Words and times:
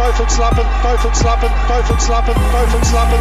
Teufelslappen, 0.00 0.64
Teufelslappen, 0.82 1.50
Teufelslappen, 1.68 2.34
Teufelslappen. 2.34 3.18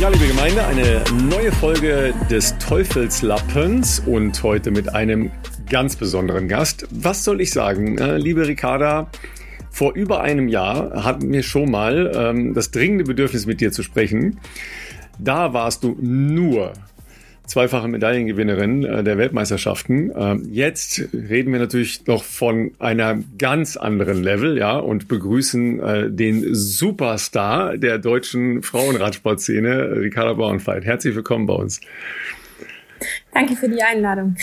Ja, 0.00 0.08
liebe 0.08 0.26
Gemeinde, 0.26 0.66
eine 0.66 1.04
neue 1.30 1.52
Folge 1.52 2.12
des 2.28 2.58
Teufelslappens 2.58 4.00
und 4.00 4.42
heute 4.42 4.72
mit 4.72 4.92
einem 4.92 5.30
ganz 5.70 5.94
besonderen 5.94 6.48
Gast. 6.48 6.88
Was 6.90 7.22
soll 7.22 7.40
ich 7.40 7.52
sagen, 7.52 7.98
liebe 7.98 8.48
Ricarda? 8.48 9.08
Vor 9.70 9.94
über 9.94 10.22
einem 10.22 10.48
Jahr 10.48 11.04
hatten 11.04 11.32
wir 11.32 11.44
schon 11.44 11.70
mal 11.70 12.10
ähm, 12.16 12.54
das 12.54 12.72
dringende 12.72 13.04
Bedürfnis, 13.04 13.46
mit 13.46 13.60
dir 13.60 13.70
zu 13.70 13.84
sprechen. 13.84 14.40
Da 15.20 15.52
warst 15.52 15.84
du 15.84 15.96
nur 16.00 16.72
zweifache 17.46 17.88
Medaillengewinnerin 17.88 18.84
äh, 18.84 19.04
der 19.04 19.18
Weltmeisterschaften. 19.18 20.12
Ähm, 20.16 20.48
jetzt 20.50 21.08
reden 21.12 21.52
wir 21.52 21.60
natürlich 21.60 22.06
noch 22.06 22.24
von 22.24 22.72
einer 22.78 23.18
ganz 23.38 23.76
anderen 23.76 24.22
Level, 24.22 24.58
ja, 24.58 24.76
und 24.76 25.08
begrüßen 25.08 25.80
äh, 25.80 26.10
den 26.10 26.54
Superstar 26.54 27.76
der 27.76 27.98
deutschen 27.98 28.62
Frauenradsportszene, 28.62 29.96
Ricarda 29.96 30.34
Bauernfeit. 30.34 30.84
Herzlich 30.84 31.14
willkommen 31.14 31.46
bei 31.46 31.54
uns. 31.54 31.80
Danke 33.32 33.56
für 33.56 33.68
die 33.68 33.82
Einladung. 33.82 34.36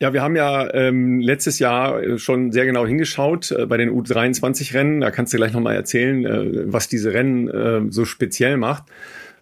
Ja, 0.00 0.12
wir 0.12 0.22
haben 0.22 0.34
ja 0.34 0.74
ähm, 0.74 1.20
letztes 1.20 1.60
Jahr 1.60 2.18
schon 2.18 2.50
sehr 2.50 2.66
genau 2.66 2.84
hingeschaut 2.84 3.52
äh, 3.52 3.64
bei 3.64 3.76
den 3.76 3.90
U23-Rennen. 3.90 5.00
Da 5.00 5.10
kannst 5.10 5.32
du 5.32 5.36
gleich 5.36 5.52
nochmal 5.52 5.76
erzählen, 5.76 6.26
äh, 6.26 6.72
was 6.72 6.88
diese 6.88 7.14
Rennen 7.14 7.48
äh, 7.48 7.90
so 7.90 8.04
speziell 8.04 8.56
macht. 8.56 8.84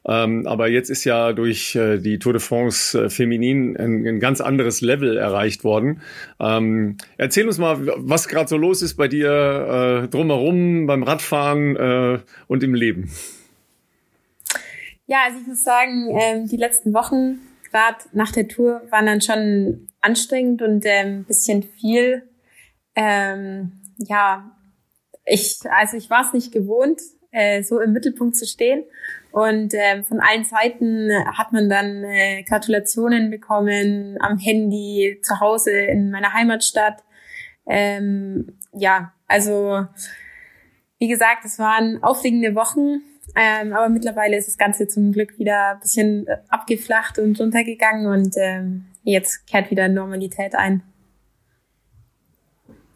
Ähm, 0.04 0.46
aber 0.46 0.68
jetzt 0.68 0.90
ist 0.90 1.04
ja 1.04 1.32
durch 1.32 1.76
äh, 1.76 1.98
die 1.98 2.18
Tour 2.18 2.32
de 2.32 2.42
France 2.42 3.04
äh, 3.04 3.10
Feminin 3.10 3.76
ein, 3.76 4.06
ein, 4.06 4.20
ganz 4.20 4.40
anderes 4.40 4.80
Level 4.80 5.16
erreicht 5.16 5.62
worden. 5.62 6.00
Ähm, 6.40 6.96
erzähl 7.18 7.46
uns 7.46 7.58
mal, 7.58 7.86
was 7.98 8.26
gerade 8.26 8.48
so 8.48 8.56
los 8.56 8.82
ist 8.82 8.96
bei 8.96 9.06
dir 9.06 10.02
äh, 10.04 10.08
drumherum, 10.08 10.86
beim 10.86 11.04
Radfahren 11.04 11.76
äh, 11.76 12.18
und 12.48 12.64
im 12.64 12.74
Leben. 12.74 13.10
Ja, 15.06 15.18
also 15.26 15.38
ich 15.40 15.46
muss 15.46 15.62
sagen, 15.62 16.08
ähm, 16.18 16.48
die 16.48 16.56
letzten 16.56 16.92
Wochen, 16.94 17.40
gerade 17.70 17.98
nach 18.12 18.32
der 18.32 18.48
Tour, 18.48 18.82
waren 18.90 19.06
dann 19.06 19.20
schon 19.20 19.88
anstrengend 20.00 20.62
und 20.62 20.84
ein 20.84 21.06
ähm, 21.06 21.24
bisschen 21.24 21.62
viel. 21.62 22.28
Ähm, 22.96 23.72
ja, 23.98 24.50
ich, 25.24 25.58
also 25.70 25.96
ich 25.96 26.10
war 26.10 26.26
es 26.26 26.32
nicht 26.32 26.52
gewohnt, 26.52 27.00
äh, 27.32 27.62
so 27.62 27.80
im 27.80 27.92
Mittelpunkt 27.92 28.36
zu 28.36 28.46
stehen. 28.46 28.84
Und 29.32 29.74
äh, 29.74 30.02
von 30.02 30.20
allen 30.20 30.44
Seiten 30.44 31.10
hat 31.36 31.52
man 31.52 31.68
dann 31.68 32.04
äh, 32.04 32.42
Gratulationen 32.44 33.30
bekommen 33.30 34.18
am 34.20 34.38
Handy, 34.38 35.18
zu 35.22 35.40
Hause 35.40 35.72
in 35.72 36.10
meiner 36.10 36.34
Heimatstadt. 36.34 37.02
Ähm, 37.66 38.58
ja, 38.72 39.12
also 39.26 39.86
wie 40.98 41.08
gesagt, 41.08 41.44
es 41.44 41.58
waren 41.58 42.02
aufregende 42.02 42.54
Wochen, 42.54 43.00
ähm, 43.34 43.72
aber 43.72 43.88
mittlerweile 43.88 44.36
ist 44.36 44.48
das 44.48 44.58
Ganze 44.58 44.86
zum 44.86 45.12
Glück 45.12 45.38
wieder 45.38 45.70
ein 45.72 45.80
bisschen 45.80 46.26
abgeflacht 46.48 47.18
und 47.18 47.40
runtergegangen 47.40 48.06
und 48.06 48.34
ähm, 48.36 48.84
jetzt 49.02 49.46
kehrt 49.46 49.70
wieder 49.70 49.88
Normalität 49.88 50.54
ein. 50.54 50.82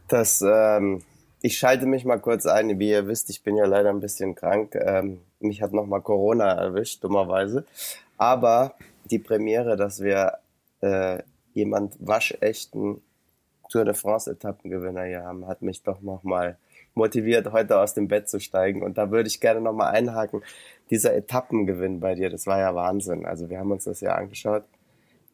Das, 0.08 0.42
ähm, 0.42 1.02
ich 1.42 1.58
schalte 1.58 1.86
mich 1.86 2.04
mal 2.04 2.18
kurz 2.18 2.46
ein. 2.46 2.78
Wie 2.78 2.90
ihr 2.90 3.06
wisst, 3.06 3.30
ich 3.30 3.42
bin 3.42 3.56
ja 3.56 3.66
leider 3.66 3.90
ein 3.90 4.00
bisschen 4.00 4.34
krank. 4.34 4.74
Ähm, 4.74 5.20
mich 5.40 5.62
hat 5.62 5.72
nochmal 5.72 6.00
Corona 6.00 6.52
erwischt, 6.52 7.04
dummerweise. 7.04 7.64
Aber 8.16 8.74
die 9.10 9.18
Premiere, 9.18 9.76
dass 9.76 10.00
wir 10.00 10.38
äh, 10.80 11.22
jemand 11.54 11.94
waschechten 11.98 13.02
Tour 13.68 13.84
de 13.84 13.94
France 13.94 14.30
Etappengewinner 14.30 15.04
hier 15.04 15.24
haben, 15.24 15.46
hat 15.46 15.62
mich 15.62 15.82
doch 15.82 16.00
nochmal 16.00 16.56
motiviert, 16.94 17.52
heute 17.52 17.78
aus 17.78 17.94
dem 17.94 18.08
Bett 18.08 18.28
zu 18.28 18.40
steigen. 18.40 18.82
Und 18.82 18.96
da 18.98 19.10
würde 19.10 19.28
ich 19.28 19.40
gerne 19.40 19.60
nochmal 19.60 19.94
einhaken. 19.94 20.42
Dieser 20.90 21.14
Etappengewinn 21.14 22.00
bei 22.00 22.14
dir, 22.14 22.30
das 22.30 22.46
war 22.46 22.58
ja 22.58 22.74
Wahnsinn. 22.74 23.26
Also 23.26 23.50
wir 23.50 23.58
haben 23.58 23.70
uns 23.70 23.84
das 23.84 24.00
ja 24.00 24.14
angeschaut. 24.14 24.64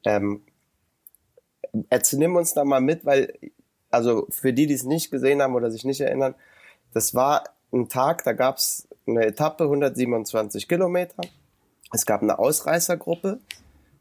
Ähm, 0.05 0.43
erzähl, 1.89 2.19
nimm 2.19 2.37
uns 2.37 2.55
da 2.55 2.65
mal 2.65 2.81
mit, 2.81 3.05
weil, 3.05 3.33
also 3.93 4.27
für 4.31 4.53
die, 4.53 4.67
die 4.67 4.75
es 4.75 4.85
nicht 4.85 5.11
gesehen 5.11 5.43
haben 5.43 5.55
oder 5.55 5.71
sich 5.71 5.85
nicht 5.85 6.01
erinnern, 6.01 6.35
das 6.93 7.15
war 7.15 7.45
ein 7.73 7.89
Tag, 7.89 8.25
da 8.25 8.33
gab 8.33 8.57
es 8.57 8.89
eine 9.07 9.25
Etappe, 9.25 9.65
127 9.65 10.69
Kilometer. 10.69 11.23
Es 11.93 12.07
gab 12.07 12.23
eine 12.23 12.39
Ausreißergruppe 12.39 13.39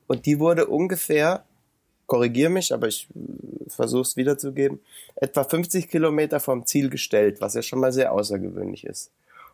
und 0.07 0.25
die 0.25 0.39
wurde 0.39 0.67
ungefähr, 0.67 1.43
korrigier 2.05 2.49
mich, 2.49 2.73
aber 2.73 2.87
ich 2.87 3.07
äh, 3.15 3.69
versuche 3.69 4.01
es 4.01 4.17
wiederzugeben, 4.17 4.79
etwa 5.15 5.43
50 5.43 5.89
Kilometer 5.89 6.39
vom 6.39 6.65
Ziel 6.65 6.89
gestellt, 6.89 7.41
was 7.41 7.53
ja 7.53 7.61
schon 7.61 7.79
mal 7.79 7.91
sehr 7.91 8.11
außergewöhnlich 8.11 8.85
ist. 8.85 9.11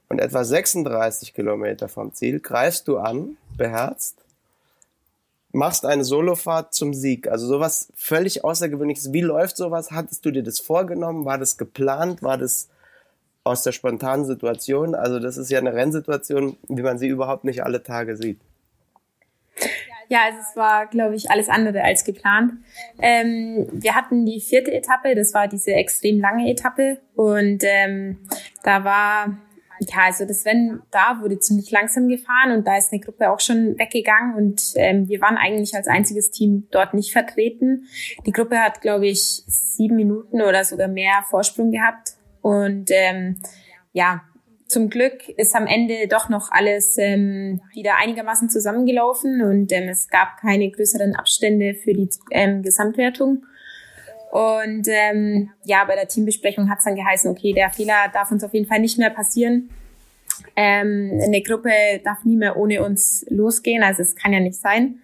Und 0.09 0.19
etwa 0.19 0.43
36 0.43 1.33
Kilometer 1.33 1.89
vom 1.89 2.13
Ziel 2.13 2.39
greifst 2.39 2.87
du 2.87 2.97
an, 2.97 3.37
beherzt, 3.57 4.17
machst 5.57 5.85
eine 5.85 6.03
Solofahrt 6.03 6.73
zum 6.73 6.93
Sieg. 6.93 7.27
Also 7.27 7.47
sowas 7.47 7.91
völlig 7.95 8.43
Außergewöhnliches. 8.43 9.11
Wie 9.11 9.21
läuft 9.21 9.57
sowas? 9.57 9.91
Hattest 9.91 10.23
du 10.25 10.31
dir 10.31 10.43
das 10.43 10.59
vorgenommen? 10.59 11.25
War 11.25 11.37
das 11.37 11.57
geplant? 11.57 12.21
War 12.21 12.37
das 12.37 12.69
aus 13.43 13.63
der 13.63 13.71
spontanen 13.71 14.25
Situation. 14.25 14.93
Also 14.93 15.19
das 15.19 15.37
ist 15.37 15.49
ja 15.49 15.59
eine 15.59 15.73
Rennsituation, 15.73 16.57
wie 16.67 16.81
man 16.83 16.99
sie 16.99 17.07
überhaupt 17.07 17.43
nicht 17.43 17.63
alle 17.63 17.81
Tage 17.81 18.17
sieht. 18.17 18.39
Ja, 20.09 20.19
also 20.25 20.39
es 20.39 20.55
war, 20.55 20.87
glaube 20.87 21.15
ich, 21.15 21.31
alles 21.31 21.49
andere 21.49 21.83
als 21.83 22.05
geplant. 22.05 22.53
Ähm, 22.99 23.67
wir 23.71 23.95
hatten 23.95 24.25
die 24.25 24.39
vierte 24.39 24.71
Etappe, 24.71 25.15
das 25.15 25.33
war 25.33 25.47
diese 25.47 25.73
extrem 25.73 26.19
lange 26.19 26.49
Etappe 26.49 26.99
und 27.15 27.63
ähm, 27.63 28.17
da 28.63 28.85
war, 28.85 29.37
ja, 29.79 30.05
also 30.05 30.25
das 30.25 30.45
Rennen 30.45 30.81
da 30.91 31.19
wurde 31.21 31.39
ziemlich 31.39 31.71
langsam 31.71 32.07
gefahren 32.07 32.51
und 32.51 32.67
da 32.67 32.77
ist 32.77 32.91
eine 32.91 33.01
Gruppe 33.01 33.31
auch 33.31 33.39
schon 33.39 33.77
weggegangen 33.77 34.35
und 34.35 34.73
ähm, 34.75 35.07
wir 35.07 35.21
waren 35.21 35.37
eigentlich 35.37 35.75
als 35.75 35.87
einziges 35.87 36.31
Team 36.31 36.67
dort 36.71 36.93
nicht 36.93 37.11
vertreten. 37.11 37.87
Die 38.25 38.31
Gruppe 38.31 38.59
hat, 38.59 38.81
glaube 38.81 39.07
ich, 39.07 39.43
sieben 39.47 39.95
Minuten 39.95 40.41
oder 40.41 40.63
sogar 40.63 40.87
mehr 40.87 41.23
Vorsprung 41.29 41.71
gehabt 41.71 42.13
und 42.41 42.89
ähm, 42.91 43.37
ja, 43.93 44.21
zum 44.67 44.89
Glück 44.89 45.29
ist 45.29 45.55
am 45.55 45.65
Ende 45.65 46.07
doch 46.09 46.29
noch 46.29 46.51
alles 46.51 46.97
ähm, 46.97 47.61
wieder 47.73 47.97
einigermaßen 47.97 48.49
zusammengelaufen 48.49 49.41
und 49.41 49.71
ähm, 49.71 49.87
es 49.89 50.09
gab 50.09 50.37
keine 50.41 50.69
größeren 50.69 51.15
Abstände 51.15 51.73
für 51.73 51.93
die 51.93 52.09
ähm, 52.31 52.63
Gesamtwertung. 52.63 53.45
Und 54.31 54.87
ähm, 54.87 55.49
ja, 55.63 55.85
bei 55.85 55.95
der 55.95 56.07
Teambesprechung 56.07 56.69
hat 56.69 56.79
es 56.79 56.85
dann 56.85 56.95
geheißen, 56.95 57.31
okay, 57.31 57.53
der 57.53 57.69
Fehler 57.69 58.09
darf 58.11 58.31
uns 58.31 58.43
auf 58.43 58.53
jeden 58.53 58.67
Fall 58.67 58.79
nicht 58.79 58.97
mehr 58.97 59.09
passieren. 59.09 59.69
Ähm, 60.55 61.19
eine 61.23 61.41
Gruppe 61.41 61.71
darf 62.03 62.23
nie 62.23 62.35
mehr 62.35 62.57
ohne 62.57 62.83
uns 62.83 63.25
losgehen, 63.29 63.83
also 63.83 64.01
es 64.01 64.15
kann 64.15 64.33
ja 64.33 64.39
nicht 64.39 64.59
sein. 64.59 64.99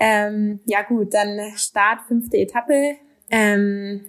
Ähm, 0.00 0.60
ja 0.64 0.82
gut, 0.82 1.14
dann 1.14 1.38
Start, 1.56 2.00
fünfte 2.08 2.38
Etappe. 2.38 2.96
Ähm, 3.30 4.00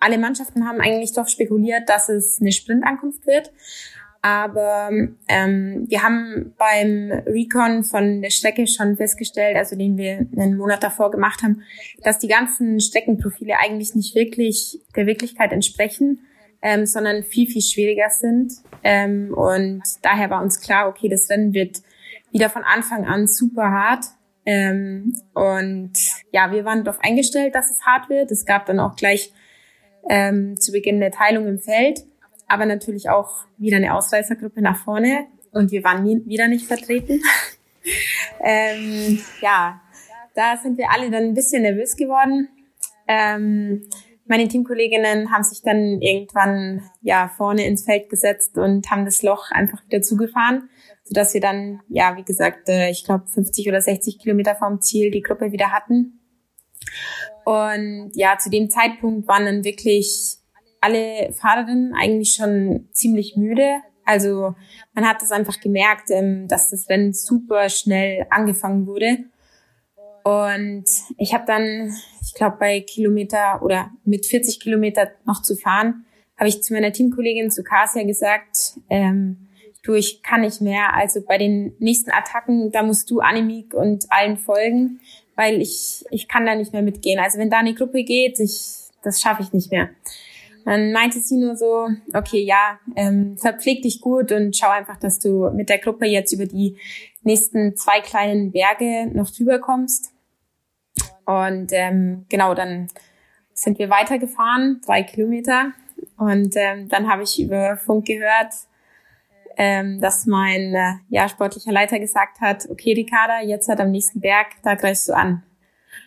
alle 0.00 0.18
Mannschaften 0.18 0.66
haben 0.66 0.80
eigentlich 0.80 1.12
doch 1.12 1.28
spekuliert, 1.28 1.88
dass 1.88 2.08
es 2.08 2.40
eine 2.40 2.52
Sprintankunft 2.52 3.26
wird. 3.26 3.52
Aber 4.28 4.90
ähm, 5.26 5.86
wir 5.88 6.02
haben 6.02 6.52
beim 6.58 7.10
Recon 7.26 7.82
von 7.82 8.20
der 8.20 8.28
Strecke 8.28 8.66
schon 8.66 8.98
festgestellt, 8.98 9.56
also 9.56 9.74
den 9.74 9.96
wir 9.96 10.26
einen 10.36 10.58
Monat 10.58 10.82
davor 10.82 11.10
gemacht 11.10 11.42
haben, 11.42 11.62
dass 12.02 12.18
die 12.18 12.28
ganzen 12.28 12.78
Streckenprofile 12.78 13.54
eigentlich 13.58 13.94
nicht 13.94 14.14
wirklich 14.14 14.80
der 14.94 15.06
Wirklichkeit 15.06 15.50
entsprechen, 15.52 16.26
ähm, 16.60 16.84
sondern 16.84 17.22
viel, 17.22 17.48
viel 17.48 17.62
schwieriger 17.62 18.10
sind. 18.10 18.52
Ähm, 18.84 19.32
und 19.32 19.82
daher 20.02 20.28
war 20.28 20.42
uns 20.42 20.60
klar, 20.60 20.90
okay, 20.90 21.08
das 21.08 21.30
Rennen 21.30 21.54
wird 21.54 21.78
wieder 22.30 22.50
von 22.50 22.64
Anfang 22.64 23.06
an 23.06 23.28
super 23.28 23.70
hart. 23.70 24.04
Ähm, 24.44 25.16
und 25.32 25.92
ja, 26.32 26.52
wir 26.52 26.66
waren 26.66 26.84
darauf 26.84 27.00
eingestellt, 27.02 27.54
dass 27.54 27.70
es 27.70 27.80
hart 27.86 28.10
wird. 28.10 28.30
Es 28.30 28.44
gab 28.44 28.66
dann 28.66 28.78
auch 28.78 28.94
gleich 28.94 29.32
ähm, 30.10 30.60
zu 30.60 30.70
Beginn 30.72 31.00
der 31.00 31.12
Teilung 31.12 31.46
im 31.46 31.58
Feld, 31.58 32.00
aber 32.48 32.66
natürlich 32.66 33.10
auch 33.10 33.44
wieder 33.58 33.76
eine 33.76 33.94
Ausreißergruppe 33.94 34.62
nach 34.62 34.82
vorne 34.82 35.26
und 35.52 35.70
wir 35.70 35.84
waren 35.84 36.02
nie, 36.02 36.22
wieder 36.26 36.48
nicht 36.48 36.66
vertreten. 36.66 37.22
ähm, 38.40 39.20
ja, 39.40 39.80
da 40.34 40.56
sind 40.56 40.78
wir 40.78 40.90
alle 40.90 41.10
dann 41.10 41.24
ein 41.24 41.34
bisschen 41.34 41.62
nervös 41.62 41.96
geworden. 41.96 42.48
Ähm, 43.06 43.88
meine 44.26 44.46
Teamkolleginnen 44.46 45.32
haben 45.32 45.42
sich 45.42 45.62
dann 45.62 46.00
irgendwann 46.00 46.82
ja 47.00 47.30
vorne 47.36 47.66
ins 47.66 47.84
Feld 47.84 48.10
gesetzt 48.10 48.58
und 48.58 48.90
haben 48.90 49.04
das 49.04 49.22
Loch 49.22 49.50
einfach 49.50 49.82
wieder 49.86 50.02
zugefahren, 50.02 50.68
sodass 51.04 51.32
wir 51.34 51.40
dann 51.40 51.80
ja 51.88 52.16
wie 52.16 52.24
gesagt, 52.24 52.68
äh, 52.68 52.90
ich 52.90 53.04
glaube 53.04 53.26
50 53.26 53.68
oder 53.68 53.80
60 53.80 54.18
Kilometer 54.18 54.54
vom 54.54 54.80
Ziel 54.80 55.10
die 55.10 55.22
Gruppe 55.22 55.52
wieder 55.52 55.72
hatten. 55.72 56.20
Und 57.44 58.10
ja, 58.14 58.36
zu 58.38 58.50
dem 58.50 58.68
Zeitpunkt 58.68 59.26
waren 59.26 59.46
dann 59.46 59.64
wirklich 59.64 60.37
alle 60.80 61.32
Fahrerinnen 61.32 61.94
eigentlich 61.94 62.34
schon 62.34 62.88
ziemlich 62.92 63.36
müde. 63.36 63.80
Also 64.04 64.54
man 64.94 65.06
hat 65.06 65.20
das 65.20 65.32
einfach 65.32 65.60
gemerkt, 65.60 66.10
ähm, 66.10 66.48
dass 66.48 66.70
das 66.70 66.88
Rennen 66.88 67.12
super 67.12 67.68
schnell 67.68 68.26
angefangen 68.30 68.86
wurde. 68.86 69.18
Und 70.24 70.84
ich 71.16 71.32
habe 71.32 71.44
dann, 71.46 71.94
ich 72.22 72.34
glaube, 72.34 72.56
bei 72.58 72.80
Kilometer 72.80 73.62
oder 73.62 73.90
mit 74.04 74.26
40 74.26 74.60
Kilometer 74.60 75.10
noch 75.24 75.42
zu 75.42 75.56
fahren, 75.56 76.04
habe 76.36 76.48
ich 76.48 76.62
zu 76.62 76.72
meiner 76.72 76.92
Teamkollegin, 76.92 77.50
zu 77.50 77.62
Kasia 77.62 78.04
gesagt, 78.04 78.78
ähm, 78.88 79.48
du, 79.82 79.94
ich 79.94 80.22
kann 80.22 80.42
nicht 80.42 80.60
mehr. 80.60 80.94
Also 80.94 81.22
bei 81.22 81.38
den 81.38 81.74
nächsten 81.78 82.10
Attacken, 82.10 82.70
da 82.70 82.82
musst 82.82 83.10
du 83.10 83.20
Animik 83.20 83.74
und 83.74 84.06
allen 84.10 84.36
folgen, 84.36 85.00
weil 85.34 85.60
ich, 85.60 86.04
ich 86.10 86.28
kann 86.28 86.46
da 86.46 86.54
nicht 86.54 86.72
mehr 86.72 86.82
mitgehen. 86.82 87.18
Also 87.18 87.38
wenn 87.38 87.50
da 87.50 87.58
eine 87.58 87.74
Gruppe 87.74 88.04
geht, 88.04 88.38
ich, 88.38 88.90
das 89.02 89.20
schaffe 89.20 89.42
ich 89.42 89.52
nicht 89.52 89.72
mehr. 89.72 89.88
Dann 90.68 90.92
meinte 90.92 91.18
sie 91.18 91.38
nur 91.38 91.56
so, 91.56 91.88
okay, 92.12 92.42
ja, 92.42 92.78
ähm, 92.94 93.38
verpfleg 93.38 93.80
dich 93.80 94.02
gut 94.02 94.32
und 94.32 94.54
schau 94.54 94.68
einfach, 94.68 94.98
dass 94.98 95.18
du 95.18 95.48
mit 95.48 95.70
der 95.70 95.78
Gruppe 95.78 96.04
jetzt 96.04 96.30
über 96.34 96.44
die 96.44 96.76
nächsten 97.22 97.74
zwei 97.74 98.02
kleinen 98.02 98.52
Berge 98.52 99.08
noch 99.14 99.30
drüber 99.30 99.60
kommst. 99.60 100.12
Und 101.24 101.68
ähm, 101.72 102.26
genau, 102.28 102.52
dann 102.52 102.88
sind 103.54 103.78
wir 103.78 103.88
weitergefahren, 103.88 104.82
drei 104.84 105.04
Kilometer. 105.04 105.72
Und 106.18 106.54
ähm, 106.54 106.86
dann 106.90 107.08
habe 107.08 107.22
ich 107.22 107.40
über 107.40 107.78
Funk 107.78 108.04
gehört, 108.04 108.52
ähm, 109.56 110.02
dass 110.02 110.26
mein 110.26 110.74
äh, 110.74 110.96
ja, 111.08 111.30
sportlicher 111.30 111.72
Leiter 111.72 111.98
gesagt 111.98 112.42
hat, 112.42 112.68
okay, 112.68 112.92
Ricarda, 112.92 113.40
jetzt 113.40 113.70
hat 113.70 113.80
am 113.80 113.90
nächsten 113.90 114.20
Berg, 114.20 114.48
da 114.62 114.74
greifst 114.74 115.08
du 115.08 115.16
an. 115.16 115.42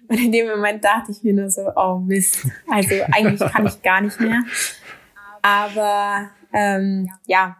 Und 0.07 0.17
in 0.17 0.31
dem 0.31 0.47
Moment 0.47 0.83
dachte 0.83 1.11
ich 1.11 1.23
mir 1.23 1.33
nur 1.33 1.49
so, 1.49 1.71
oh 1.75 1.99
Mist, 1.99 2.47
also 2.69 2.95
eigentlich 3.11 3.39
kann 3.51 3.65
ich 3.65 3.81
gar 3.81 4.01
nicht 4.01 4.19
mehr. 4.19 4.41
Aber 5.41 6.29
ähm, 6.53 7.09
ja, 7.25 7.57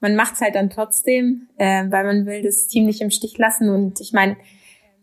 man 0.00 0.14
macht's 0.14 0.40
halt 0.40 0.54
dann 0.54 0.70
trotzdem, 0.70 1.48
äh, 1.56 1.84
weil 1.90 2.04
man 2.04 2.26
will 2.26 2.42
das 2.42 2.68
Team 2.68 2.86
nicht 2.86 3.00
im 3.00 3.10
Stich 3.10 3.36
lassen. 3.38 3.68
Und 3.68 4.00
ich 4.00 4.12
meine, 4.12 4.36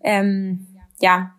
ähm, 0.04 0.68
ja, 1.00 1.34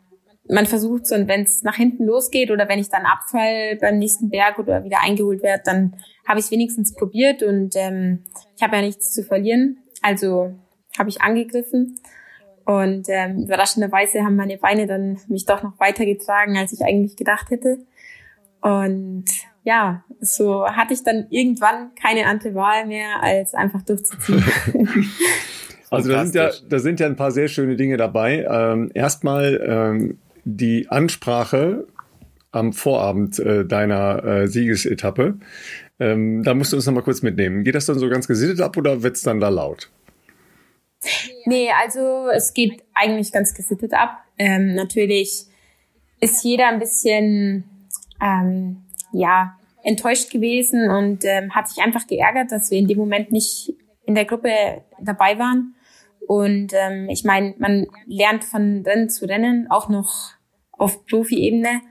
man 0.48 0.66
versucht 0.66 1.06
so, 1.06 1.14
und 1.14 1.28
wenn 1.28 1.42
es 1.42 1.62
nach 1.62 1.76
hinten 1.76 2.04
losgeht 2.04 2.50
oder 2.50 2.68
wenn 2.68 2.78
ich 2.78 2.88
dann 2.88 3.04
abfall 3.04 3.76
beim 3.80 3.98
nächsten 3.98 4.30
Berg 4.30 4.58
oder 4.58 4.84
wieder 4.84 5.02
eingeholt 5.02 5.42
werde, 5.42 5.62
dann 5.64 5.96
habe 6.26 6.40
ich 6.40 6.50
wenigstens 6.50 6.94
probiert 6.94 7.42
und 7.42 7.74
ähm, 7.76 8.24
ich 8.56 8.62
habe 8.62 8.76
ja 8.76 8.82
nichts 8.82 9.12
zu 9.12 9.22
verlieren. 9.22 9.78
Also 10.02 10.54
habe 10.98 11.08
ich 11.08 11.20
angegriffen 11.20 11.98
und 12.66 13.06
ähm, 13.08 13.44
überraschenderweise 13.44 14.24
haben 14.24 14.36
meine 14.36 14.58
Beine 14.58 14.86
dann 14.86 15.18
mich 15.28 15.46
doch 15.46 15.62
noch 15.62 15.78
weitergetragen, 15.78 16.56
als 16.58 16.72
ich 16.72 16.82
eigentlich 16.84 17.16
gedacht 17.16 17.50
hätte. 17.50 17.78
Und 18.60 19.24
ja, 19.62 20.04
so 20.20 20.66
hatte 20.66 20.92
ich 20.92 21.04
dann 21.04 21.28
irgendwann 21.30 21.94
keine 21.94 22.26
andere 22.26 22.54
Wahl 22.54 22.86
mehr, 22.86 23.22
als 23.22 23.54
einfach 23.54 23.82
durchzuziehen. 23.82 24.44
Also 25.88 26.10
da 26.10 26.24
sind 26.24 26.34
ja, 26.34 26.50
da 26.68 26.78
sind 26.80 26.98
ja 26.98 27.06
ein 27.06 27.14
paar 27.14 27.30
sehr 27.30 27.46
schöne 27.46 27.76
Dinge 27.76 27.96
dabei. 27.96 28.44
Ähm, 28.50 28.90
erstmal 28.92 29.60
ähm, 29.64 30.18
die 30.44 30.88
Ansprache 30.88 31.86
am 32.50 32.72
Vorabend 32.72 33.38
äh, 33.38 33.64
deiner 33.64 34.24
äh, 34.24 34.48
Siegesetappe. 34.48 35.34
Ähm, 36.00 36.42
da 36.42 36.54
musst 36.54 36.72
du 36.72 36.76
uns 36.76 36.86
noch 36.86 36.92
mal 36.92 37.02
kurz 37.02 37.22
mitnehmen. 37.22 37.62
Geht 37.62 37.76
das 37.76 37.86
dann 37.86 38.00
so 38.00 38.08
ganz 38.08 38.26
gesittet 38.26 38.60
ab 38.60 38.76
oder 38.76 39.04
wird's 39.04 39.22
dann 39.22 39.38
da 39.38 39.48
laut? 39.48 39.90
Nee, 41.44 41.70
also 41.70 42.28
es 42.28 42.54
geht 42.54 42.82
eigentlich 42.94 43.32
ganz 43.32 43.54
gesittet 43.54 43.94
ab. 43.94 44.18
Ähm, 44.38 44.74
natürlich 44.74 45.46
ist 46.20 46.44
jeder 46.44 46.68
ein 46.68 46.78
bisschen 46.78 47.64
ähm, 48.20 48.84
ja 49.12 49.58
enttäuscht 49.82 50.30
gewesen 50.30 50.90
und 50.90 51.24
ähm, 51.24 51.54
hat 51.54 51.68
sich 51.68 51.82
einfach 51.82 52.06
geärgert, 52.06 52.50
dass 52.50 52.70
wir 52.70 52.78
in 52.78 52.88
dem 52.88 52.98
Moment 52.98 53.30
nicht 53.30 53.72
in 54.04 54.14
der 54.14 54.24
Gruppe 54.24 54.82
dabei 55.00 55.38
waren. 55.38 55.74
Und 56.26 56.72
ähm, 56.74 57.08
ich 57.08 57.24
meine, 57.24 57.54
man 57.58 57.86
lernt 58.06 58.44
von 58.44 58.82
Rennen 58.84 59.08
zu 59.08 59.26
Rennen 59.26 59.70
auch 59.70 59.88
noch 59.88 60.32
auf 60.72 61.06
Profi-Ebene. 61.06 61.82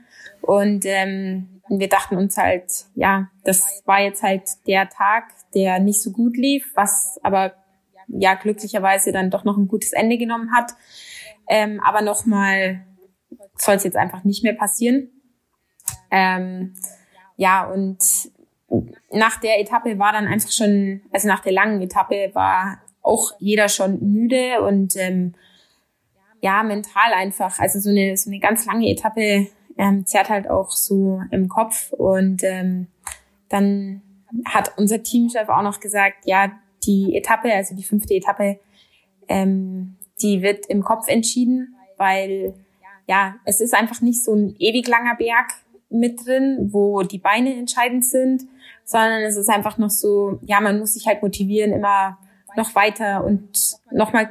Und 0.42 0.84
ähm, 0.84 1.62
wir 1.68 1.88
dachten 1.88 2.16
uns 2.16 2.36
halt, 2.36 2.70
ja, 2.94 3.28
das 3.44 3.82
war 3.86 4.00
jetzt 4.00 4.22
halt 4.22 4.42
der 4.66 4.88
Tag, 4.88 5.24
der 5.54 5.80
nicht 5.80 6.02
so 6.02 6.12
gut 6.12 6.36
lief, 6.36 6.70
was 6.74 7.18
aber 7.22 7.54
ja 8.08 8.34
glücklicherweise 8.34 9.12
dann 9.12 9.30
doch 9.30 9.44
noch 9.44 9.56
ein 9.56 9.68
gutes 9.68 9.92
Ende 9.92 10.18
genommen 10.18 10.52
hat. 10.52 10.72
Ähm, 11.48 11.80
aber 11.84 12.02
nochmal 12.02 12.84
soll 13.56 13.76
es 13.76 13.84
jetzt 13.84 13.96
einfach 13.96 14.24
nicht 14.24 14.42
mehr 14.42 14.54
passieren. 14.54 15.10
Ähm, 16.10 16.74
ja, 17.36 17.64
und 17.66 17.98
nach 19.12 19.40
der 19.40 19.60
Etappe 19.60 19.98
war 19.98 20.12
dann 20.12 20.26
einfach 20.26 20.50
schon, 20.50 21.02
also 21.12 21.28
nach 21.28 21.40
der 21.40 21.52
langen 21.52 21.80
Etappe 21.82 22.30
war 22.34 22.80
auch 23.02 23.32
jeder 23.38 23.68
schon 23.68 24.00
müde 24.00 24.62
und 24.62 24.96
ähm, 24.96 25.34
ja, 26.40 26.62
mental 26.62 27.12
einfach. 27.14 27.58
Also 27.58 27.78
so 27.78 27.90
eine, 27.90 28.16
so 28.16 28.30
eine 28.30 28.40
ganz 28.40 28.66
lange 28.66 28.88
Etappe 28.88 29.46
ähm, 29.78 30.06
zerrt 30.06 30.28
halt 30.28 30.50
auch 30.50 30.70
so 30.70 31.20
im 31.30 31.48
Kopf 31.48 31.92
und 31.92 32.42
ähm, 32.42 32.88
dann 33.48 34.02
hat 34.44 34.72
unser 34.76 35.02
Teamchef 35.02 35.48
auch 35.48 35.62
noch 35.62 35.80
gesagt, 35.80 36.24
ja, 36.24 36.50
die 36.84 37.16
Etappe, 37.16 37.52
also 37.52 37.74
die 37.74 37.82
fünfte 37.82 38.14
Etappe, 38.14 38.58
ähm, 39.28 39.96
die 40.22 40.42
wird 40.42 40.66
im 40.66 40.82
Kopf 40.82 41.08
entschieden, 41.08 41.74
weil 41.96 42.54
ja, 43.06 43.36
es 43.44 43.60
ist 43.60 43.74
einfach 43.74 44.00
nicht 44.00 44.22
so 44.22 44.34
ein 44.34 44.56
ewig 44.58 44.88
langer 44.88 45.14
Berg 45.16 45.52
mit 45.88 46.26
drin, 46.26 46.70
wo 46.72 47.02
die 47.02 47.18
Beine 47.18 47.54
entscheidend 47.54 48.04
sind, 48.04 48.42
sondern 48.84 49.22
es 49.22 49.36
ist 49.36 49.48
einfach 49.48 49.78
noch 49.78 49.90
so, 49.90 50.38
ja, 50.42 50.60
man 50.60 50.78
muss 50.78 50.94
sich 50.94 51.06
halt 51.06 51.22
motivieren, 51.22 51.72
immer 51.72 52.18
noch 52.56 52.74
weiter 52.74 53.24
und 53.24 53.76
nochmal 53.92 54.30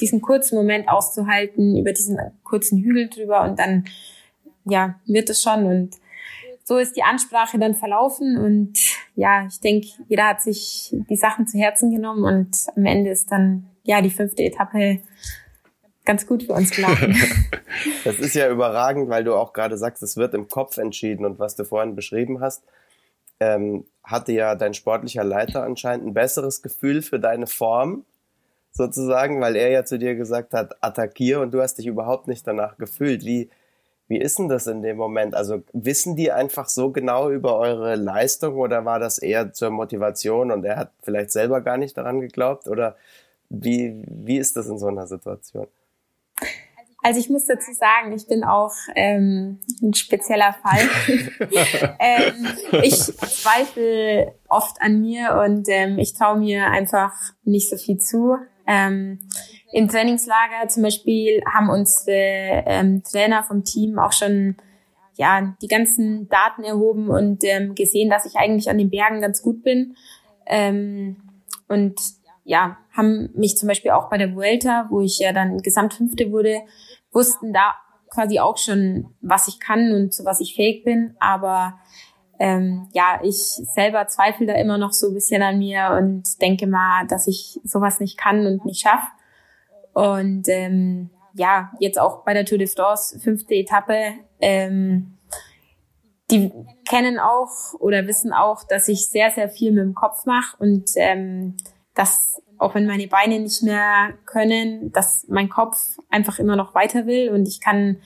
diesen 0.00 0.20
kurzen 0.20 0.56
Moment 0.56 0.88
auszuhalten, 0.88 1.76
über 1.76 1.92
diesen 1.92 2.18
kurzen 2.42 2.82
Hügel 2.82 3.08
drüber 3.08 3.42
und 3.42 3.58
dann, 3.58 3.84
ja, 4.64 4.98
wird 5.06 5.30
es 5.30 5.42
schon. 5.42 5.64
Und 5.66 5.96
so 6.64 6.78
ist 6.78 6.96
die 6.96 7.02
Ansprache 7.02 7.58
dann 7.58 7.74
verlaufen 7.74 8.36
und 8.36 8.78
ja, 9.16 9.46
ich 9.46 9.60
denke, 9.60 9.88
jeder 10.08 10.28
hat 10.28 10.42
sich 10.42 10.94
die 11.10 11.16
Sachen 11.16 11.46
zu 11.46 11.58
Herzen 11.58 11.90
genommen 11.90 12.24
und 12.24 12.66
am 12.76 12.84
Ende 12.84 13.10
ist 13.10 13.32
dann 13.32 13.66
ja 13.82 14.02
die 14.02 14.10
fünfte 14.10 14.44
Etappe 14.44 15.00
ganz 16.04 16.26
gut 16.26 16.44
für 16.44 16.52
uns 16.52 16.70
gelaufen. 16.70 17.16
das 18.04 18.18
ist 18.18 18.34
ja 18.34 18.48
überragend, 18.50 19.08
weil 19.08 19.24
du 19.24 19.34
auch 19.34 19.54
gerade 19.54 19.78
sagst, 19.78 20.02
es 20.02 20.16
wird 20.18 20.34
im 20.34 20.48
Kopf 20.48 20.76
entschieden 20.76 21.24
und 21.24 21.38
was 21.38 21.56
du 21.56 21.64
vorhin 21.64 21.96
beschrieben 21.96 22.40
hast, 22.40 22.62
ähm, 23.40 23.84
hatte 24.04 24.32
ja 24.32 24.54
dein 24.54 24.74
sportlicher 24.74 25.24
Leiter 25.24 25.64
anscheinend 25.64 26.06
ein 26.06 26.14
besseres 26.14 26.62
Gefühl 26.62 27.00
für 27.00 27.18
deine 27.18 27.46
Form 27.46 28.04
sozusagen, 28.70 29.40
weil 29.40 29.56
er 29.56 29.70
ja 29.70 29.84
zu 29.84 29.98
dir 29.98 30.14
gesagt 30.14 30.52
hat, 30.52 30.76
attackier 30.82 31.40
und 31.40 31.52
du 31.52 31.62
hast 31.62 31.76
dich 31.78 31.86
überhaupt 31.86 32.28
nicht 32.28 32.46
danach 32.46 32.76
gefühlt. 32.76 33.24
Wie, 33.24 33.48
wie 34.08 34.18
ist 34.18 34.38
denn 34.38 34.48
das 34.48 34.66
in 34.66 34.82
dem 34.82 34.96
Moment? 34.96 35.34
Also 35.34 35.62
wissen 35.72 36.14
die 36.14 36.30
einfach 36.30 36.68
so 36.68 36.90
genau 36.90 37.30
über 37.30 37.58
eure 37.58 37.96
Leistung 37.96 38.56
oder 38.56 38.84
war 38.84 38.98
das 38.98 39.18
eher 39.18 39.52
zur 39.52 39.70
Motivation 39.70 40.52
und 40.52 40.64
er 40.64 40.76
hat 40.76 40.92
vielleicht 41.02 41.32
selber 41.32 41.60
gar 41.60 41.76
nicht 41.76 41.96
daran 41.96 42.20
geglaubt? 42.20 42.68
Oder 42.68 42.96
wie, 43.48 44.04
wie 44.06 44.38
ist 44.38 44.56
das 44.56 44.68
in 44.68 44.78
so 44.78 44.86
einer 44.86 45.06
Situation? 45.06 45.66
Also 47.02 47.20
ich 47.20 47.30
muss 47.30 47.46
dazu 47.46 47.72
sagen, 47.72 48.12
ich 48.12 48.26
bin 48.26 48.42
auch 48.42 48.72
ähm, 48.96 49.60
ein 49.80 49.94
spezieller 49.94 50.56
Fall. 50.60 50.88
ähm, 52.00 52.46
ich 52.82 52.96
zweifle 52.96 54.34
oft 54.48 54.82
an 54.82 55.00
mir 55.00 55.40
und 55.44 55.68
ähm, 55.68 55.98
ich 55.98 56.14
traue 56.14 56.38
mir 56.38 56.66
einfach 56.66 57.12
nicht 57.44 57.70
so 57.70 57.76
viel 57.76 57.98
zu. 57.98 58.36
Ähm, 58.66 59.20
im 59.72 59.88
Trainingslager 59.88 60.68
zum 60.68 60.82
Beispiel 60.82 61.42
haben 61.52 61.68
unsere 61.70 62.64
ähm, 62.66 63.02
Trainer 63.02 63.42
vom 63.42 63.64
Team 63.64 63.98
auch 63.98 64.12
schon 64.12 64.56
ja 65.16 65.54
die 65.62 65.68
ganzen 65.68 66.28
Daten 66.28 66.62
erhoben 66.62 67.08
und 67.08 67.42
ähm, 67.44 67.74
gesehen, 67.74 68.10
dass 68.10 68.26
ich 68.26 68.36
eigentlich 68.36 68.68
an 68.68 68.78
den 68.78 68.90
Bergen 68.90 69.20
ganz 69.20 69.42
gut 69.42 69.62
bin. 69.62 69.96
Ähm, 70.46 71.16
und 71.68 72.00
ja, 72.44 72.78
haben 72.92 73.30
mich 73.34 73.56
zum 73.56 73.68
Beispiel 73.68 73.90
auch 73.90 74.08
bei 74.08 74.18
der 74.18 74.34
Vuelta, 74.34 74.86
wo 74.90 75.00
ich 75.00 75.18
ja 75.18 75.32
dann 75.32 75.58
Gesamtfünfte 75.58 76.30
wurde, 76.30 76.60
wussten 77.12 77.52
da 77.52 77.74
quasi 78.08 78.38
auch 78.38 78.56
schon, 78.56 79.14
was 79.20 79.48
ich 79.48 79.58
kann 79.58 79.92
und 79.92 80.14
zu 80.14 80.24
was 80.24 80.40
ich 80.40 80.54
fähig 80.54 80.84
bin. 80.84 81.16
Aber 81.18 81.80
ähm, 82.38 82.88
ja, 82.92 83.20
ich 83.22 83.36
selber 83.36 84.06
zweifle 84.06 84.46
da 84.46 84.54
immer 84.54 84.78
noch 84.78 84.92
so 84.92 85.08
ein 85.08 85.14
bisschen 85.14 85.42
an 85.42 85.58
mir 85.58 85.96
und 85.98 86.40
denke 86.42 86.66
mal, 86.66 87.06
dass 87.06 87.26
ich 87.26 87.60
sowas 87.64 88.00
nicht 88.00 88.18
kann 88.18 88.46
und 88.46 88.64
nicht 88.64 88.80
schaffe. 88.80 89.06
Und 89.92 90.48
ähm, 90.48 91.10
ja, 91.34 91.72
jetzt 91.80 91.98
auch 91.98 92.24
bei 92.24 92.34
der 92.34 92.44
Tour 92.44 92.58
de 92.58 92.66
France, 92.66 93.18
fünfte 93.18 93.54
Etappe, 93.54 94.12
ähm, 94.40 95.18
die 96.30 96.52
kennen 96.88 97.18
auch 97.18 97.74
oder 97.78 98.06
wissen 98.06 98.32
auch, 98.32 98.64
dass 98.64 98.88
ich 98.88 99.08
sehr, 99.08 99.30
sehr 99.30 99.48
viel 99.48 99.72
mit 99.72 99.84
dem 99.84 99.94
Kopf 99.94 100.26
mache 100.26 100.56
und 100.58 100.90
ähm, 100.96 101.56
dass 101.94 102.42
auch 102.58 102.74
wenn 102.74 102.86
meine 102.86 103.06
Beine 103.06 103.38
nicht 103.38 103.62
mehr 103.62 104.14
können, 104.24 104.90
dass 104.92 105.26
mein 105.28 105.48
Kopf 105.48 105.98
einfach 106.10 106.38
immer 106.38 106.56
noch 106.56 106.74
weiter 106.74 107.06
will 107.06 107.30
und 107.30 107.46
ich 107.46 107.60
kann 107.60 107.98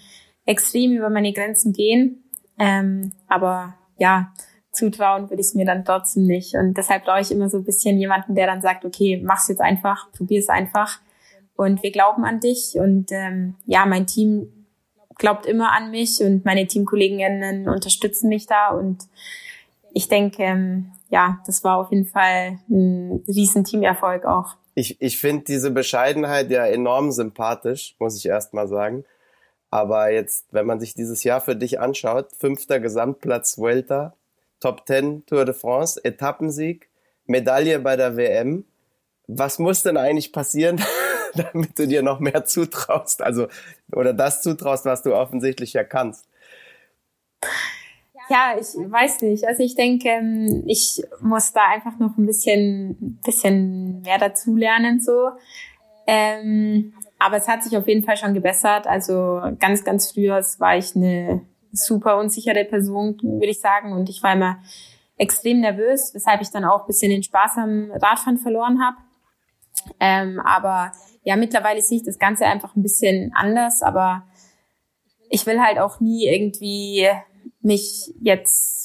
extrem 0.45 0.93
über 0.93 1.09
meine 1.09 1.33
Grenzen 1.33 1.73
gehen. 1.73 2.25
Ähm, 2.59 3.13
aber 3.29 3.75
ja, 4.01 4.33
zutrauen 4.73 5.31
würde 5.31 5.41
ich 5.41 5.49
es 5.49 5.55
mir 5.55 5.65
dann 5.65 5.85
trotzdem 5.85 6.27
nicht. 6.27 6.55
Und 6.55 6.77
deshalb 6.77 7.05
brauche 7.05 7.21
ich 7.21 7.31
immer 7.31 7.49
so 7.49 7.59
ein 7.59 7.65
bisschen 7.65 7.99
jemanden, 7.99 8.35
der 8.35 8.47
dann 8.47 8.63
sagt, 8.63 8.85
okay, 8.85 9.21
mach's 9.23 9.49
jetzt 9.49 9.61
einfach, 9.61 10.11
probier's 10.13 10.49
einfach. 10.49 11.01
Und 11.55 11.83
wir 11.83 11.93
glauben 11.93 12.25
an 12.25 12.41
dich. 12.41 12.75
Und 12.77 13.13
ähm, 13.13 13.57
ja, 13.67 13.87
mein 13.87 14.07
Team 14.07 14.61
glaubt 15.19 15.47
immer 15.47 15.73
an 15.73 15.91
mich 15.91 16.21
und 16.21 16.45
meine 16.45 16.67
Teamkolleginnen 16.67 17.69
unterstützen 17.69 18.29
mich 18.29 18.47
da 18.47 18.71
und 18.71 19.05
ich 19.93 20.09
denke, 20.09 20.43
ähm, 20.43 20.93
ja, 21.11 21.41
das 21.47 21.63
war 21.63 21.79
auf 21.79 21.91
jeden 21.91 22.07
Fall 22.07 22.59
ein 22.71 23.23
riesen 23.29 23.65
Teamerfolg 23.65 24.25
auch. 24.25 24.57
Ich, 24.75 25.01
ich 25.01 25.19
finde 25.19 25.45
diese 25.45 25.71
Bescheidenheit 25.71 26.51
ja 26.51 26.65
enorm 26.65 27.11
sympathisch, 27.11 27.97
muss 27.99 28.17
ich 28.17 28.27
erst 28.27 28.55
mal 28.55 28.69
sagen. 28.69 29.05
Aber 29.71 30.11
jetzt, 30.11 30.47
wenn 30.51 30.67
man 30.67 30.81
sich 30.81 30.95
dieses 30.95 31.23
Jahr 31.23 31.41
für 31.41 31.55
dich 31.55 31.79
anschaut, 31.81 32.29
fünfter 32.37 32.81
Gesamtplatz 32.81 33.57
Vuelta, 33.57 34.15
Top 34.59 34.87
10 34.87 35.25
Tour 35.27 35.45
de 35.45 35.55
France, 35.55 36.05
Etappensieg, 36.05 36.89
Medaille 37.27 37.79
bei 37.79 37.97
der 37.97 38.17
WM. 38.17 38.65
Was 39.27 39.59
muss 39.59 39.83
denn 39.83 39.97
eigentlich 39.97 40.33
passieren, 40.33 40.83
damit 41.35 41.79
du 41.79 41.87
dir 41.87 42.03
noch 42.03 42.19
mehr 42.19 42.45
zutraust? 42.45 43.23
Also, 43.23 43.47
oder 43.93 44.13
das 44.13 44.43
zutraust, 44.43 44.85
was 44.85 45.03
du 45.03 45.15
offensichtlich 45.15 45.73
ja 45.73 45.85
kannst. 45.85 46.27
Ja, 48.29 48.55
ich 48.59 48.67
weiß 48.67 49.23
nicht. 49.23 49.45
Also 49.45 49.63
ich 49.63 49.75
denke, 49.75 50.09
ähm, 50.09 50.63
ich 50.67 51.03
muss 51.21 51.53
da 51.53 51.69
einfach 51.69 51.99
noch 51.99 52.17
ein 52.17 52.27
bisschen, 52.27 53.19
bisschen 53.25 54.03
mehr 54.03 54.19
dazulernen, 54.19 55.01
so. 55.01 55.31
Ähm, 56.07 56.95
aber 57.21 57.37
es 57.37 57.47
hat 57.47 57.63
sich 57.63 57.77
auf 57.77 57.87
jeden 57.87 58.03
Fall 58.03 58.17
schon 58.17 58.35
gebessert. 58.35 58.87
Also 58.87 59.41
ganz, 59.59 59.85
ganz 59.85 60.11
früher 60.11 60.43
war 60.59 60.77
ich 60.77 60.97
eine 60.97 61.43
super 61.71 62.19
unsichere 62.19 62.65
Person, 62.65 63.19
würde 63.23 63.47
ich 63.47 63.61
sagen. 63.61 63.93
Und 63.93 64.09
ich 64.09 64.23
war 64.23 64.33
immer 64.33 64.59
extrem 65.19 65.61
nervös, 65.61 66.13
weshalb 66.15 66.41
ich 66.41 66.51
dann 66.51 66.65
auch 66.65 66.81
ein 66.81 66.87
bisschen 66.87 67.11
den 67.11 67.23
Spaß 67.23 67.59
am 67.59 67.93
Radfahren 67.93 68.39
verloren 68.39 68.81
habe. 68.83 68.97
Ähm, 70.01 70.41
aber 70.41 70.93
ja, 71.23 71.37
mittlerweile 71.37 71.83
sehe 71.83 71.99
ich 71.99 72.05
das 72.05 72.19
Ganze 72.19 72.47
einfach 72.47 72.75
ein 72.75 72.83
bisschen 72.83 73.33
anders, 73.35 73.83
aber 73.83 74.25
ich 75.29 75.45
will 75.45 75.61
halt 75.61 75.79
auch 75.79 76.01
nie 76.01 76.27
irgendwie 76.27 77.07
mich 77.61 78.15
jetzt 78.23 78.80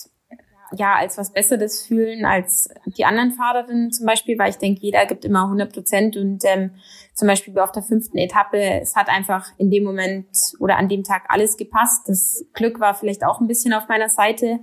ja 0.76 0.96
als 0.96 1.18
was 1.18 1.32
Besseres 1.32 1.86
fühlen 1.86 2.26
als 2.26 2.70
die 2.86 3.06
anderen 3.06 3.32
Fahrerinnen 3.32 3.92
zum 3.92 4.06
Beispiel, 4.06 4.38
weil 4.38 4.50
ich 4.50 4.58
denke, 4.58 4.82
jeder 4.82 5.06
gibt 5.06 5.26
immer 5.26 5.44
100 5.44 5.74
Prozent 5.74 6.18
und 6.18 6.44
ähm, 6.46 6.72
zum 7.14 7.28
Beispiel 7.28 7.58
auf 7.60 7.72
der 7.72 7.84
fünften 7.84 8.18
Etappe, 8.18 8.58
es 8.82 8.96
hat 8.96 9.10
einfach 9.10 9.48
in 9.58 9.72
dem 9.72 9.84
Moment 9.84 10.28
oder 10.60 10.78
an 10.78 10.90
dem 10.90 11.04
Tag 11.04 11.24
alles 11.30 11.58
gepasst. 11.58 12.08
Das 12.08 12.46
Glück 12.54 12.80
war 12.80 12.94
vielleicht 12.94 13.24
auch 13.24 13.40
ein 13.40 13.48
bisschen 13.48 13.74
auf 13.74 13.88
meiner 13.88 14.10
Seite. 14.10 14.60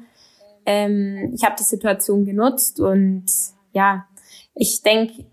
Ähm, 0.66 1.32
ich 1.34 1.44
habe 1.44 1.56
die 1.58 1.64
Situation 1.64 2.24
genutzt 2.24 2.80
und 2.80 3.26
ja, 3.72 4.06
ich 4.54 4.82
denke, 4.82 5.26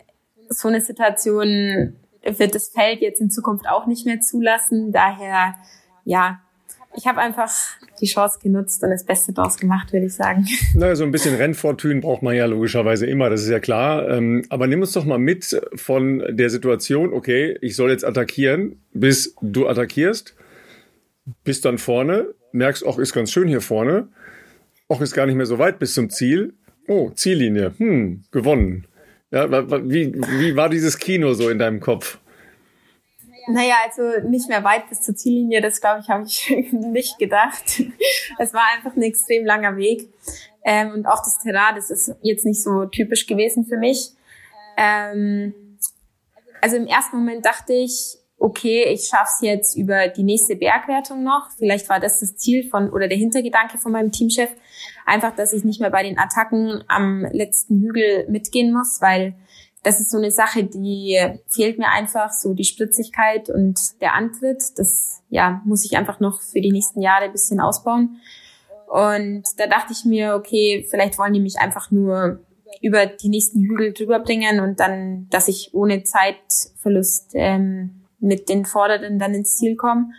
so 0.49 0.67
eine 0.67 0.81
Situation 0.81 1.95
wird 2.23 2.55
das 2.55 2.69
Feld 2.69 3.01
jetzt 3.01 3.21
in 3.21 3.29
Zukunft 3.29 3.67
auch 3.67 3.85
nicht 3.85 4.05
mehr 4.05 4.21
zulassen. 4.21 4.91
Daher, 4.91 5.55
ja, 6.03 6.41
ich 6.95 7.07
habe 7.07 7.19
einfach 7.19 7.51
die 8.01 8.07
Chance 8.07 8.39
genutzt 8.41 8.83
und 8.83 8.89
das 8.89 9.05
Beste 9.05 9.31
daraus 9.31 9.57
gemacht, 9.57 9.93
würde 9.93 10.07
ich 10.07 10.13
sagen. 10.13 10.45
Naja, 10.73 10.95
so 10.95 11.03
ein 11.03 11.11
bisschen 11.11 11.35
Rennfortune 11.35 12.01
braucht 12.01 12.23
man 12.23 12.35
ja 12.35 12.45
logischerweise 12.45 13.05
immer, 13.05 13.29
das 13.29 13.43
ist 13.43 13.49
ja 13.49 13.59
klar. 13.59 14.09
Ähm, 14.09 14.43
aber 14.49 14.67
nimm 14.67 14.81
uns 14.81 14.93
doch 14.93 15.05
mal 15.05 15.19
mit 15.19 15.59
von 15.75 16.23
der 16.29 16.49
Situation, 16.49 17.13
okay, 17.13 17.57
ich 17.61 17.75
soll 17.75 17.91
jetzt 17.91 18.05
attackieren, 18.05 18.81
bis 18.93 19.35
du 19.41 19.67
attackierst, 19.67 20.35
bist 21.43 21.65
dann 21.65 21.77
vorne, 21.77 22.33
merkst, 22.51 22.85
auch 22.85 22.97
ist 22.97 23.13
ganz 23.13 23.31
schön 23.31 23.47
hier 23.47 23.61
vorne, 23.61 24.09
auch 24.87 25.01
ist 25.01 25.13
gar 25.13 25.25
nicht 25.25 25.35
mehr 25.35 25.45
so 25.45 25.59
weit 25.59 25.79
bis 25.79 25.93
zum 25.93 26.09
Ziel. 26.09 26.53
Oh, 26.87 27.11
Ziellinie, 27.11 27.73
hm, 27.77 28.23
gewonnen. 28.31 28.87
Ja, 29.31 29.47
wie, 29.87 30.13
wie 30.39 30.55
war 30.55 30.69
dieses 30.69 30.97
Kino 30.97 31.33
so 31.33 31.49
in 31.49 31.59
deinem 31.59 31.79
Kopf? 31.79 32.17
Naja, 33.49 33.75
also 33.83 34.27
nicht 34.27 34.47
mehr 34.47 34.63
weit 34.63 34.87
bis 34.89 35.01
zur 35.01 35.15
Ziellinie, 35.15 35.59
das 35.59 35.81
glaube 35.81 36.01
ich, 36.01 36.09
habe 36.09 36.23
ich 36.23 36.49
nicht 36.71 37.17
gedacht. 37.17 37.81
Es 38.37 38.53
war 38.53 38.63
einfach 38.75 38.95
ein 38.95 39.01
extrem 39.01 39.45
langer 39.45 39.75
Weg. 39.75 40.07
Ähm, 40.63 40.91
und 40.93 41.05
auch 41.07 41.23
das 41.23 41.39
Terrain, 41.39 41.75
das 41.75 41.89
ist 41.89 42.15
jetzt 42.21 42.45
nicht 42.45 42.61
so 42.61 42.85
typisch 42.85 43.25
gewesen 43.25 43.65
für 43.65 43.77
mich. 43.77 44.11
Ähm, 44.77 45.77
also 46.61 46.75
im 46.75 46.85
ersten 46.85 47.17
Moment 47.17 47.45
dachte 47.45 47.73
ich, 47.73 48.17
okay, 48.37 48.83
ich 48.83 49.07
schaff's 49.07 49.39
jetzt 49.41 49.75
über 49.75 50.07
die 50.07 50.23
nächste 50.23 50.55
Bergwertung 50.55 51.23
noch. 51.23 51.49
Vielleicht 51.57 51.89
war 51.89 51.99
das 51.99 52.19
das 52.19 52.37
Ziel 52.37 52.69
von 52.69 52.91
oder 52.91 53.07
der 53.07 53.17
Hintergedanke 53.17 53.77
von 53.77 53.91
meinem 53.91 54.11
Teamchef, 54.11 54.49
einfach, 55.05 55.35
dass 55.35 55.53
ich 55.53 55.63
nicht 55.63 55.81
mehr 55.81 55.89
bei 55.89 56.03
den 56.03 56.17
Attacken 56.17 56.83
am 56.87 57.25
letzten 57.31 57.81
Hügel 57.81 58.27
mitgehen 58.29 58.71
muss, 58.71 59.01
weil 59.01 59.33
das 59.83 59.99
ist 59.99 60.09
so 60.09 60.17
eine 60.17 60.31
Sache, 60.31 60.63
die 60.63 61.17
fehlt 61.47 61.77
mir 61.77 61.89
einfach, 61.89 62.31
so 62.31 62.53
die 62.53 62.65
Spritzigkeit 62.65 63.49
und 63.49 63.79
der 64.01 64.13
Antritt. 64.13 64.77
Das 64.77 65.21
ja 65.29 65.61
muss 65.65 65.85
ich 65.85 65.97
einfach 65.97 66.19
noch 66.19 66.41
für 66.41 66.61
die 66.61 66.71
nächsten 66.71 67.01
Jahre 67.01 67.25
ein 67.25 67.31
bisschen 67.31 67.59
ausbauen. 67.59 68.19
Und 68.87 69.43
da 69.57 69.67
dachte 69.67 69.93
ich 69.93 70.03
mir, 70.03 70.35
okay, 70.35 70.85
vielleicht 70.89 71.17
wollen 71.17 71.33
die 71.33 71.39
mich 71.39 71.59
einfach 71.59 71.91
nur 71.91 72.39
über 72.81 73.05
die 73.05 73.29
nächsten 73.29 73.61
Hügel 73.61 73.93
drüber 73.93 74.19
bringen 74.19 74.59
und 74.59 74.79
dann, 74.79 75.27
dass 75.29 75.47
ich 75.47 75.73
ohne 75.73 76.03
Zeitverlust 76.03 77.31
ähm, 77.33 78.01
mit 78.19 78.49
den 78.49 78.65
Vorderen 78.65 79.19
dann 79.19 79.33
ins 79.33 79.57
Ziel 79.57 79.75
komme. 79.75 80.11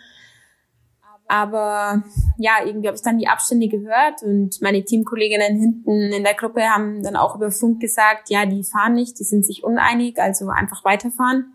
Aber 1.31 2.03
ja, 2.35 2.55
irgendwie 2.65 2.89
habe 2.89 2.97
ich 2.97 3.03
dann 3.03 3.17
die 3.17 3.29
Abstände 3.29 3.69
gehört 3.69 4.21
und 4.21 4.61
meine 4.61 4.83
Teamkolleginnen 4.83 5.57
hinten 5.57 6.11
in 6.11 6.25
der 6.25 6.33
Gruppe 6.33 6.61
haben 6.63 7.01
dann 7.03 7.15
auch 7.15 7.37
über 7.37 7.51
Funk 7.51 7.79
gesagt, 7.79 8.29
ja, 8.29 8.45
die 8.45 8.65
fahren 8.65 8.95
nicht, 8.95 9.17
die 9.17 9.23
sind 9.23 9.45
sich 9.45 9.63
uneinig, 9.63 10.19
also 10.19 10.49
einfach 10.49 10.83
weiterfahren. 10.83 11.53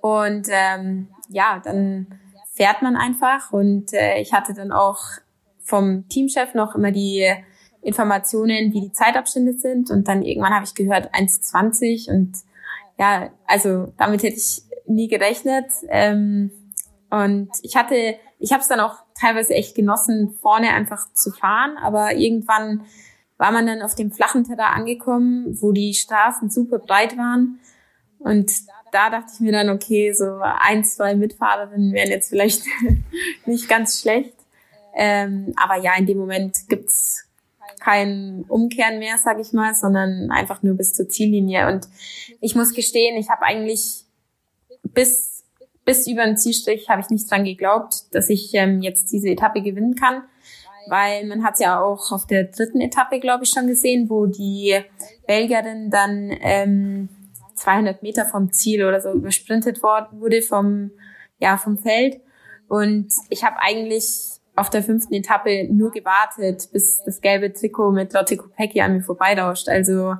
Und 0.00 0.46
ähm, 0.50 1.08
ja, 1.28 1.60
dann 1.64 2.06
fährt 2.52 2.80
man 2.80 2.94
einfach 2.94 3.52
und 3.52 3.92
äh, 3.92 4.20
ich 4.20 4.32
hatte 4.32 4.54
dann 4.54 4.70
auch 4.70 5.00
vom 5.58 6.08
Teamchef 6.08 6.54
noch 6.54 6.76
immer 6.76 6.92
die 6.92 7.28
Informationen, 7.82 8.72
wie 8.72 8.82
die 8.82 8.92
Zeitabstände 8.92 9.54
sind 9.54 9.90
und 9.90 10.06
dann 10.06 10.22
irgendwann 10.22 10.54
habe 10.54 10.64
ich 10.64 10.76
gehört 10.76 11.12
1,20 11.12 12.08
und 12.08 12.36
ja, 13.00 13.30
also 13.48 13.92
damit 13.96 14.22
hätte 14.22 14.36
ich 14.36 14.62
nie 14.86 15.08
gerechnet. 15.08 15.66
Ähm, 15.88 16.52
und 17.10 17.50
ich 17.62 17.74
hatte 17.74 18.16
ich 18.38 18.52
habe 18.52 18.62
es 18.62 18.68
dann 18.68 18.80
auch 18.80 18.96
teilweise 19.18 19.54
echt 19.54 19.74
genossen, 19.74 20.36
vorne 20.40 20.70
einfach 20.70 21.12
zu 21.12 21.30
fahren, 21.30 21.76
aber 21.78 22.14
irgendwann 22.14 22.84
war 23.36 23.52
man 23.52 23.66
dann 23.66 23.82
auf 23.82 23.94
dem 23.94 24.10
flachen 24.10 24.44
Terrain 24.44 24.80
angekommen, 24.80 25.56
wo 25.60 25.72
die 25.72 25.94
Straßen 25.94 26.50
super 26.50 26.78
breit 26.78 27.16
waren. 27.16 27.60
Und 28.18 28.50
da 28.90 29.10
dachte 29.10 29.30
ich 29.34 29.40
mir 29.40 29.52
dann, 29.52 29.70
okay, 29.70 30.12
so 30.12 30.40
ein, 30.40 30.84
zwei 30.84 31.14
Mitfahrerinnen 31.14 31.92
wären 31.92 32.10
jetzt 32.10 32.30
vielleicht 32.30 32.64
nicht 33.46 33.68
ganz 33.68 34.00
schlecht. 34.00 34.34
Ähm, 34.94 35.52
aber 35.56 35.80
ja, 35.80 35.96
in 35.96 36.06
dem 36.06 36.18
Moment 36.18 36.68
gibt's 36.68 37.28
kein 37.78 38.44
Umkehren 38.48 38.98
mehr, 38.98 39.18
sag 39.18 39.38
ich 39.38 39.52
mal, 39.52 39.74
sondern 39.74 40.30
einfach 40.32 40.62
nur 40.62 40.74
bis 40.74 40.94
zur 40.94 41.08
Ziellinie. 41.08 41.68
Und 41.68 41.86
ich 42.40 42.56
muss 42.56 42.74
gestehen, 42.74 43.16
ich 43.16 43.30
habe 43.30 43.42
eigentlich 43.42 44.04
bis 44.82 45.27
bis 45.88 46.06
über 46.06 46.26
den 46.26 46.36
Zielstrich 46.36 46.90
habe 46.90 47.00
ich 47.00 47.08
nicht 47.08 47.30
dran 47.30 47.44
geglaubt, 47.44 48.14
dass 48.14 48.28
ich 48.28 48.52
ähm, 48.52 48.82
jetzt 48.82 49.10
diese 49.10 49.30
Etappe 49.30 49.62
gewinnen 49.62 49.94
kann, 49.94 50.22
weil 50.86 51.24
man 51.24 51.42
hat 51.42 51.60
ja 51.60 51.80
auch 51.80 52.12
auf 52.12 52.26
der 52.26 52.44
dritten 52.44 52.82
Etappe, 52.82 53.20
glaube 53.20 53.44
ich, 53.44 53.50
schon 53.50 53.66
gesehen, 53.66 54.10
wo 54.10 54.26
die 54.26 54.78
Belgierin 55.26 55.88
dann 55.88 56.30
ähm, 56.42 57.08
200 57.54 58.02
Meter 58.02 58.26
vom 58.26 58.52
Ziel 58.52 58.84
oder 58.84 59.00
so 59.00 59.12
übersprintet 59.12 59.82
worden 59.82 60.20
wurde 60.20 60.42
vom 60.42 60.90
ja 61.38 61.56
vom 61.56 61.78
Feld 61.78 62.20
und 62.68 63.10
ich 63.30 63.42
habe 63.42 63.56
eigentlich 63.58 64.40
auf 64.56 64.68
der 64.68 64.82
fünften 64.82 65.14
Etappe 65.14 65.68
nur 65.72 65.90
gewartet, 65.90 66.68
bis 66.70 67.00
das 67.06 67.22
gelbe 67.22 67.50
Trikot 67.50 67.92
mit 67.92 68.12
Lotte 68.12 68.36
Kopecki 68.36 68.82
an 68.82 68.92
mir 68.92 69.02
vorbeirauscht. 69.02 69.70
Also 69.70 70.16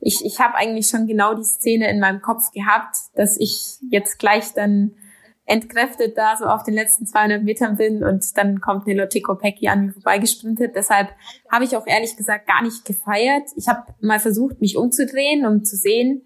ich, 0.00 0.24
ich 0.24 0.40
habe 0.40 0.56
eigentlich 0.56 0.88
schon 0.88 1.06
genau 1.06 1.34
die 1.34 1.44
Szene 1.44 1.88
in 1.88 2.00
meinem 2.00 2.22
Kopf 2.22 2.50
gehabt, 2.50 2.96
dass 3.14 3.36
ich 3.38 3.76
jetzt 3.88 4.18
gleich 4.18 4.52
dann 4.54 4.96
entkräftet 5.44 6.16
da 6.16 6.36
so 6.36 6.46
auf 6.46 6.62
den 6.62 6.74
letzten 6.74 7.06
200 7.06 7.42
Metern 7.42 7.76
bin 7.76 8.04
und 8.04 8.36
dann 8.36 8.60
kommt 8.60 8.86
eine 8.86 9.00
Lotte 9.00 9.20
Kopecki 9.20 9.68
an 9.68 9.86
mir 9.86 9.92
vorbeigesprintet. 9.92 10.76
Deshalb 10.76 11.10
habe 11.50 11.64
ich 11.64 11.76
auch 11.76 11.86
ehrlich 11.86 12.16
gesagt 12.16 12.46
gar 12.46 12.62
nicht 12.62 12.84
gefeiert. 12.84 13.48
Ich 13.56 13.68
habe 13.68 13.92
mal 14.00 14.20
versucht, 14.20 14.60
mich 14.60 14.76
umzudrehen, 14.76 15.44
um 15.44 15.64
zu 15.64 15.76
sehen, 15.76 16.22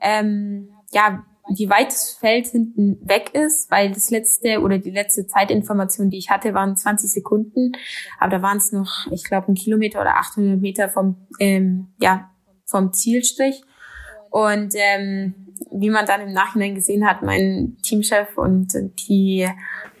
ähm, 0.00 0.70
ja, 0.90 1.24
wie 1.48 1.70
weit 1.70 1.88
das 1.88 2.12
Feld 2.12 2.46
hinten 2.48 2.98
weg 3.02 3.34
ist, 3.34 3.70
weil 3.70 3.90
das 3.90 4.10
letzte 4.10 4.60
oder 4.60 4.78
die 4.78 4.90
letzte 4.90 5.26
Zeitinformation, 5.26 6.10
die 6.10 6.18
ich 6.18 6.28
hatte, 6.28 6.52
waren 6.52 6.76
20 6.76 7.10
Sekunden, 7.10 7.72
aber 8.18 8.36
da 8.36 8.42
waren 8.42 8.58
es 8.58 8.70
noch, 8.70 9.06
ich 9.10 9.24
glaube, 9.24 9.48
ein 9.48 9.54
Kilometer 9.54 10.00
oder 10.00 10.16
800 10.16 10.60
Meter 10.60 10.90
vom, 10.90 11.16
ähm, 11.40 11.88
ja, 12.00 12.30
vom 12.66 12.92
Zielstrich. 12.92 13.62
Und 14.30 14.74
ähm, 14.76 15.47
wie 15.70 15.90
man 15.90 16.06
dann 16.06 16.20
im 16.20 16.32
Nachhinein 16.32 16.74
gesehen 16.74 17.06
hat, 17.06 17.22
mein 17.22 17.76
Teamchef 17.82 18.36
und 18.36 18.72
die 19.08 19.48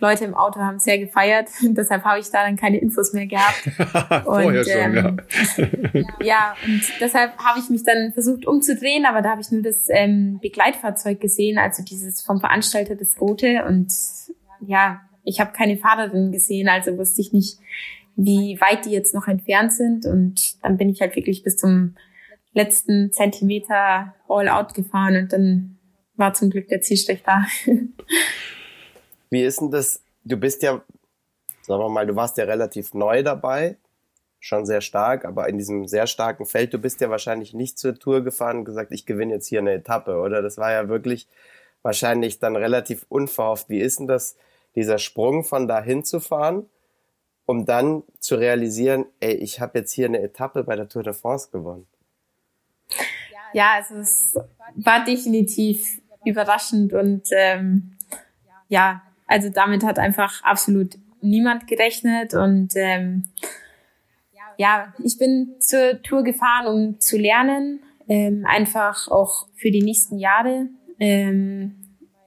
Leute 0.00 0.24
im 0.24 0.34
Auto 0.34 0.60
haben 0.60 0.78
sehr 0.78 0.98
gefeiert. 0.98 1.48
Deshalb 1.62 2.04
habe 2.04 2.20
ich 2.20 2.30
da 2.30 2.44
dann 2.44 2.56
keine 2.56 2.78
Infos 2.78 3.12
mehr 3.12 3.26
gehabt. 3.26 3.68
Vorher 4.24 4.60
und, 4.60 4.68
schon, 4.68 4.96
ähm, 4.96 5.20
ja. 5.92 6.02
ja, 6.22 6.56
und 6.66 6.82
deshalb 7.00 7.36
habe 7.38 7.58
ich 7.58 7.68
mich 7.70 7.82
dann 7.84 8.12
versucht 8.12 8.46
umzudrehen, 8.46 9.06
aber 9.06 9.22
da 9.22 9.30
habe 9.30 9.40
ich 9.40 9.50
nur 9.50 9.62
das 9.62 9.86
ähm, 9.88 10.38
Begleitfahrzeug 10.40 11.20
gesehen, 11.20 11.58
also 11.58 11.82
dieses 11.82 12.22
vom 12.22 12.40
Veranstalter 12.40 12.94
das 12.94 13.20
Rote. 13.20 13.64
Und 13.66 13.92
ja, 14.60 15.00
ich 15.24 15.40
habe 15.40 15.52
keine 15.52 15.76
Fahrerin 15.76 16.32
gesehen, 16.32 16.68
also 16.68 16.96
wusste 16.96 17.20
ich 17.20 17.32
nicht, 17.32 17.58
wie 18.16 18.58
weit 18.60 18.84
die 18.84 18.90
jetzt 18.90 19.14
noch 19.14 19.28
entfernt 19.28 19.72
sind. 19.72 20.06
Und 20.06 20.62
dann 20.62 20.76
bin 20.76 20.88
ich 20.88 21.00
halt 21.00 21.16
wirklich 21.16 21.42
bis 21.42 21.56
zum 21.56 21.94
letzten 22.52 23.12
Zentimeter 23.12 24.14
all 24.28 24.48
out 24.48 24.74
gefahren 24.74 25.16
und 25.16 25.32
dann 25.32 25.78
war 26.16 26.34
zum 26.34 26.50
Glück 26.50 26.68
der 26.68 26.80
Zielstrich 26.80 27.22
da. 27.22 27.44
Wie 29.30 29.42
ist 29.42 29.60
denn 29.60 29.70
das? 29.70 30.02
Du 30.24 30.36
bist 30.36 30.62
ja, 30.62 30.82
sagen 31.62 31.82
wir 31.82 31.88
mal, 31.88 32.06
du 32.06 32.16
warst 32.16 32.36
ja 32.38 32.44
relativ 32.44 32.92
neu 32.92 33.22
dabei, 33.22 33.76
schon 34.40 34.66
sehr 34.66 34.80
stark, 34.80 35.24
aber 35.24 35.48
in 35.48 35.58
diesem 35.58 35.86
sehr 35.86 36.06
starken 36.06 36.46
Feld, 36.46 36.74
du 36.74 36.78
bist 36.78 37.00
ja 37.00 37.10
wahrscheinlich 37.10 37.54
nicht 37.54 37.78
zur 37.78 37.98
Tour 37.98 38.22
gefahren 38.22 38.58
und 38.58 38.64
gesagt, 38.64 38.92
ich 38.92 39.06
gewinne 39.06 39.34
jetzt 39.34 39.46
hier 39.46 39.60
eine 39.60 39.72
Etappe, 39.72 40.18
oder? 40.18 40.42
Das 40.42 40.58
war 40.58 40.72
ja 40.72 40.88
wirklich 40.88 41.28
wahrscheinlich 41.82 42.38
dann 42.38 42.56
relativ 42.56 43.06
unverhofft. 43.08 43.68
Wie 43.68 43.80
ist 43.80 44.00
denn 44.00 44.06
das, 44.06 44.36
dieser 44.74 44.98
Sprung 44.98 45.44
von 45.44 45.68
da 45.68 45.82
hinzufahren, 45.82 46.68
um 47.46 47.64
dann 47.64 48.02
zu 48.20 48.36
realisieren, 48.36 49.06
ey, 49.20 49.34
ich 49.34 49.60
habe 49.60 49.78
jetzt 49.78 49.92
hier 49.92 50.06
eine 50.06 50.20
Etappe 50.20 50.64
bei 50.64 50.76
der 50.76 50.88
Tour 50.88 51.02
de 51.02 51.14
France 51.14 51.48
gewonnen? 51.50 51.86
Ja, 53.52 53.72
also 53.76 53.96
es 53.96 54.36
war 54.74 55.04
definitiv 55.04 56.00
überraschend 56.24 56.92
und 56.92 57.22
ähm, 57.32 57.92
ja, 58.68 59.02
also 59.26 59.48
damit 59.50 59.84
hat 59.84 59.98
einfach 59.98 60.42
absolut 60.42 60.98
niemand 61.20 61.66
gerechnet 61.66 62.34
und 62.34 62.74
ähm, 62.76 63.24
ja, 64.58 64.92
ich 65.02 65.16
bin 65.18 65.54
zur 65.60 66.02
Tour 66.02 66.24
gefahren, 66.24 66.66
um 66.66 67.00
zu 67.00 67.16
lernen, 67.16 67.80
ähm, 68.08 68.44
einfach 68.46 69.08
auch 69.08 69.46
für 69.54 69.70
die 69.70 69.82
nächsten 69.82 70.18
Jahre, 70.18 70.66
ähm, 70.98 71.76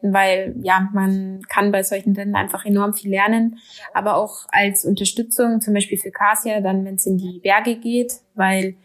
weil 0.01 0.55
ja, 0.63 0.89
man 0.93 1.41
kann 1.49 1.71
bei 1.71 1.83
solchen 1.83 2.15
Rennen 2.15 2.35
einfach 2.35 2.65
enorm 2.65 2.93
viel 2.93 3.11
lernen, 3.11 3.59
aber 3.93 4.15
auch 4.15 4.47
als 4.49 4.85
Unterstützung, 4.85 5.59
zum 5.61 5.73
Beispiel 5.73 5.97
für 5.97 6.11
Kasia, 6.11 6.61
dann 6.61 6.85
wenn 6.85 6.95
es 6.95 7.05
in 7.05 7.17
die 7.17 7.39
Berge 7.39 7.75
geht, 7.75 8.13
weil 8.33 8.75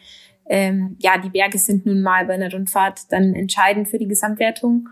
ähm, 0.49 0.97
ja, 0.99 1.19
die 1.19 1.31
Berge 1.31 1.59
sind 1.59 1.87
nun 1.87 2.03
mal 2.03 2.27
bei 2.27 2.35
einer 2.35 2.53
Rundfahrt 2.53 3.11
dann 3.11 3.35
entscheidend 3.35 3.89
für 3.89 3.99
die 3.99 4.09
Gesamtwertung. 4.09 4.89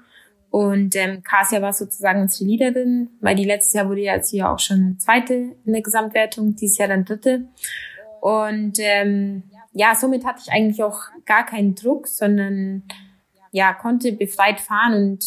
Und 0.50 0.94
ähm, 0.94 1.22
Kasia 1.22 1.60
war 1.62 1.72
sozusagen 1.72 2.22
unsere 2.22 2.48
Leaderin, 2.48 3.10
weil 3.20 3.34
die 3.34 3.44
letztes 3.44 3.72
Jahr 3.72 3.88
wurde 3.88 4.02
ja 4.02 4.14
jetzt 4.14 4.30
hier 4.30 4.48
auch 4.50 4.60
schon 4.60 4.98
Zweite 4.98 5.56
in 5.64 5.72
der 5.72 5.82
Gesamtwertung, 5.82 6.54
dieses 6.54 6.78
Jahr 6.78 6.88
dann 6.88 7.04
Dritte. 7.04 7.48
Und 8.20 8.78
ähm, 8.78 9.44
ja, 9.72 9.94
somit 9.94 10.24
hatte 10.24 10.42
ich 10.44 10.52
eigentlich 10.52 10.82
auch 10.82 11.00
gar 11.24 11.44
keinen 11.44 11.74
Druck, 11.74 12.06
sondern 12.06 12.84
ja, 13.50 13.72
konnte 13.72 14.12
befreit 14.12 14.60
fahren 14.60 14.94
und 14.94 15.24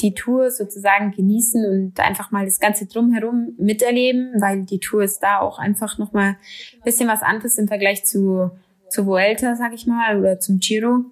die 0.00 0.14
Tour 0.14 0.50
sozusagen 0.50 1.10
genießen 1.10 1.64
und 1.66 2.00
einfach 2.00 2.30
mal 2.30 2.44
das 2.44 2.60
Ganze 2.60 2.86
drumherum 2.86 3.54
miterleben, 3.58 4.32
weil 4.40 4.62
die 4.62 4.80
Tour 4.80 5.02
ist 5.02 5.20
da 5.20 5.40
auch 5.40 5.58
einfach 5.58 5.98
nochmal 5.98 6.36
ein 6.74 6.82
bisschen 6.84 7.08
was 7.08 7.22
anderes 7.22 7.58
im 7.58 7.68
Vergleich 7.68 8.04
zu 8.04 8.50
zur 8.90 9.06
Vuelta, 9.06 9.54
sag 9.56 9.72
ich 9.74 9.86
mal, 9.86 10.18
oder 10.18 10.40
zum 10.40 10.58
Giro. 10.58 11.04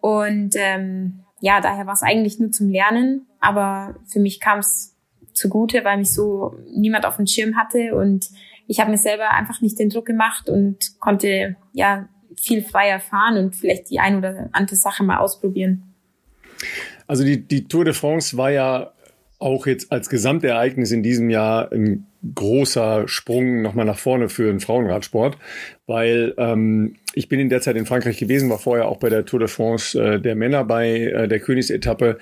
Und 0.00 0.54
ähm, 0.56 1.20
ja, 1.40 1.60
daher 1.60 1.86
war 1.86 1.94
es 1.94 2.02
eigentlich 2.02 2.38
nur 2.38 2.50
zum 2.50 2.70
Lernen, 2.70 3.26
aber 3.40 3.96
für 4.06 4.20
mich 4.20 4.40
kam 4.40 4.58
es 4.58 4.94
zugute, 5.32 5.84
weil 5.84 5.98
mich 5.98 6.12
so 6.12 6.56
niemand 6.74 7.06
auf 7.06 7.16
dem 7.16 7.26
Schirm 7.26 7.56
hatte 7.56 7.94
und 7.94 8.28
ich 8.66 8.80
habe 8.80 8.90
mir 8.90 8.98
selber 8.98 9.30
einfach 9.30 9.60
nicht 9.60 9.78
den 9.78 9.90
Druck 9.90 10.06
gemacht 10.06 10.48
und 10.48 10.98
konnte 11.00 11.56
ja 11.72 12.08
viel 12.40 12.62
freier 12.62 13.00
fahren 13.00 13.36
und 13.36 13.56
vielleicht 13.56 13.90
die 13.90 14.00
ein 14.00 14.16
oder 14.16 14.48
andere 14.52 14.76
Sache 14.76 15.04
mal 15.04 15.18
ausprobieren. 15.18 15.94
Also 17.06 17.24
die, 17.24 17.46
die 17.46 17.68
Tour 17.68 17.84
de 17.84 17.94
France 17.94 18.36
war 18.36 18.50
ja 18.50 18.92
auch 19.38 19.66
jetzt 19.66 19.92
als 19.92 20.08
Gesamtereignis 20.08 20.90
in 20.90 21.02
diesem 21.02 21.28
Jahr 21.28 21.70
ein 21.72 22.06
großer 22.34 23.06
Sprung 23.08 23.62
nochmal 23.62 23.84
nach 23.84 23.98
vorne 23.98 24.28
für 24.28 24.46
den 24.46 24.60
Frauenradsport, 24.60 25.36
weil 25.86 26.34
ähm, 26.38 26.96
ich 27.14 27.28
bin 27.28 27.40
in 27.40 27.48
der 27.48 27.60
Zeit 27.60 27.76
in 27.76 27.86
Frankreich 27.86 28.18
gewesen, 28.18 28.50
war 28.50 28.58
vorher 28.58 28.86
auch 28.86 28.98
bei 28.98 29.08
der 29.08 29.24
Tour 29.24 29.40
de 29.40 29.48
France 29.48 30.00
äh, 30.00 30.20
der 30.20 30.34
Männer 30.34 30.64
bei 30.64 31.00
äh, 31.00 31.28
der 31.28 31.40
Königsetappe. 31.40 32.18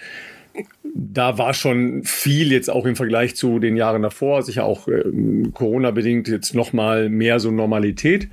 Da 0.94 1.38
war 1.38 1.54
schon 1.54 2.02
viel 2.04 2.52
jetzt 2.52 2.68
auch 2.68 2.84
im 2.84 2.96
Vergleich 2.96 3.36
zu 3.36 3.58
den 3.58 3.76
Jahren 3.76 4.02
davor, 4.02 4.42
sicher 4.42 4.64
auch 4.64 4.88
äh, 4.88 5.04
Corona-bedingt 5.52 6.28
jetzt 6.28 6.54
nochmal 6.54 7.08
mehr 7.08 7.40
so 7.40 7.50
Normalität. 7.50 8.28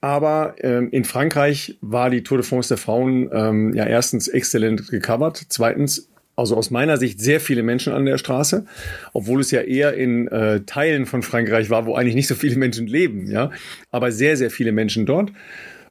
Aber 0.00 0.54
ähm, 0.60 0.88
in 0.90 1.04
Frankreich 1.04 1.76
war 1.82 2.10
die 2.10 2.22
Tour 2.22 2.38
de 2.38 2.46
France 2.46 2.68
der 2.68 2.78
Frauen 2.78 3.28
ähm, 3.32 3.74
ja 3.74 3.84
erstens 3.84 4.28
exzellent 4.28 4.88
gecovert, 4.88 5.44
zweitens 5.48 6.10
also 6.36 6.56
aus 6.56 6.70
meiner 6.70 6.96
Sicht 6.96 7.20
sehr 7.20 7.40
viele 7.40 7.62
Menschen 7.62 7.92
an 7.92 8.06
der 8.06 8.18
Straße, 8.18 8.64
obwohl 9.12 9.40
es 9.40 9.50
ja 9.50 9.60
eher 9.60 9.94
in 9.94 10.28
äh, 10.28 10.60
Teilen 10.60 11.06
von 11.06 11.22
Frankreich 11.22 11.70
war, 11.70 11.86
wo 11.86 11.94
eigentlich 11.94 12.14
nicht 12.14 12.28
so 12.28 12.34
viele 12.34 12.56
Menschen 12.56 12.86
leben, 12.86 13.30
ja, 13.30 13.50
aber 13.90 14.12
sehr, 14.12 14.36
sehr 14.36 14.50
viele 14.50 14.72
Menschen 14.72 15.06
dort. 15.06 15.32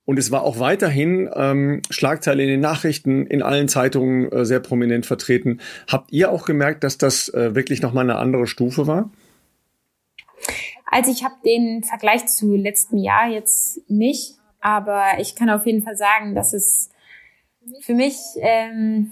Und 0.05 0.17
es 0.17 0.31
war 0.31 0.41
auch 0.41 0.57
weiterhin 0.57 1.29
ähm, 1.35 1.83
Schlagzeile 1.91 2.41
in 2.41 2.49
den 2.49 2.61
Nachrichten, 2.61 3.27
in 3.27 3.43
allen 3.43 3.67
Zeitungen 3.67 4.31
äh, 4.31 4.43
sehr 4.43 4.59
prominent 4.59 5.05
vertreten. 5.05 5.59
Habt 5.87 6.11
ihr 6.11 6.31
auch 6.31 6.45
gemerkt, 6.47 6.83
dass 6.83 6.97
das 6.97 7.29
äh, 7.29 7.53
wirklich 7.53 7.83
nochmal 7.83 8.05
eine 8.05 8.17
andere 8.17 8.47
Stufe 8.47 8.87
war? 8.87 9.11
Also 10.87 11.11
ich 11.11 11.23
habe 11.23 11.35
den 11.45 11.83
Vergleich 11.83 12.25
zu 12.25 12.55
letztem 12.55 12.97
Jahr 12.97 13.29
jetzt 13.29 13.87
nicht, 13.87 14.33
aber 14.59 15.19
ich 15.19 15.35
kann 15.35 15.51
auf 15.51 15.67
jeden 15.67 15.83
Fall 15.83 15.95
sagen, 15.95 16.33
dass 16.33 16.53
es 16.53 16.89
für 17.81 17.93
mich 17.93 18.15
ähm, 18.37 19.11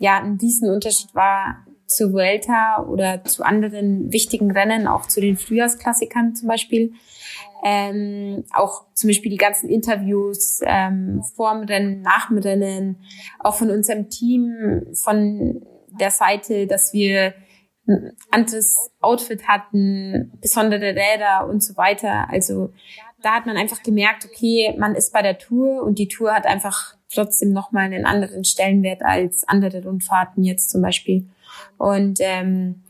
ja 0.00 0.18
ein 0.18 0.38
Unterschied 0.70 1.14
war 1.14 1.64
zu 1.86 2.12
Vuelta 2.12 2.84
oder 2.84 3.22
zu 3.24 3.44
anderen 3.44 4.12
wichtigen 4.12 4.50
Rennen, 4.50 4.86
auch 4.86 5.06
zu 5.06 5.20
den 5.20 5.36
Frühjahrsklassikern 5.36 6.34
zum 6.34 6.48
Beispiel. 6.48 6.94
Ähm, 7.62 8.44
auch 8.54 8.86
zum 8.94 9.08
Beispiel 9.08 9.30
die 9.30 9.36
ganzen 9.36 9.68
Interviews 9.68 10.60
ähm, 10.64 11.22
vorm 11.36 11.64
Rennen, 11.64 12.00
nach 12.00 12.28
dem 12.28 12.38
Rennen, 12.38 13.04
auch 13.38 13.54
von 13.54 13.70
unserem 13.70 14.08
Team, 14.08 14.86
von 14.94 15.60
der 16.00 16.10
Seite, 16.10 16.66
dass 16.66 16.94
wir 16.94 17.34
ein 17.86 18.12
anderes 18.30 18.90
Outfit 19.00 19.46
hatten, 19.46 20.32
besondere 20.40 20.94
Räder 20.94 21.46
und 21.50 21.62
so 21.62 21.76
weiter. 21.76 22.30
Also 22.30 22.72
da 23.22 23.34
hat 23.34 23.44
man 23.44 23.58
einfach 23.58 23.82
gemerkt, 23.82 24.24
okay, 24.24 24.74
man 24.78 24.94
ist 24.94 25.12
bei 25.12 25.20
der 25.20 25.36
Tour 25.36 25.82
und 25.82 25.98
die 25.98 26.08
Tour 26.08 26.32
hat 26.32 26.46
einfach 26.46 26.94
trotzdem 27.12 27.52
nochmal 27.52 27.84
einen 27.84 28.06
anderen 28.06 28.44
Stellenwert 28.44 29.02
als 29.02 29.46
andere 29.48 29.82
Rundfahrten 29.82 30.44
jetzt 30.44 30.70
zum 30.70 30.82
Beispiel. 30.82 31.26
Und 31.78 32.18
ähm, 32.20 32.82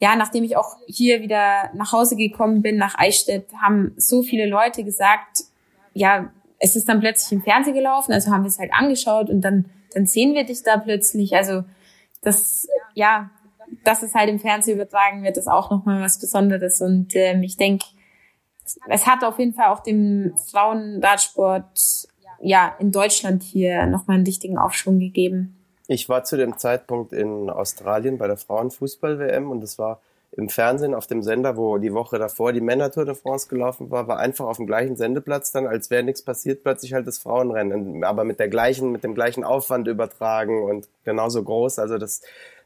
ja, 0.00 0.16
nachdem 0.16 0.44
ich 0.44 0.56
auch 0.56 0.76
hier 0.86 1.20
wieder 1.20 1.70
nach 1.74 1.92
Hause 1.92 2.16
gekommen 2.16 2.62
bin, 2.62 2.76
nach 2.76 2.98
Eichstätt, 2.98 3.46
haben 3.60 3.92
so 3.96 4.22
viele 4.22 4.46
Leute 4.46 4.82
gesagt, 4.82 5.44
ja, 5.92 6.32
es 6.58 6.74
ist 6.74 6.88
dann 6.88 7.00
plötzlich 7.00 7.32
im 7.32 7.42
Fernsehen 7.42 7.74
gelaufen, 7.74 8.12
also 8.12 8.30
haben 8.30 8.42
wir 8.42 8.48
es 8.48 8.58
halt 8.58 8.72
angeschaut 8.72 9.30
und 9.30 9.42
dann, 9.42 9.66
dann 9.94 10.06
sehen 10.06 10.34
wir 10.34 10.44
dich 10.44 10.62
da 10.62 10.78
plötzlich. 10.78 11.34
Also 11.34 11.64
das, 12.22 12.66
ja, 12.94 13.30
dass 13.84 14.02
es 14.02 14.14
halt 14.14 14.28
im 14.28 14.40
Fernsehen 14.40 14.74
übertragen 14.74 15.22
wird, 15.22 15.36
ist 15.36 15.48
auch 15.48 15.70
nochmal 15.70 16.02
was 16.02 16.18
Besonderes. 16.18 16.80
Und 16.80 17.14
ähm, 17.14 17.42
ich 17.42 17.56
denke, 17.56 17.86
es 18.88 19.06
hat 19.06 19.24
auf 19.24 19.38
jeden 19.38 19.54
Fall 19.54 19.68
auch 19.68 19.80
dem 19.80 20.34
Frauenradsport 20.50 22.08
ja 22.40 22.74
in 22.78 22.92
Deutschland 22.92 23.42
hier 23.42 23.86
nochmal 23.86 24.16
einen 24.16 24.26
wichtigen 24.26 24.58
Aufschwung 24.58 24.98
gegeben. 24.98 25.56
Ich 25.88 26.08
war 26.08 26.24
zu 26.24 26.36
dem 26.36 26.56
Zeitpunkt 26.56 27.12
in 27.12 27.50
Australien 27.50 28.18
bei 28.18 28.26
der 28.26 28.36
Frauenfußball-WM 28.36 29.50
und 29.50 29.62
es 29.64 29.78
war 29.78 30.00
im 30.32 30.48
Fernsehen 30.48 30.94
auf 30.94 31.08
dem 31.08 31.22
Sender, 31.22 31.56
wo 31.56 31.78
die 31.78 31.92
Woche 31.92 32.18
davor 32.18 32.52
die 32.52 32.60
Männer-Tour 32.60 33.04
de 33.04 33.16
France 33.16 33.48
gelaufen 33.48 33.90
war, 33.90 34.06
war 34.06 34.18
einfach 34.20 34.46
auf 34.46 34.58
dem 34.58 34.66
gleichen 34.66 34.96
Sendeplatz 34.96 35.50
dann, 35.50 35.66
als 35.66 35.90
wäre 35.90 36.04
nichts 36.04 36.22
passiert, 36.22 36.62
plötzlich 36.62 36.92
halt 36.92 37.06
das 37.06 37.18
Frauenrennen, 37.18 38.04
aber 38.04 38.22
mit 38.22 38.38
der 38.38 38.48
gleichen, 38.48 38.92
mit 38.92 39.02
dem 39.02 39.14
gleichen 39.14 39.42
Aufwand 39.42 39.88
übertragen 39.88 40.62
und 40.62 40.86
genauso 41.04 41.42
groß. 41.42 41.80
Also 41.80 41.98
das 41.98 42.22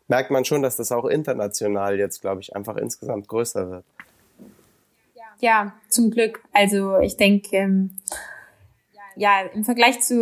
merkt 0.08 0.30
man 0.30 0.44
schon, 0.44 0.62
dass 0.62 0.76
das 0.76 0.92
auch 0.92 1.06
international 1.06 1.98
jetzt, 1.98 2.20
glaube 2.20 2.42
ich, 2.42 2.54
einfach 2.54 2.76
insgesamt 2.76 3.28
größer 3.28 3.70
wird. 3.70 3.84
Ja, 5.40 5.74
zum 5.88 6.10
Glück. 6.10 6.42
Also 6.52 6.98
ich 6.98 7.16
denke, 7.16 7.56
ähm, 7.56 7.90
ja, 9.16 9.42
im 9.52 9.64
Vergleich 9.64 10.00
zu, 10.00 10.14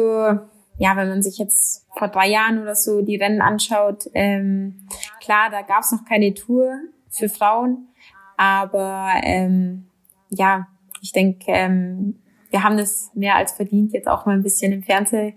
ja, 0.78 0.96
wenn 0.96 1.08
man 1.08 1.22
sich 1.22 1.38
jetzt 1.38 1.86
vor 1.96 2.08
drei 2.08 2.28
Jahren 2.28 2.60
oder 2.60 2.74
so 2.74 3.02
die 3.02 3.16
Rennen 3.16 3.40
anschaut, 3.40 4.08
ähm, 4.14 4.86
klar, 5.20 5.50
da 5.50 5.62
gab 5.62 5.80
es 5.80 5.92
noch 5.92 6.04
keine 6.04 6.34
Tour 6.34 6.72
für 7.08 7.28
Frauen, 7.28 7.88
aber 8.36 9.12
ähm, 9.22 9.86
ja, 10.30 10.66
ich 11.00 11.12
denke, 11.12 11.52
ähm, 11.52 12.18
wir 12.50 12.62
haben 12.62 12.76
das 12.76 13.10
mehr 13.14 13.36
als 13.36 13.52
verdient, 13.52 13.92
jetzt 13.92 14.08
auch 14.08 14.26
mal 14.26 14.36
ein 14.36 14.42
bisschen 14.42 14.72
im 14.72 14.82
Fernsehen 14.82 15.34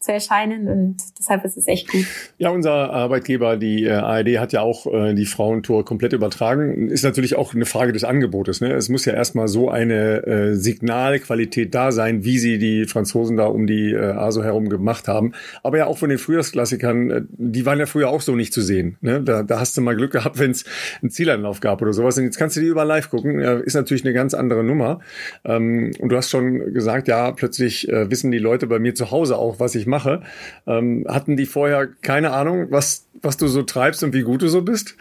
zu 0.00 0.12
erscheinen 0.12 0.66
und 0.66 0.96
deshalb 1.18 1.44
ist 1.44 1.58
es 1.58 1.66
echt 1.66 1.88
gut. 1.88 2.06
Ja, 2.38 2.48
unser 2.48 2.90
Arbeitgeber, 2.90 3.58
die 3.58 3.84
äh, 3.84 3.92
ARD, 3.92 4.38
hat 4.38 4.54
ja 4.54 4.62
auch 4.62 4.86
äh, 4.86 5.12
die 5.12 5.26
Frauentour 5.26 5.84
komplett 5.84 6.14
übertragen. 6.14 6.88
Ist 6.88 7.04
natürlich 7.04 7.36
auch 7.36 7.54
eine 7.54 7.66
Frage 7.66 7.92
des 7.92 8.02
Angebotes. 8.04 8.62
Ne? 8.62 8.72
Es 8.72 8.88
muss 8.88 9.04
ja 9.04 9.12
erstmal 9.12 9.46
so 9.48 9.68
eine 9.68 10.26
äh, 10.26 10.54
Signalqualität 10.54 11.74
da 11.74 11.92
sein, 11.92 12.24
wie 12.24 12.38
sie 12.38 12.56
die 12.56 12.86
Franzosen 12.86 13.36
da 13.36 13.44
um 13.44 13.66
die 13.66 13.92
äh, 13.92 14.12
ASO 14.12 14.42
herum 14.42 14.70
gemacht 14.70 15.06
haben. 15.06 15.32
Aber 15.62 15.76
ja 15.76 15.86
auch 15.86 15.98
von 15.98 16.08
den 16.08 16.18
Frühjahrsklassikern, 16.18 17.10
äh, 17.10 17.22
die 17.28 17.66
waren 17.66 17.78
ja 17.78 17.84
früher 17.84 18.08
auch 18.08 18.22
so 18.22 18.34
nicht 18.34 18.54
zu 18.54 18.62
sehen. 18.62 18.96
Ne? 19.02 19.20
Da, 19.20 19.42
da 19.42 19.60
hast 19.60 19.76
du 19.76 19.82
mal 19.82 19.96
Glück 19.96 20.12
gehabt, 20.12 20.38
wenn 20.38 20.52
es 20.52 20.64
einen 21.02 21.10
Zielanlauf 21.10 21.60
gab 21.60 21.82
oder 21.82 21.92
sowas. 21.92 22.16
Und 22.16 22.24
jetzt 22.24 22.38
kannst 22.38 22.56
du 22.56 22.60
die 22.60 22.68
über 22.68 22.86
live 22.86 23.10
gucken. 23.10 23.40
Ist 23.40 23.74
natürlich 23.74 24.04
eine 24.06 24.14
ganz 24.14 24.32
andere 24.32 24.64
Nummer. 24.64 25.00
Ähm, 25.44 25.90
und 25.98 26.08
du 26.08 26.16
hast 26.16 26.30
schon 26.30 26.72
gesagt, 26.72 27.06
ja, 27.06 27.32
plötzlich 27.32 27.86
äh, 27.90 28.10
wissen 28.10 28.30
die 28.30 28.38
Leute 28.38 28.66
bei 28.66 28.78
mir 28.78 28.94
zu 28.94 29.10
Hause 29.10 29.36
auch, 29.36 29.60
was 29.60 29.74
ich 29.74 29.89
mache. 29.90 30.22
Ähm, 30.66 31.04
hatten 31.08 31.36
die 31.36 31.46
vorher 31.46 31.86
keine 31.86 32.32
Ahnung, 32.32 32.70
was, 32.70 33.06
was 33.20 33.36
du 33.36 33.46
so 33.48 33.62
treibst 33.62 34.02
und 34.02 34.14
wie 34.14 34.22
gut 34.22 34.42
du 34.42 34.48
so 34.48 34.62
bist? 34.62 34.96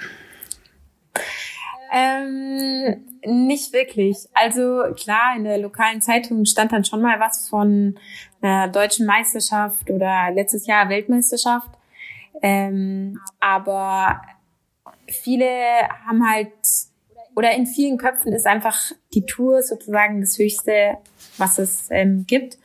Ähm, 1.92 3.04
nicht 3.26 3.74
wirklich. 3.74 4.18
Also 4.34 4.84
klar, 4.96 5.36
in 5.36 5.44
der 5.44 5.58
lokalen 5.58 6.02
Zeitung 6.02 6.46
stand 6.46 6.72
dann 6.72 6.86
schon 6.86 7.02
mal 7.02 7.20
was 7.20 7.50
von 7.50 7.98
einer 8.42 8.68
deutschen 8.68 9.06
Meisterschaft 9.06 9.90
oder 9.90 10.30
letztes 10.32 10.68
Jahr 10.68 10.90
Weltmeisterschaft. 10.90 11.70
Ähm, 12.42 13.20
aber 13.40 14.22
viele 15.08 15.48
haben 16.06 16.30
halt, 16.30 16.52
oder 17.36 17.52
in 17.52 17.66
vielen 17.66 17.98
Köpfen 17.98 18.34
ist 18.34 18.46
einfach 18.46 18.92
die 19.14 19.26
Tour 19.26 19.62
sozusagen 19.64 20.22
das 20.22 20.38
Höchste, 20.38 20.98
was 21.38 21.58
es 21.58 21.88
ähm, 21.90 22.26
gibt. 22.28 22.58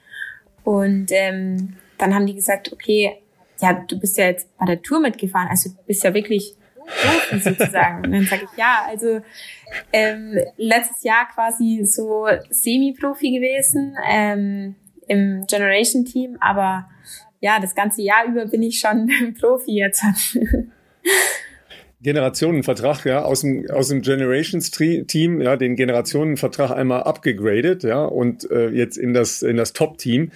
Und 0.65 1.07
ähm, 1.11 1.77
dann 2.05 2.14
haben 2.14 2.27
die 2.27 2.35
gesagt, 2.35 2.71
okay, 2.73 3.17
ja, 3.61 3.73
du 3.73 3.99
bist 3.99 4.19
ja 4.19 4.27
jetzt 4.27 4.49
bei 4.59 4.67
der 4.67 4.83
Tour 4.83 5.01
mitgefahren, 5.01 5.49
also 5.49 5.71
du 5.71 5.77
bist 5.87 6.05
ja 6.05 6.12
wirklich 6.12 6.55
Profi 6.77 7.40
sozusagen. 7.40 8.05
Und 8.05 8.12
dann 8.12 8.25
sage 8.27 8.43
ich, 8.45 8.59
ja, 8.59 8.85
also 8.87 9.21
ähm, 9.93 10.38
letztes 10.59 11.03
Jahr 11.03 11.27
quasi 11.33 11.81
so 11.85 12.27
Semi-Profi 12.51 13.33
gewesen 13.33 13.97
ähm, 14.07 14.75
im 15.09 15.47
Generation-Team, 15.47 16.37
aber 16.40 16.88
ja, 17.40 17.59
das 17.59 17.75
ganze 17.75 18.03
Jahr 18.03 18.27
über 18.27 18.47
bin 18.47 18.62
ich 18.62 18.79
schon 18.79 19.11
Profi 19.40 19.73
jetzt. 19.73 20.05
Generationenvertrag, 22.03 23.07
ja, 23.07 23.23
aus 23.23 23.40
dem, 23.40 23.67
aus 23.71 23.88
dem 23.88 24.03
Generations-Team, 24.03 25.40
ja, 25.40 25.57
den 25.57 25.75
Generationenvertrag 25.75 26.71
einmal 26.71 27.03
abgegradet, 27.05 27.83
ja, 27.83 28.05
und 28.05 28.51
äh, 28.51 28.69
jetzt 28.69 28.99
in 28.99 29.14
das, 29.14 29.40
in 29.40 29.57
das 29.57 29.73
Top-Team. 29.73 30.31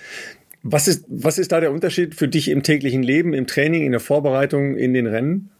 Was 0.70 0.86
ist, 0.86 1.06
was 1.08 1.38
ist 1.38 1.50
da 1.50 1.60
der 1.60 1.72
Unterschied 1.72 2.14
für 2.14 2.28
dich 2.28 2.50
im 2.50 2.62
täglichen 2.62 3.02
Leben, 3.02 3.32
im 3.32 3.46
Training, 3.46 3.86
in 3.86 3.92
der 3.92 4.00
Vorbereitung, 4.00 4.76
in 4.76 4.92
den 4.92 5.06
Rennen? 5.06 5.50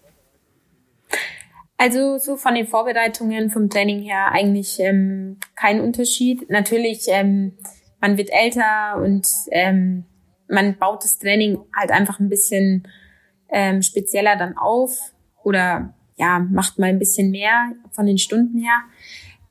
Also 1.78 2.18
so 2.18 2.36
von 2.36 2.54
den 2.54 2.66
Vorbereitungen 2.66 3.48
vom 3.48 3.70
Training 3.70 4.02
her 4.02 4.32
eigentlich 4.32 4.78
ähm, 4.80 5.38
kein 5.56 5.80
Unterschied. 5.80 6.50
Natürlich, 6.50 7.06
ähm, 7.08 7.52
man 8.00 8.18
wird 8.18 8.28
älter 8.30 9.00
und 9.02 9.26
ähm, 9.50 10.04
man 10.46 10.76
baut 10.76 11.04
das 11.04 11.18
Training 11.18 11.58
halt 11.74 11.90
einfach 11.90 12.20
ein 12.20 12.28
bisschen 12.28 12.86
ähm, 13.50 13.80
spezieller 13.80 14.36
dann 14.36 14.58
auf 14.58 15.14
oder 15.42 15.94
ja, 16.16 16.38
macht 16.38 16.78
mal 16.78 16.90
ein 16.90 16.98
bisschen 16.98 17.30
mehr 17.30 17.72
von 17.92 18.04
den 18.04 18.18
Stunden 18.18 18.58
her. 18.58 18.80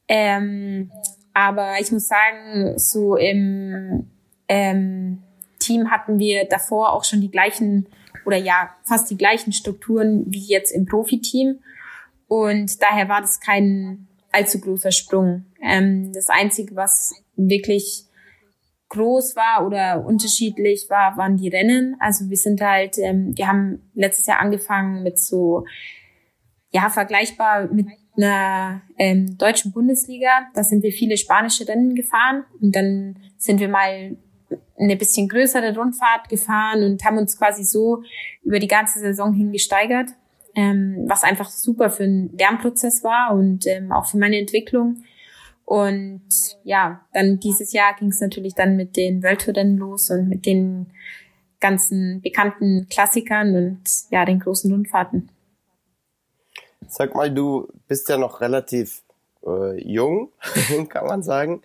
Ähm, 0.08 0.92
aber 1.34 1.80
ich 1.80 1.92
muss 1.92 2.08
sagen, 2.08 2.78
so 2.78 3.16
im 3.16 4.08
ähm, 4.48 5.24
Team 5.68 5.92
hatten 5.92 6.20
wir 6.20 6.46
davor 6.46 6.94
auch 6.94 7.04
schon 7.04 7.22
die 7.22 7.32
gleichen 7.32 7.88
oder 8.26 8.38
ja, 8.38 8.76
fast 8.84 9.10
die 9.10 9.18
gleichen 9.18 9.54
Strukturen 9.54 10.26
wie 10.28 10.46
jetzt 10.46 10.72
im 10.72 10.86
Profiteam. 10.86 11.60
Und 12.28 12.82
daher 12.82 13.08
war 13.08 13.22
das 13.22 13.40
kein 13.40 14.08
allzu 14.32 14.60
großer 14.60 14.92
Sprung. 14.92 15.46
Ähm, 15.62 16.12
das 16.14 16.28
Einzige, 16.30 16.76
was 16.76 17.14
wirklich 17.36 18.04
groß 18.90 19.36
war 19.36 19.66
oder 19.66 20.06
unterschiedlich 20.06 20.88
war, 20.90 21.18
waren 21.18 21.38
die 21.38 21.50
Rennen. 21.50 21.96
Also 22.00 22.30
wir 22.30 22.38
sind 22.38 22.62
halt, 22.62 22.98
ähm, 22.98 23.34
wir 23.36 23.48
haben 23.48 23.90
letztes 23.94 24.28
Jahr 24.28 24.40
angefangen 24.40 25.04
mit 25.04 25.20
so, 25.20 25.66
ja, 26.72 26.90
vergleichbar 26.90 27.68
mit 27.72 27.88
einer 28.16 28.82
ähm, 28.98 29.38
deutschen 29.38 29.72
Bundesliga. 29.72 30.48
Da 30.54 30.64
sind 30.64 30.84
wir 30.84 30.92
viele 30.92 31.18
spanische 31.18 31.68
Rennen 31.68 31.96
gefahren 31.96 32.44
und 32.62 32.76
dann 32.76 33.20
sind 33.38 33.60
wir 33.60 33.70
mal 33.70 34.18
eine 34.78 34.96
bisschen 34.96 35.28
größere 35.28 35.76
Rundfahrt 35.76 36.30
gefahren 36.30 36.84
und 36.84 37.04
haben 37.04 37.18
uns 37.18 37.38
quasi 37.38 37.64
so 37.64 38.04
über 38.44 38.60
die 38.60 38.68
ganze 38.68 39.00
Saison 39.00 39.34
hingesteigert, 39.34 40.10
ähm, 40.56 41.06
was 41.08 41.24
einfach 41.24 41.50
super 41.50 41.90
für 41.90 42.04
einen 42.04 42.38
Lernprozess 42.38 43.04
war 43.04 43.34
und 43.34 43.66
ähm, 43.68 43.92
auch 43.92 44.08
für 44.08 44.18
meine 44.18 44.38
Entwicklung. 44.38 45.04
Und 45.66 46.30
ja, 46.64 47.06
dann 47.14 47.40
dieses 47.40 47.74
Jahr 47.74 47.94
ging 47.96 48.10
es 48.10 48.22
natürlich 48.22 48.56
dann 48.56 48.78
mit 48.78 48.96
den 48.96 49.22
Weltrennen 49.22 49.78
los 49.78 50.10
und 50.10 50.30
mit 50.30 50.46
den 50.46 50.88
ganzen 51.60 52.22
bekannten 52.22 52.88
Klassikern 52.90 53.56
und 53.56 53.82
ja, 54.10 54.24
den 54.24 54.40
großen 54.40 54.72
Rundfahrten. 54.72 55.30
Sag 56.88 57.16
mal, 57.16 57.34
du 57.34 57.68
bist 57.88 58.08
ja 58.08 58.18
noch 58.18 58.40
relativ 58.40 59.04
äh, 59.46 59.82
jung, 59.84 60.32
kann 60.90 61.06
man 61.06 61.22
sagen. 61.22 61.62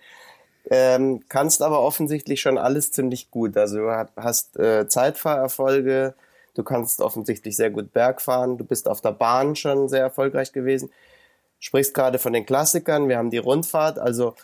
Ähm, 0.69 1.21
kannst 1.27 1.61
aber 1.61 1.81
offensichtlich 1.81 2.41
schon 2.41 2.57
alles 2.57 2.91
ziemlich 2.91 3.31
gut. 3.31 3.57
Also 3.57 3.77
du 3.79 4.07
hast 4.15 4.57
äh, 4.57 4.87
Zeitfahrerfolge, 4.87 6.13
du 6.53 6.63
kannst 6.63 7.01
offensichtlich 7.01 7.55
sehr 7.57 7.69
gut 7.69 7.91
Berg 7.93 8.21
fahren, 8.21 8.57
du 8.57 8.63
bist 8.63 8.87
auf 8.87 9.01
der 9.01 9.11
Bahn 9.11 9.55
schon 9.55 9.89
sehr 9.89 10.01
erfolgreich 10.01 10.53
gewesen. 10.53 10.89
Sprichst 11.59 11.93
gerade 11.93 12.19
von 12.19 12.33
den 12.33 12.45
Klassikern, 12.45 13.09
wir 13.09 13.17
haben 13.17 13.29
die 13.29 13.37
Rundfahrt. 13.37 13.99
Also 13.99 14.35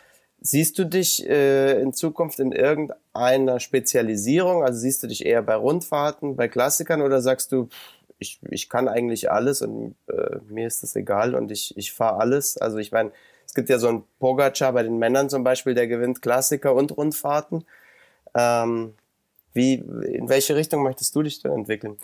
siehst 0.42 0.78
du 0.80 0.86
dich 0.86 1.28
äh, 1.28 1.82
in 1.82 1.94
Zukunft 1.94 2.40
in 2.40 2.52
irgendeiner 2.52 3.60
Spezialisierung? 3.60 4.64
Also 4.64 4.80
siehst 4.80 5.04
du 5.04 5.08
dich 5.08 5.26
eher 5.26 5.42
bei 5.42 5.56
Rundfahrten, 5.56 6.36
bei 6.36 6.48
Klassikern 6.48 7.02
oder 7.02 7.22
sagst 7.22 7.52
du, 7.52 7.70
ich, 8.20 8.40
ich 8.50 8.70
kann 8.70 8.90
eigentlich 8.90 9.32
alles 9.32 9.62
und 9.62 9.96
äh, 10.08 10.38
mir 10.50 10.68
ist 10.68 10.84
das 10.84 10.96
egal 10.96 11.36
und 11.36 11.52
ich, 11.52 11.78
ich 11.78 11.94
fahre 11.94 12.20
alles? 12.20 12.58
Also 12.58 12.78
ich 12.78 12.92
meine, 12.92 13.12
es 13.50 13.56
gibt 13.56 13.68
ja 13.70 13.80
so 13.80 13.88
einen 13.88 14.04
Pogacar 14.20 14.74
bei 14.74 14.84
den 14.84 15.00
Männern 15.00 15.28
zum 15.28 15.44
Beispiel, 15.44 15.74
der 15.74 15.88
gewinnt 15.88 16.22
Klassiker 16.22 16.76
und 16.76 16.96
Rundfahrten. 16.96 17.66
Ähm, 18.36 18.94
wie, 19.54 19.74
in 19.74 20.30
welche 20.30 20.56
Richtung 20.56 20.84
möchtest 20.84 21.16
du 21.16 21.24
dich 21.24 21.42
denn 21.42 21.54
entwickeln? 21.54 21.98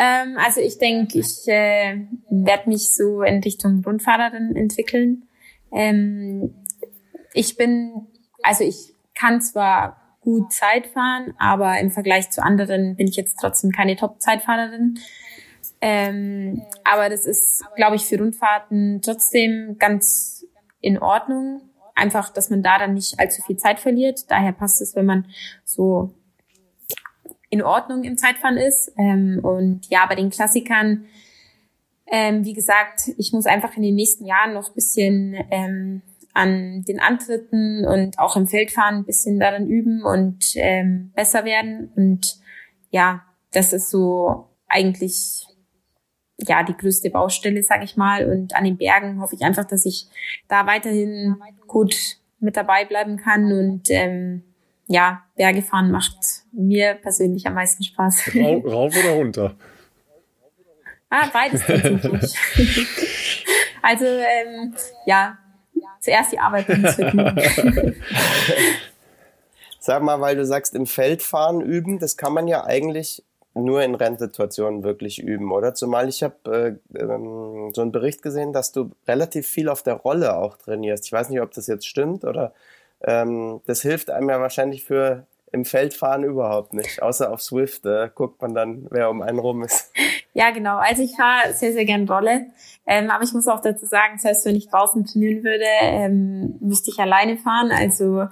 Ähm, 0.00 0.36
also 0.44 0.60
ich 0.60 0.78
denke, 0.78 1.20
ich 1.20 1.46
äh, 1.46 1.98
werde 2.30 2.68
mich 2.68 2.92
so 2.92 3.22
in 3.22 3.44
Richtung 3.44 3.84
Rundfahrerin 3.86 4.56
entwickeln. 4.56 5.28
Ähm, 5.70 6.52
ich 7.32 7.56
bin, 7.56 8.08
also 8.42 8.64
ich 8.64 8.92
kann 9.14 9.40
zwar 9.40 10.18
gut 10.20 10.52
Zeit 10.52 10.88
fahren, 10.88 11.32
aber 11.38 11.78
im 11.78 11.92
Vergleich 11.92 12.30
zu 12.30 12.42
anderen 12.42 12.96
bin 12.96 13.06
ich 13.06 13.14
jetzt 13.14 13.36
trotzdem 13.40 13.70
keine 13.70 13.94
Top-Zeitfahrerin. 13.94 14.98
Ähm, 15.80 16.62
aber 16.82 17.08
das 17.08 17.24
ist, 17.24 17.64
glaube 17.76 17.94
ich, 17.94 18.04
für 18.04 18.18
Rundfahrten 18.18 19.00
trotzdem 19.00 19.76
ganz 19.78 20.41
in 20.82 20.98
Ordnung. 20.98 21.62
Einfach, 21.94 22.30
dass 22.30 22.50
man 22.50 22.62
da 22.62 22.78
dann 22.78 22.94
nicht 22.94 23.18
allzu 23.18 23.40
viel 23.42 23.56
Zeit 23.56 23.80
verliert. 23.80 24.30
Daher 24.30 24.52
passt 24.52 24.82
es, 24.82 24.94
wenn 24.94 25.06
man 25.06 25.26
so 25.64 26.12
in 27.48 27.62
Ordnung 27.62 28.04
im 28.04 28.18
Zeitfahren 28.18 28.56
ist. 28.56 28.92
Ähm, 28.98 29.40
und 29.42 29.88
ja, 29.88 30.06
bei 30.06 30.14
den 30.14 30.30
Klassikern, 30.30 31.04
ähm, 32.06 32.44
wie 32.44 32.54
gesagt, 32.54 33.08
ich 33.18 33.32
muss 33.32 33.46
einfach 33.46 33.76
in 33.76 33.82
den 33.82 33.94
nächsten 33.94 34.24
Jahren 34.24 34.54
noch 34.54 34.72
bisschen 34.72 35.36
ähm, 35.50 36.02
an 36.34 36.82
den 36.84 36.98
Antritten 36.98 37.84
und 37.86 38.18
auch 38.18 38.36
im 38.36 38.48
Feldfahren 38.48 38.96
ein 38.96 39.04
bisschen 39.04 39.38
daran 39.38 39.66
üben 39.66 40.02
und 40.02 40.52
ähm, 40.56 41.12
besser 41.14 41.44
werden. 41.44 41.92
Und 41.94 42.38
ja, 42.90 43.22
das 43.52 43.72
ist 43.72 43.90
so 43.90 44.48
eigentlich 44.66 45.46
ja 46.38 46.62
die 46.62 46.76
größte 46.76 47.10
Baustelle, 47.10 47.62
sag 47.62 47.82
ich 47.84 47.96
mal. 47.96 48.30
Und 48.30 48.54
an 48.54 48.64
den 48.64 48.76
Bergen 48.76 49.20
hoffe 49.20 49.34
ich 49.34 49.42
einfach, 49.42 49.64
dass 49.64 49.86
ich 49.86 50.06
da 50.48 50.66
weiterhin 50.66 51.36
gut 51.66 51.96
mit 52.40 52.56
dabei 52.56 52.84
bleiben 52.84 53.16
kann 53.16 53.52
und 53.52 53.90
ähm, 53.90 54.42
ja, 54.88 55.22
Berge 55.36 55.62
fahren 55.62 55.90
macht 55.90 56.16
mir 56.52 56.94
persönlich 56.94 57.46
am 57.46 57.54
meisten 57.54 57.84
Spaß. 57.84 58.30
Rauf 58.34 58.96
oder 58.96 59.12
runter? 59.12 59.54
ah, 61.12 61.28
beides 61.32 61.64
tatsächlich. 61.64 62.34
also 63.82 64.04
ähm, 64.04 64.74
ja, 65.06 65.38
zuerst 66.00 66.32
die 66.32 66.38
Arbeit 66.38 66.68
und 66.68 66.82
das 66.82 66.96
Sag 69.78 70.02
mal, 70.02 70.20
weil 70.20 70.36
du 70.36 70.46
sagst, 70.46 70.74
im 70.74 70.86
Feld 70.86 71.22
fahren 71.22 71.60
üben, 71.60 71.98
das 71.98 72.16
kann 72.16 72.32
man 72.32 72.46
ja 72.46 72.64
eigentlich 72.64 73.24
nur 73.54 73.82
in 73.82 73.94
Rennsituationen 73.94 74.82
wirklich 74.82 75.22
üben, 75.22 75.52
oder? 75.52 75.74
Zumal 75.74 76.08
ich 76.08 76.22
habe 76.22 76.78
äh, 76.94 76.98
ähm, 76.98 77.70
so 77.74 77.82
einen 77.82 77.92
Bericht 77.92 78.22
gesehen, 78.22 78.52
dass 78.52 78.72
du 78.72 78.90
relativ 79.06 79.46
viel 79.46 79.68
auf 79.68 79.82
der 79.82 79.94
Rolle 79.94 80.36
auch 80.36 80.56
trainierst. 80.56 81.06
Ich 81.06 81.12
weiß 81.12 81.28
nicht, 81.28 81.40
ob 81.40 81.52
das 81.52 81.66
jetzt 81.66 81.86
stimmt 81.86 82.24
oder 82.24 82.52
ähm, 83.02 83.60
das 83.66 83.82
hilft 83.82 84.10
einem 84.10 84.30
ja 84.30 84.40
wahrscheinlich 84.40 84.84
für 84.84 85.26
im 85.52 85.66
Feld 85.66 85.92
fahren 85.92 86.24
überhaupt 86.24 86.72
nicht. 86.72 87.02
Außer 87.02 87.30
auf 87.30 87.42
Swift 87.42 87.84
äh, 87.84 88.08
guckt 88.14 88.40
man 88.40 88.54
dann, 88.54 88.86
wer 88.90 89.10
um 89.10 89.22
einen 89.22 89.38
rum 89.38 89.62
ist. 89.62 89.92
Ja, 90.34 90.50
genau. 90.50 90.78
Also 90.78 91.02
ich 91.02 91.14
fahre 91.14 91.52
sehr, 91.52 91.74
sehr 91.74 91.84
gern 91.84 92.08
Rolle. 92.08 92.46
Ähm, 92.86 93.10
aber 93.10 93.22
ich 93.22 93.34
muss 93.34 93.46
auch 93.48 93.60
dazu 93.60 93.84
sagen, 93.84 94.16
selbst 94.16 94.46
wenn 94.46 94.56
ich 94.56 94.70
draußen 94.70 95.04
trainieren 95.04 95.44
würde, 95.44 95.66
ähm, 95.82 96.56
müsste 96.58 96.90
ich 96.90 96.98
alleine 96.98 97.36
fahren. 97.36 97.70
Also 97.70 98.28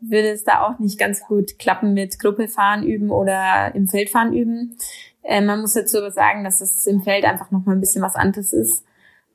würde 0.00 0.30
es 0.30 0.44
da 0.44 0.62
auch 0.66 0.78
nicht 0.78 0.98
ganz 0.98 1.24
gut 1.26 1.58
klappen 1.58 1.94
mit 1.94 2.18
Gruppe 2.18 2.48
fahren 2.48 2.84
üben 2.84 3.10
oder 3.10 3.74
im 3.74 3.88
Feld 3.88 4.10
fahren 4.10 4.32
üben. 4.32 4.76
Ähm, 5.22 5.46
man 5.46 5.60
muss 5.60 5.74
dazu 5.74 5.98
aber 5.98 6.10
sagen, 6.10 6.44
dass 6.44 6.60
es 6.60 6.86
im 6.86 7.02
Feld 7.02 7.24
einfach 7.24 7.50
noch 7.50 7.64
mal 7.64 7.72
ein 7.72 7.80
bisschen 7.80 8.02
was 8.02 8.16
anderes 8.16 8.52
ist. 8.52 8.84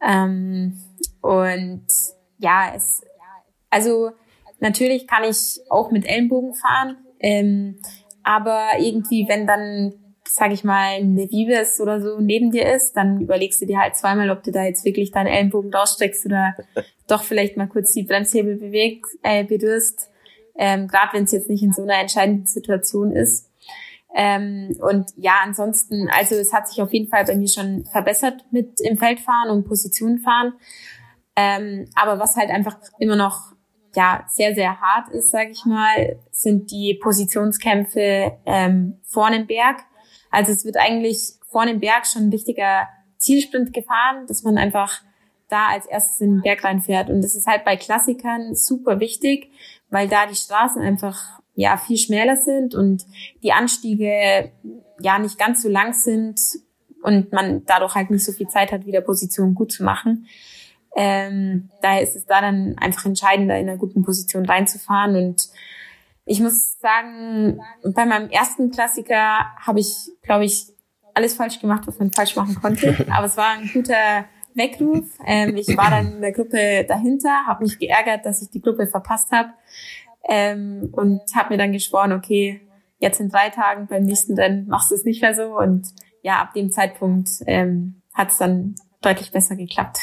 Ähm, 0.02 0.80
und 1.22 1.86
ja, 2.38 2.72
es, 2.76 3.02
also 3.70 4.12
natürlich 4.60 5.08
kann 5.08 5.24
ich 5.24 5.60
auch 5.70 5.92
mit 5.92 6.06
Ellenbogen 6.06 6.54
fahren, 6.54 6.98
ähm, 7.20 7.80
aber 8.24 8.70
irgendwie, 8.80 9.28
wenn 9.28 9.46
dann, 9.46 9.94
sag 10.28 10.52
ich 10.52 10.64
mal, 10.64 10.96
eine 10.96 11.30
Vives 11.30 11.80
oder 11.80 12.02
so 12.02 12.20
neben 12.20 12.52
dir 12.52 12.74
ist, 12.74 12.94
dann 12.94 13.22
überlegst 13.22 13.62
du 13.62 13.66
dir 13.66 13.80
halt 13.80 13.96
zweimal, 13.96 14.32
ob 14.32 14.44
du 14.44 14.52
da 14.52 14.64
jetzt 14.64 14.86
wirklich 14.86 15.12
deinen 15.12 15.28
Ellenbogen 15.28 15.74
rausstreckst 15.74 16.26
oder 16.26 16.56
doch 17.08 17.24
vielleicht 17.24 17.58
mal 17.58 17.68
kurz 17.68 17.94
die 17.94 18.04
Bremshebel 18.04 18.58
bewegst, 18.58 19.18
äh, 19.22 19.44
berührst. 19.44 20.10
Ähm, 20.58 20.88
Gerade 20.88 21.14
wenn 21.14 21.24
es 21.26 21.32
jetzt 21.32 21.50
nicht 21.50 21.64
in 21.64 21.74
so 21.74 21.84
einer 21.84 22.00
entscheidenden 22.00 22.46
Situation 22.46 23.12
ist. 23.12 23.52
Ähm, 24.16 24.76
und 24.80 25.12
ja, 25.18 25.40
ansonsten, 25.44 26.10
also 26.10 26.36
es 26.36 26.54
hat 26.54 26.70
sich 26.70 26.82
auf 26.82 26.94
jeden 26.94 27.10
Fall 27.10 27.26
bei 27.26 27.36
mir 27.36 27.50
schon 27.50 27.84
verbessert 27.92 28.46
mit 28.50 28.80
im 28.80 28.98
Feldfahren 28.98 29.50
und 29.50 29.68
Positionenfahren. 29.68 30.54
Ähm, 31.36 31.90
aber 31.96 32.18
was 32.18 32.38
halt 32.38 32.50
einfach 32.50 32.78
immer 32.98 33.18
noch 33.18 33.52
ja 33.94 34.26
sehr, 34.30 34.56
sehr 34.56 34.80
hart 34.80 35.10
ist, 35.10 35.32
sage 35.32 35.52
ich 35.52 35.66
mal, 35.66 36.18
sind 36.32 36.72
die 36.72 36.98
Positionskämpfe 37.02 38.38
ähm, 38.46 39.00
vor 39.04 39.30
dem 39.32 39.48
Berg. 39.48 39.82
Also 40.32 40.54
es 40.54 40.66
wird 40.66 40.78
eigentlich 40.78 41.34
vor 41.50 41.66
dem 41.66 41.80
Berg 41.80 42.06
schon 42.06 42.24
ein 42.24 42.32
wichtiger 42.32 42.88
Zielsprint 43.18 43.74
gefahren, 43.74 44.28
dass 44.28 44.44
man 44.44 44.58
einfach 44.58 45.02
da 45.48 45.68
als 45.68 45.86
erstes 45.86 46.22
in 46.22 46.36
den 46.36 46.42
Berg 46.42 46.64
reinfährt. 46.64 47.10
Und 47.10 47.22
das 47.22 47.36
ist 47.36 47.48
halt 47.48 47.66
bei 47.66 47.76
Klassikern 47.76 48.56
super 48.56 49.00
wichtig, 49.00 49.52
weil 49.96 50.10
da 50.10 50.26
die 50.26 50.36
Straßen 50.36 50.82
einfach 50.82 51.40
ja 51.54 51.78
viel 51.78 51.96
schmäler 51.96 52.36
sind 52.36 52.76
und 52.76 53.06
die 53.44 53.54
Anstiege 53.54 54.52
ja 55.00 55.20
nicht 55.20 55.40
ganz 55.40 55.62
so 55.62 55.70
lang 55.70 55.94
sind 55.94 56.38
und 57.02 57.32
man 57.32 57.64
dadurch 57.66 57.96
halt 57.96 58.12
nicht 58.12 58.26
so 58.26 58.34
viel 58.34 58.50
Zeit 58.50 58.74
hat, 58.74 58.86
wieder 58.86 59.00
Position 59.00 59.56
gut 59.56 59.72
zu 59.72 59.86
machen. 59.86 60.28
Ähm, 60.98 61.70
daher 61.82 62.02
ist 62.02 62.18
es 62.18 62.26
da 62.26 62.42
dann 62.42 62.76
einfach 62.78 63.06
entscheidender, 63.06 63.58
in 63.58 63.70
einer 63.70 63.78
guten 63.78 64.04
Position 64.04 64.46
reinzufahren. 64.46 65.16
Und 65.16 65.48
ich 66.26 66.42
muss 66.42 66.78
sagen, 66.80 67.62
bei 67.86 68.06
meinem 68.06 68.30
ersten 68.30 68.72
Klassiker 68.72 69.46
habe 69.66 69.80
ich, 69.80 70.12
glaube 70.24 70.44
ich, 70.44 70.74
alles 71.14 71.36
falsch 71.36 71.62
gemacht, 71.62 71.88
was 71.88 72.00
man 72.00 72.12
falsch 72.12 72.36
machen 72.36 72.56
konnte. 72.56 72.98
Aber 73.14 73.28
es 73.28 73.38
war 73.38 73.52
ein 73.52 73.70
guter 73.72 74.26
Weckruf. 74.56 75.06
Ähm, 75.26 75.56
ich 75.58 75.76
war 75.78 75.90
dann 75.90 76.14
in 76.14 76.22
der 76.22 76.32
Gruppe 76.32 76.86
dahinter, 76.88 77.46
habe 77.46 77.64
mich 77.64 77.78
geärgert, 77.78 78.26
dass 78.26 78.42
ich 78.42 78.50
die 78.50 78.62
Gruppe 78.62 78.88
verpasst 78.88 79.32
habe 79.32 79.50
ähm, 80.28 80.90
und 80.92 81.22
habe 81.36 81.54
mir 81.54 81.58
dann 81.58 81.72
geschworen, 81.72 82.14
okay, 82.14 82.62
jetzt 83.00 83.20
in 83.20 83.30
drei 83.30 83.50
Tagen 83.50 83.88
beim 83.88 84.04
nächsten 84.04 84.36
Rennen 84.36 84.68
machst 84.68 84.92
du 84.92 84.96
es 84.96 85.06
nicht 85.06 85.22
mehr 85.22 85.36
so. 85.36 85.58
Und 85.58 85.88
ja, 86.22 86.42
ab 86.42 86.54
dem 86.54 86.72
Zeitpunkt 86.72 87.30
ähm, 87.46 88.02
hat 88.14 88.32
es 88.32 88.38
dann 88.38 88.76
deutlich 89.06 89.32
besser 89.32 89.56
geklappt. 89.56 90.00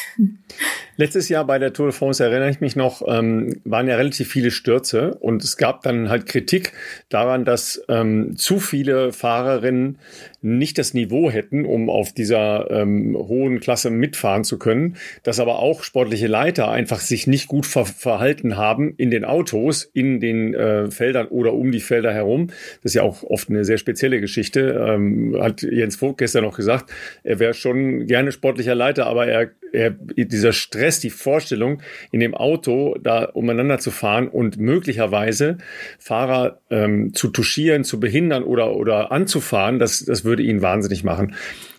Letztes 0.97 1.29
Jahr 1.29 1.47
bei 1.47 1.59
der 1.59 1.73
Tour 1.73 1.87
de 1.87 1.95
France 1.95 2.23
erinnere 2.23 2.51
ich 2.51 2.61
mich 2.61 2.77
noch, 2.77 3.03
ähm, 3.07 3.61
waren 3.65 3.89
ja 3.89 3.97
relativ 3.97 4.29
viele 4.29 4.51
Stürze 4.51 5.15
und 5.21 5.43
es 5.43 5.57
gab 5.57 5.83
dann 5.83 6.09
halt 6.11 6.27
Kritik 6.27 6.73
daran, 7.09 7.45
dass 7.45 7.83
ähm, 7.89 8.37
zu 8.37 8.61
viele 8.61 9.13
Fahrerinnen 9.13 9.99
nicht 10.43 10.77
das 10.77 10.93
Niveau 10.93 11.31
hätten, 11.31 11.65
um 11.65 11.89
auf 11.89 12.13
dieser 12.13 12.71
ähm, 12.71 13.17
hohen 13.17 13.61
Klasse 13.61 13.91
mitfahren 13.91 14.45
zu 14.45 14.59
können, 14.59 14.97
dass 15.23 15.41
aber 15.41 15.61
auch 15.61 15.83
sportliche 15.83 16.27
Leiter 16.27 16.71
einfach 16.71 17.01
sich 17.01 17.27
nicht 17.27 17.49
gut 17.49 17.65
ver 17.65 17.87
verhalten 17.87 18.57
haben 18.57 18.95
in 18.97 19.11
den 19.11 19.25
Autos, 19.25 19.85
in 19.85 20.21
den 20.21 20.55
äh, 20.55 20.91
Feldern 20.91 21.29
oder 21.29 21.55
um 21.55 21.73
die 21.73 21.81
Felder 21.81 22.13
herum. 22.13 22.49
Das 22.83 22.91
ist 22.91 22.95
ja 22.95 23.03
auch 23.03 23.23
oft 23.23 23.49
eine 23.49 23.65
sehr 23.65 23.79
spezielle 23.79 24.21
Geschichte. 24.21 24.85
Ähm, 24.87 25.37
hat 25.41 25.63
Jens 25.63 25.97
Vogt 25.97 26.19
gestern 26.19 26.45
noch 26.45 26.57
gesagt, 26.57 26.91
er 27.23 27.39
wäre 27.39 27.55
schon 27.55 28.07
gerne 28.07 28.33
sportlicher 28.33 28.75
Leiter, 28.75 28.92
aber 28.99 29.27
er, 29.27 29.51
er 29.73 29.91
dieser 29.91 30.53
Stress 30.53 30.83
Stress, 30.83 31.01
die 31.01 31.11
Vorstellung, 31.11 31.81
in 32.11 32.21
dem 32.21 32.35
Auto 32.35 32.97
da 33.01 33.25
umeinander 33.25 33.79
zu 33.79 33.91
fahren 33.91 34.29
und 34.29 34.59
möglicherweise 34.59 35.59
Fahrer 35.99 36.59
ähm, 36.71 37.15
zu 37.15 37.29
touchieren, 37.29 37.85
zu 37.85 38.01
behindern 38.01 38.43
oder, 38.43 38.75
oder 38.75 39.13
anzufahren, 39.13 39.79
das, 39.79 40.05
das 40.05 40.25
würde 40.25 40.43
ihn 40.43 40.61
wahnsinnig 40.61 41.05
machen. 41.05 41.35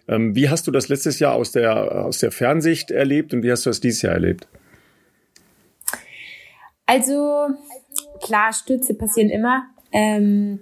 Ähm, 0.07 0.35
wie 0.35 0.49
hast 0.49 0.67
du 0.67 0.71
das 0.71 0.89
letztes 0.89 1.19
Jahr 1.19 1.33
aus 1.33 1.51
der, 1.51 2.05
aus 2.05 2.19
der 2.19 2.31
Fernsicht 2.31 2.91
erlebt 2.91 3.33
und 3.33 3.43
wie 3.43 3.51
hast 3.51 3.65
du 3.65 3.69
das 3.69 3.81
dieses 3.81 4.01
Jahr 4.01 4.13
erlebt? 4.13 4.47
Also, 6.85 7.47
klar, 8.21 8.53
Stürze 8.53 8.93
passieren 8.93 9.29
immer. 9.29 9.63
Ähm, 9.91 10.59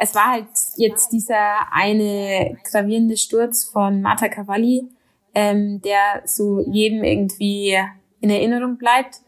es 0.00 0.14
war 0.14 0.32
halt 0.32 0.46
jetzt 0.76 1.12
dieser 1.12 1.72
eine 1.72 2.56
gravierende 2.70 3.16
Sturz 3.16 3.64
von 3.64 4.00
Marta 4.00 4.28
Cavalli, 4.28 4.86
ähm, 5.38 5.80
der 5.82 6.22
so 6.24 6.60
jedem 6.68 7.04
irgendwie 7.04 7.78
in 8.20 8.28
Erinnerung 8.28 8.76
bleibt. 8.76 9.18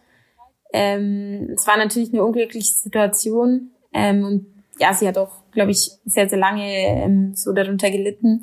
Ähm, 0.73 1.51
es 1.55 1.65
war 1.69 1.77
natürlich 1.77 2.13
eine 2.13 2.25
unglückliche 2.25 2.75
Situation 2.75 3.71
ähm, 3.93 4.25
und 4.25 4.47
ja, 4.81 4.93
sie 4.93 5.07
hat 5.07 5.19
auch, 5.19 5.45
glaube 5.53 5.71
ich, 5.71 5.93
sehr, 6.05 6.29
sehr 6.29 6.39
lange 6.39 6.67
ähm, 6.67 7.33
so 7.37 7.53
darunter 7.53 7.93
gelitten. 7.93 8.41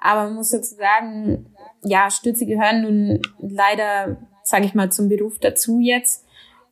Aber 0.00 0.24
man 0.24 0.34
muss 0.34 0.50
dazu 0.50 0.74
sagen, 0.74 1.46
ja, 1.84 2.10
Stürze 2.10 2.46
gehören 2.46 2.82
nun 2.82 3.22
leider, 3.38 4.16
sage 4.42 4.64
ich 4.64 4.74
mal, 4.74 4.90
zum 4.90 5.08
Beruf 5.08 5.38
dazu 5.38 5.78
jetzt. 5.78 6.26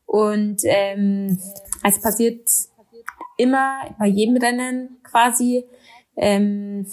Und 0.07 0.63
ähm, 0.65 1.39
es 1.85 2.01
passiert 2.01 2.49
immer 3.37 3.95
bei 3.97 4.07
jedem 4.07 4.39
Rennen 4.39 4.99
quasi. 5.05 5.67
Ähm, 6.17 6.85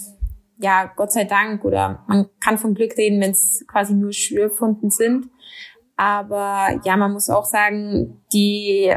ja, 0.60 0.90
Gott 0.96 1.12
sei 1.12 1.24
Dank 1.24 1.64
oder 1.64 2.04
man 2.06 2.28
kann 2.40 2.58
vom 2.58 2.74
Glück 2.74 2.96
reden, 2.96 3.20
wenn 3.20 3.30
es 3.30 3.64
quasi 3.66 3.94
nur 3.94 4.12
Schürfunden 4.12 4.90
sind. 4.90 5.26
Aber 5.96 6.80
ja, 6.84 6.96
man 6.96 7.12
muss 7.12 7.30
auch 7.30 7.44
sagen, 7.44 8.22
die 8.32 8.92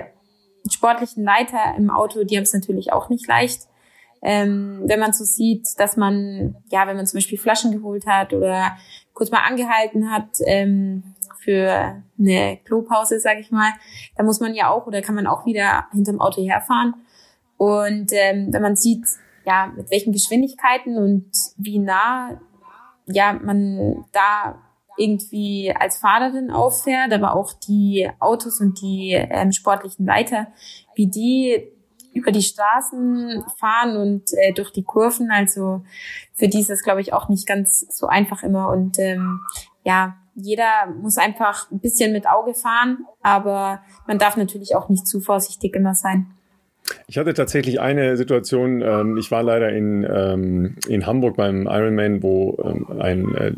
sportlichen 0.69 1.23
Leiter 1.23 1.75
im 1.77 1.89
Auto, 1.89 2.23
die 2.23 2.37
haben 2.37 2.43
es 2.43 2.53
natürlich 2.53 2.93
auch 2.93 3.09
nicht 3.09 3.27
leicht. 3.27 3.67
Ähm, 4.21 4.83
wenn 4.85 5.01
man 5.01 5.11
so 5.11 5.25
sieht, 5.25 5.67
dass 5.77 5.97
man, 5.97 6.55
ja, 6.71 6.87
wenn 6.87 6.95
man 6.95 7.05
zum 7.05 7.17
Beispiel 7.17 7.37
Flaschen 7.37 7.73
geholt 7.73 8.05
hat 8.07 8.33
oder 8.33 8.77
kurz 9.13 9.31
mal 9.31 9.41
angehalten 9.45 10.09
hat 10.09 10.37
ähm, 10.45 11.03
für 11.39 12.01
eine 12.17 12.57
Klopause, 12.63 13.19
sag 13.19 13.39
ich 13.39 13.51
mal, 13.51 13.71
da 14.15 14.23
muss 14.23 14.39
man 14.39 14.53
ja 14.53 14.69
auch 14.69 14.87
oder 14.87 15.01
kann 15.01 15.15
man 15.15 15.27
auch 15.27 15.45
wieder 15.45 15.87
hinterm 15.91 16.21
Auto 16.21 16.41
herfahren. 16.41 16.93
Und 17.57 18.11
ähm, 18.13 18.47
wenn 18.51 18.61
man 18.61 18.77
sieht, 18.77 19.05
ja, 19.45 19.71
mit 19.75 19.91
welchen 19.91 20.13
Geschwindigkeiten 20.13 20.97
und 20.97 21.31
wie 21.57 21.79
nah, 21.79 22.39
ja, 23.05 23.33
man 23.33 24.05
da 24.11 24.61
irgendwie 24.97 25.73
als 25.77 25.97
Fahrerin 25.97 26.51
auffährt, 26.51 27.11
aber 27.13 27.35
auch 27.35 27.53
die 27.53 28.09
Autos 28.19 28.61
und 28.61 28.79
die 28.81 29.11
ähm, 29.13 29.51
sportlichen 29.51 30.05
Leiter, 30.05 30.47
wie 30.95 31.07
die 31.07 31.69
über 32.13 32.31
die 32.31 32.43
Straßen 32.43 33.43
fahren 33.57 33.97
und 33.97 34.33
äh, 34.33 34.53
durch 34.53 34.71
die 34.71 34.83
Kurven. 34.83 35.31
Also 35.31 35.83
für 36.33 36.47
die 36.47 36.59
ist 36.59 36.69
es, 36.69 36.83
glaube 36.83 37.01
ich, 37.01 37.11
auch 37.11 37.27
nicht 37.27 37.47
ganz 37.47 37.85
so 37.89 38.07
einfach 38.07 38.43
immer. 38.43 38.69
Und 38.69 38.99
ähm, 38.99 39.39
ja, 39.83 40.15
jeder 40.35 40.87
muss 41.01 41.17
einfach 41.17 41.69
ein 41.71 41.79
bisschen 41.79 42.11
mit 42.11 42.27
Auge 42.27 42.53
fahren, 42.53 43.05
aber 43.21 43.81
man 44.07 44.17
darf 44.17 44.37
natürlich 44.37 44.75
auch 44.75 44.89
nicht 44.89 45.07
zu 45.07 45.19
vorsichtig 45.19 45.75
immer 45.75 45.95
sein. 45.95 46.33
Ich 47.07 47.17
hatte 47.17 47.33
tatsächlich 47.33 47.79
eine 47.79 48.17
Situation, 48.17 48.81
ähm, 48.81 49.17
ich 49.17 49.31
war 49.31 49.43
leider 49.43 49.69
in, 49.69 50.07
ähm, 50.09 50.75
in 50.87 51.05
Hamburg 51.05 51.37
beim 51.37 51.67
Ironman, 51.67 52.23
wo 52.23 52.57
ähm, 52.63 52.99
ein 52.99 53.35
äh, 53.35 53.53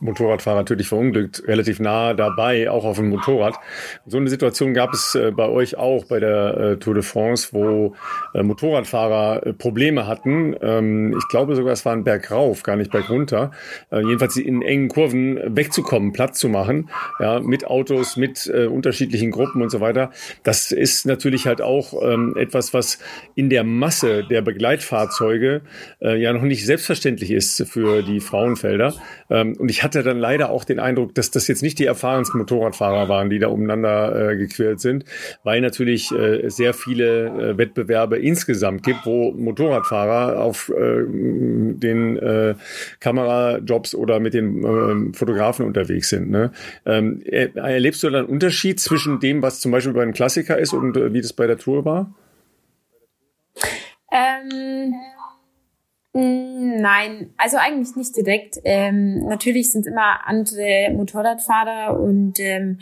Motorradfahrer 0.00 0.64
tödlich 0.64 0.88
verunglückt, 0.88 1.42
relativ 1.46 1.80
nah 1.80 2.14
dabei, 2.14 2.70
auch 2.70 2.84
auf 2.84 2.96
dem 2.96 3.08
Motorrad. 3.08 3.58
So 4.06 4.18
eine 4.18 4.28
Situation 4.28 4.74
gab 4.74 4.92
es 4.92 5.14
äh, 5.14 5.30
bei 5.30 5.48
euch 5.48 5.76
auch 5.76 6.04
bei 6.04 6.20
der 6.20 6.56
äh, 6.56 6.76
Tour 6.76 6.94
de 6.94 7.02
France, 7.02 7.48
wo 7.52 7.94
äh, 8.34 8.42
Motorradfahrer 8.42 9.54
Probleme 9.54 10.06
hatten. 10.06 10.54
Ähm, 10.60 11.16
ich 11.16 11.28
glaube 11.28 11.56
sogar, 11.56 11.72
es 11.72 11.84
war 11.84 11.92
ein 11.92 12.04
Berg 12.04 12.30
rauf, 12.30 12.62
gar 12.62 12.76
nicht 12.76 12.90
Berg 12.90 13.10
runter. 13.10 13.50
Jedenfalls 13.90 14.36
in 14.36 14.62
engen 14.62 14.88
Kurven 14.88 15.56
wegzukommen, 15.56 16.12
Platz 16.12 16.38
zu 16.38 16.48
machen, 16.48 16.90
ja, 17.20 17.40
mit 17.40 17.66
Autos, 17.66 18.16
mit 18.16 18.46
unterschiedlichen 18.46 19.30
Gruppen 19.30 19.62
und 19.62 19.70
so 19.70 19.80
weiter. 19.80 20.10
Das 20.42 20.72
ist 20.72 21.06
natürlich 21.06 21.46
halt 21.46 21.60
auch 21.60 21.94
ähm, 22.02 22.34
etwas, 22.36 22.74
was 22.74 22.98
in 23.34 23.50
der 23.50 23.64
Masse 23.64 24.24
der 24.24 24.42
Begleitfahrzeuge 24.42 25.62
ja 26.00 26.32
noch 26.32 26.42
nicht 26.42 26.66
selbstverständlich 26.66 27.30
ist 27.30 27.66
für 27.68 28.02
die 28.02 28.20
Frauenfelder. 28.20 28.94
Ähm, 29.30 29.56
und 29.58 29.70
ich 29.70 29.82
hatte 29.82 30.02
dann 30.02 30.18
leider 30.18 30.50
auch 30.50 30.64
den 30.64 30.78
Eindruck, 30.78 31.14
dass 31.14 31.30
das 31.30 31.48
jetzt 31.48 31.62
nicht 31.62 31.78
die 31.78 31.86
erfahrensten 31.86 32.38
Motorradfahrer 32.38 33.08
waren, 33.08 33.30
die 33.30 33.38
da 33.38 33.48
umeinander 33.48 34.30
äh, 34.30 34.36
gequält 34.36 34.80
sind, 34.80 35.04
weil 35.42 35.60
natürlich 35.60 36.12
äh, 36.12 36.48
sehr 36.48 36.74
viele 36.74 37.26
äh, 37.26 37.58
Wettbewerbe 37.58 38.18
insgesamt 38.18 38.82
gibt, 38.82 39.06
wo 39.06 39.32
Motorradfahrer 39.32 40.40
auf 40.40 40.70
äh, 40.70 41.04
den 41.06 42.18
äh, 42.18 42.54
Kamerajobs 43.00 43.94
oder 43.94 44.20
mit 44.20 44.34
den 44.34 44.64
äh, 44.64 45.16
Fotografen 45.16 45.66
unterwegs 45.66 46.08
sind. 46.08 46.30
Ne? 46.30 46.52
Ähm, 46.86 47.22
erlebst 47.24 48.02
du 48.02 48.10
da 48.10 48.18
einen 48.18 48.28
Unterschied 48.28 48.80
zwischen 48.80 49.20
dem, 49.20 49.42
was 49.42 49.60
zum 49.60 49.72
Beispiel 49.72 49.92
bei 49.92 50.02
einem 50.02 50.12
Klassiker 50.12 50.58
ist 50.58 50.72
und 50.72 50.96
äh, 50.96 51.12
wie 51.12 51.20
das 51.20 51.32
bei 51.32 51.46
der 51.46 51.58
Tour 51.58 51.84
war? 51.84 52.14
Ähm, 54.12 54.94
nein, 56.14 57.34
also 57.36 57.56
eigentlich 57.56 57.96
nicht 57.96 58.16
direkt. 58.16 58.58
Ähm, 58.64 59.26
natürlich 59.26 59.72
sind 59.72 59.86
immer 59.86 60.26
andere 60.26 60.90
Motorradfahrer 60.94 62.00
und 62.00 62.38
ähm, 62.38 62.78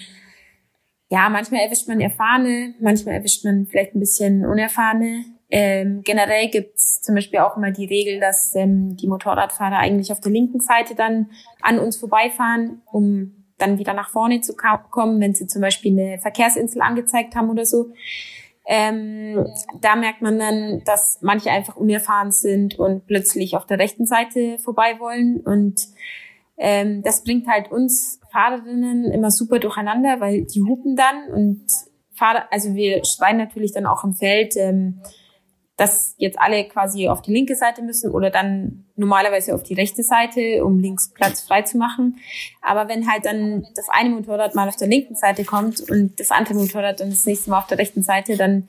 ja, 1.08 1.28
manchmal 1.28 1.60
erwischt 1.62 1.88
man 1.88 2.00
Erfahrene, 2.00 2.74
manchmal 2.80 3.16
erwischt 3.16 3.44
man 3.44 3.66
vielleicht 3.66 3.94
ein 3.94 4.00
bisschen 4.00 4.46
Unerfahrene. 4.46 5.24
Ähm, 5.50 6.00
generell 6.02 6.48
gibt's 6.48 7.02
zum 7.02 7.14
Beispiel 7.14 7.40
auch 7.40 7.58
immer 7.58 7.70
die 7.70 7.84
Regel, 7.84 8.20
dass 8.20 8.54
ähm, 8.54 8.96
die 8.96 9.06
Motorradfahrer 9.06 9.76
eigentlich 9.76 10.10
auf 10.10 10.20
der 10.20 10.32
linken 10.32 10.60
Seite 10.60 10.94
dann 10.94 11.30
an 11.60 11.78
uns 11.78 11.96
vorbeifahren, 11.96 12.80
um 12.90 13.44
dann 13.58 13.78
wieder 13.78 13.92
nach 13.92 14.08
vorne 14.10 14.40
zu 14.40 14.54
kommen, 14.56 15.20
wenn 15.20 15.34
sie 15.34 15.46
zum 15.46 15.60
Beispiel 15.60 15.92
eine 15.92 16.18
Verkehrsinsel 16.18 16.80
angezeigt 16.80 17.36
haben 17.36 17.50
oder 17.50 17.66
so. 17.66 17.92
Ähm, 18.64 19.46
da 19.81 19.96
merkt 19.96 20.22
man 20.22 20.38
dann, 20.38 20.83
dass 20.85 21.18
manche 21.20 21.51
einfach 21.51 21.77
unerfahren 21.77 22.31
sind 22.31 22.79
und 22.79 23.07
plötzlich 23.07 23.57
auf 23.57 23.66
der 23.66 23.79
rechten 23.79 24.07
Seite 24.07 24.59
vorbei 24.59 24.98
wollen. 25.01 25.40
Und 25.40 25.88
ähm, 26.57 27.03
das 27.03 27.25
bringt 27.25 27.48
halt 27.48 27.70
uns 27.72 28.20
Fahrerinnen 28.31 29.11
immer 29.11 29.31
super 29.31 29.59
durcheinander, 29.59 30.20
weil 30.20 30.44
die 30.44 30.62
hupen 30.62 30.96
dann 30.96 31.33
und 31.33 31.66
Fahrer, 32.14 32.46
also 32.51 32.75
wir 32.75 33.05
schreien 33.05 33.38
natürlich 33.38 33.72
dann 33.72 33.87
auch 33.87 34.05
im 34.05 34.14
Feld, 34.14 34.55
ähm, 34.57 35.01
dass 35.76 36.14
jetzt 36.18 36.38
alle 36.38 36.64
quasi 36.64 37.08
auf 37.08 37.22
die 37.22 37.32
linke 37.32 37.56
Seite 37.56 37.82
müssen 37.82 38.11
oder 38.11 38.30
dann 38.30 38.85
normalerweise 38.94 39.54
auf 39.54 39.62
die 39.62 39.74
rechte 39.74 40.02
Seite, 40.02 40.64
um 40.64 40.78
links 40.78 41.11
Platz 41.12 41.40
frei 41.40 41.62
zu 41.62 41.78
machen. 41.78 42.18
Aber 42.61 42.88
wenn 42.88 43.11
halt 43.11 43.24
dann 43.24 43.66
das 43.74 43.88
eine 43.88 44.11
Motorrad 44.11 44.54
mal 44.54 44.68
auf 44.68 44.76
der 44.76 44.88
linken 44.88 45.16
Seite 45.16 45.44
kommt 45.44 45.80
und 45.90 46.20
das 46.20 46.30
andere 46.30 46.54
Motorrad 46.54 47.00
dann 47.00 47.11
das 47.11 47.26
nächste 47.26 47.50
Mal 47.50 47.58
auf 47.58 47.66
der 47.66 47.78
rechten 47.78 48.02
Seite, 48.02 48.37
dann 48.37 48.68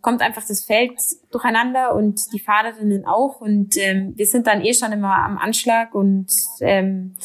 kommt 0.00 0.22
einfach 0.22 0.42
das 0.46 0.64
Feld 0.64 0.92
durcheinander 1.30 1.94
und 1.94 2.32
die 2.32 2.40
Fahrerinnen 2.40 3.04
auch. 3.06 3.40
Und 3.40 3.76
ähm, 3.76 4.14
wir 4.16 4.26
sind 4.26 4.46
dann 4.46 4.62
eh 4.62 4.74
schon 4.74 4.92
immer 4.92 5.14
am 5.14 5.38
Anschlag 5.38 5.94
und 5.94 6.30
ähm, 6.60 7.16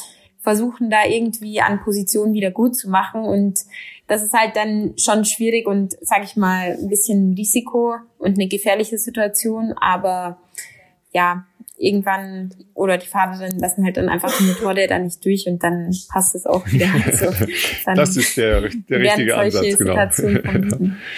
versuchen 0.45 0.91
da 0.91 1.05
irgendwie 1.05 1.59
an 1.59 1.83
Positionen 1.83 2.35
wieder 2.35 2.51
gut 2.51 2.75
zu 2.75 2.87
machen. 2.87 3.25
Und 3.25 3.61
das 4.07 4.21
ist 4.21 4.33
halt 4.33 4.55
dann 4.55 4.93
schon 4.95 5.25
schwierig 5.25 5.67
und, 5.67 5.97
sag 6.01 6.23
ich 6.23 6.35
mal, 6.35 6.77
ein 6.79 6.87
bisschen 6.87 7.33
Risiko 7.33 7.95
und 8.19 8.37
eine 8.37 8.47
gefährliche 8.47 8.99
Situation. 8.99 9.73
Aber 9.73 10.37
ja, 11.11 11.47
irgendwann 11.77 12.53
oder 12.73 12.97
die 12.97 13.07
Fahrerin 13.07 13.59
lassen 13.59 13.83
halt 13.83 13.97
dann 13.97 14.09
einfach 14.09 14.35
die 14.37 14.43
Motorräder 14.43 14.99
nicht 14.99 15.23
durch 15.25 15.45
und 15.47 15.61
dann 15.63 15.91
passt 16.09 16.35
es 16.35 16.45
auch 16.45 16.65
wieder. 16.67 16.85
Also 17.05 17.31
das 17.95 18.17
ist 18.17 18.37
der, 18.37 18.61
der 18.89 18.99
richtige 18.99 19.37
Ansatz, 19.37 19.77
genau. 19.77 19.95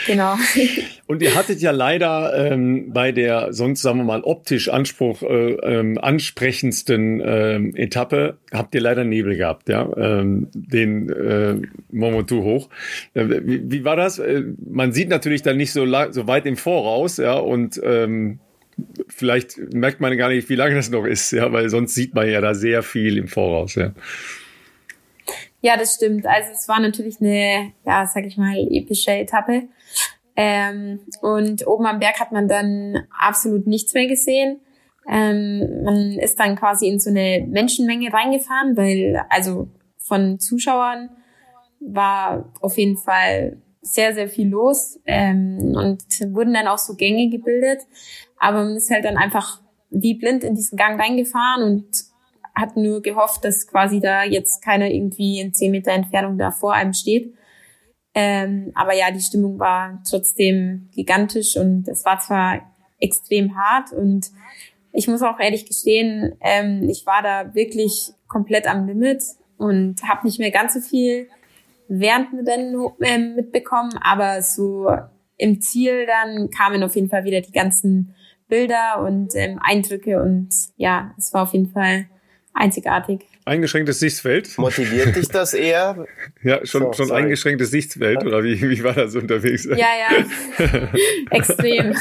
genau. 0.06 0.36
Und 1.08 1.22
ihr 1.22 1.36
hattet 1.36 1.62
ja 1.62 1.72
leider 1.72 2.52
ähm, 2.52 2.92
bei 2.92 3.14
der 3.14 3.54
sonst 3.54 3.82
sagen 3.82 4.00
wir 4.00 4.04
mal 4.04 4.22
optisch 4.22 4.68
Anspruch 4.68 5.22
äh, 5.22 5.54
ähm, 5.54 5.98
ansprechendsten 5.98 7.22
ähm, 7.24 7.76
Etappe 7.76 8.38
habt 8.52 8.76
ihr 8.76 8.82
leider 8.82 9.04
Nebel 9.04 9.36
gehabt, 9.36 9.70
ja, 9.70 9.90
ähm, 9.98 10.50
den 10.54 11.10
äh, 11.10 11.62
Mont 11.92 12.32
hoch. 12.32 12.70
Äh, 13.14 13.26
wie, 13.44 13.72
wie 13.72 13.84
war 13.84 13.96
das? 13.96 14.20
Äh, 14.20 14.44
man 14.66 14.92
sieht 14.92 15.10
natürlich 15.10 15.42
dann 15.42 15.58
nicht 15.58 15.72
so, 15.72 15.86
so 16.12 16.28
weit 16.28 16.46
im 16.46 16.58
Voraus, 16.58 17.18
ja, 17.18 17.34
und 17.34 17.80
ähm, 17.84 18.40
vielleicht 19.08 19.58
merkt 19.74 20.02
man 20.02 20.18
gar 20.18 20.30
nicht, 20.30 20.50
wie 20.50 20.56
lange 20.56 20.76
das 20.76 20.90
noch 20.90 21.06
ist, 21.06 21.32
ja, 21.32 21.52
weil 21.52 21.70
sonst 21.70 21.96
sieht 21.96 22.14
man 22.14 22.30
ja 22.30 22.42
da 22.42 22.54
sehr 22.54 22.84
viel 22.84 23.18
im 23.18 23.28
Voraus, 23.28 23.76
ja. 23.76 23.92
Ja, 25.62 25.76
das 25.76 25.96
stimmt. 25.96 26.26
Also 26.26 26.52
es 26.54 26.68
war 26.68 26.80
natürlich 26.80 27.20
eine, 27.20 27.74
ja, 27.86 28.06
sag 28.06 28.26
ich 28.26 28.38
mal, 28.38 28.56
epische 28.70 29.12
Etappe. 29.12 29.64
Ähm, 30.36 31.00
und 31.22 31.66
oben 31.66 31.88
am 31.88 32.00
Berg 32.00 32.20
hat 32.20 32.32
man 32.32 32.48
dann 32.48 33.08
absolut 33.20 33.66
nichts 33.66 33.94
mehr 33.94 34.08
gesehen. 34.08 34.60
Ähm, 35.10 35.84
man 35.84 36.20
ist 36.20 36.40
dann 36.40 36.56
quasi 36.56 36.88
in 36.88 37.00
so 37.00 37.10
eine 37.10 37.46
Menschenmenge 37.48 38.14
reingefahren, 38.14 38.78
weil 38.78 39.26
also 39.30 39.68
von 39.98 40.40
Zuschauern 40.40 41.10
war 41.80 42.54
auf 42.62 42.78
jeden 42.78 42.98
Fall 42.98 43.58
sehr, 43.82 44.14
sehr 44.14 44.28
viel 44.28 44.50
los 44.50 45.00
ähm, 45.06 45.74
und 45.76 46.04
wurden 46.34 46.54
dann 46.54 46.68
auch 46.68 46.78
so 46.78 46.96
Gänge 46.96 47.30
gebildet. 47.30 47.82
Aber 48.40 48.64
man 48.64 48.76
ist 48.76 48.92
halt 48.92 49.06
dann 49.06 49.18
einfach 49.18 49.62
wie 49.90 50.16
blind 50.16 50.44
in 50.44 50.56
diesen 50.56 50.78
Gang 50.78 51.00
reingefahren 51.00 51.64
und 51.64 51.86
hat 52.56 52.76
nur 52.76 53.02
gehofft, 53.02 53.44
dass 53.44 53.68
quasi 53.68 54.00
da 54.00 54.24
jetzt 54.24 54.64
keiner 54.64 54.90
irgendwie 54.90 55.40
in 55.40 55.54
zehn 55.54 55.72
Meter 55.72 55.92
Entfernung 55.92 56.38
da 56.38 56.52
vor 56.52 56.74
einem 56.74 56.94
steht. 56.94 57.34
Ähm, 58.14 58.72
aber 58.74 58.96
ja, 58.96 59.12
die 59.12 59.22
Stimmung 59.22 59.60
war 59.60 60.02
trotzdem 60.10 60.90
gigantisch 60.94 61.56
und 61.56 61.88
es 61.88 62.04
war 62.04 62.20
zwar 62.20 62.62
extrem 63.00 63.56
hart 63.56 63.94
und 63.94 64.32
ich 64.92 65.08
muss 65.08 65.22
auch 65.22 65.40
ehrlich 65.40 65.68
gestehen, 65.68 66.36
ähm, 66.42 66.90
ich 66.90 67.06
war 67.06 67.22
da 67.22 67.54
wirklich 67.54 68.12
komplett 68.28 68.66
am 68.66 68.88
Limit 68.88 69.24
und 69.58 70.02
habe 70.02 70.26
nicht 70.26 70.40
mehr 70.40 70.50
ganz 70.50 70.74
so 70.74 70.80
viel 70.80 71.30
während 71.88 72.32
dem 72.32 72.88
Rennen 73.00 73.36
mitbekommen, 73.36 73.92
aber 74.02 74.42
so 74.42 74.90
im 75.38 75.62
Ziel 75.62 76.08
dann 76.08 76.50
kamen 76.50 76.84
auf 76.84 76.96
jeden 76.96 77.10
Fall 77.10 77.24
wieder 77.24 77.42
die 77.42 77.52
ganzen 77.52 78.16
Bilder 78.48 79.04
und 79.06 79.36
ähm, 79.36 79.60
Eindrücke 79.62 80.22
und 80.22 80.50
ja, 80.78 81.14
es 81.18 81.34
war 81.34 81.44
auf 81.44 81.54
jeden 81.54 81.70
Fall 81.70 82.08
einzigartig. 82.54 83.26
Eingeschränktes 83.46 84.00
Sichtfeld. 84.00 84.58
Motiviert 84.58 85.16
dich 85.16 85.30
das 85.30 85.54
eher? 85.54 86.06
Ja, 86.44 86.66
schon, 86.66 86.84
so, 86.84 86.94
schon 86.94 87.12
eingeschränktes 87.12 87.72
Sichtfeld 87.72 88.26
oder 88.26 88.44
wie, 88.44 88.62
wie 88.62 88.84
war 88.84 88.94
das 88.94 89.16
unterwegs? 89.16 89.66
Ja, 89.66 89.76
ja, 89.78 90.26
extrem. 91.32 91.96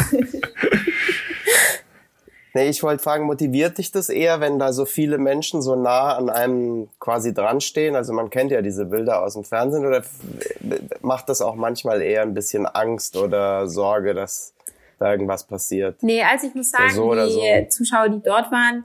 Nee, 2.57 2.71
ich 2.71 2.83
wollte 2.83 3.03
fragen, 3.03 3.27
motiviert 3.27 3.77
dich 3.77 3.93
das 3.93 4.09
eher, 4.09 4.41
wenn 4.41 4.59
da 4.59 4.73
so 4.73 4.87
viele 4.87 5.19
Menschen 5.19 5.61
so 5.61 5.77
nah 5.77 6.17
an 6.17 6.31
einem 6.31 6.89
quasi 6.99 7.35
dran 7.35 7.61
stehen? 7.61 7.95
Also 7.95 8.15
man 8.15 8.31
kennt 8.31 8.51
ja 8.51 8.63
diese 8.63 8.87
Bilder 8.87 9.23
aus 9.23 9.35
dem 9.35 9.45
Fernsehen 9.45 9.85
oder 9.85 10.03
macht 11.03 11.29
das 11.29 11.43
auch 11.43 11.55
manchmal 11.55 12.01
eher 12.01 12.23
ein 12.23 12.33
bisschen 12.33 12.65
Angst 12.65 13.19
oder 13.19 13.69
Sorge, 13.69 14.15
dass 14.15 14.56
da 14.99 15.13
irgendwas 15.13 15.47
passiert. 15.47 16.03
Nee, 16.03 16.23
also 16.23 16.47
ich 16.47 16.55
muss 16.55 16.71
sagen, 16.71 16.95
so 16.95 17.15
die 17.15 17.31
so. 17.31 17.69
Zuschauer, 17.69 18.09
die 18.09 18.23
dort 18.23 18.51
waren, 18.51 18.85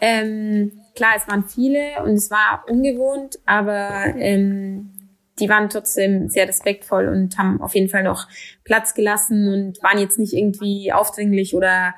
ähm, 0.00 0.72
klar, 0.94 1.12
es 1.16 1.28
waren 1.28 1.44
viele 1.44 2.02
und 2.04 2.12
es 2.12 2.30
war 2.30 2.64
ungewohnt, 2.68 3.38
aber 3.46 4.14
ähm, 4.16 4.90
die 5.38 5.48
waren 5.48 5.68
trotzdem 5.68 6.28
sehr 6.28 6.46
respektvoll 6.46 7.08
und 7.08 7.38
haben 7.38 7.60
auf 7.60 7.74
jeden 7.74 7.88
Fall 7.88 8.02
noch 8.02 8.28
Platz 8.64 8.94
gelassen 8.94 9.48
und 9.48 9.82
waren 9.82 9.98
jetzt 9.98 10.18
nicht 10.18 10.34
irgendwie 10.34 10.92
aufdringlich 10.92 11.54
oder 11.54 11.94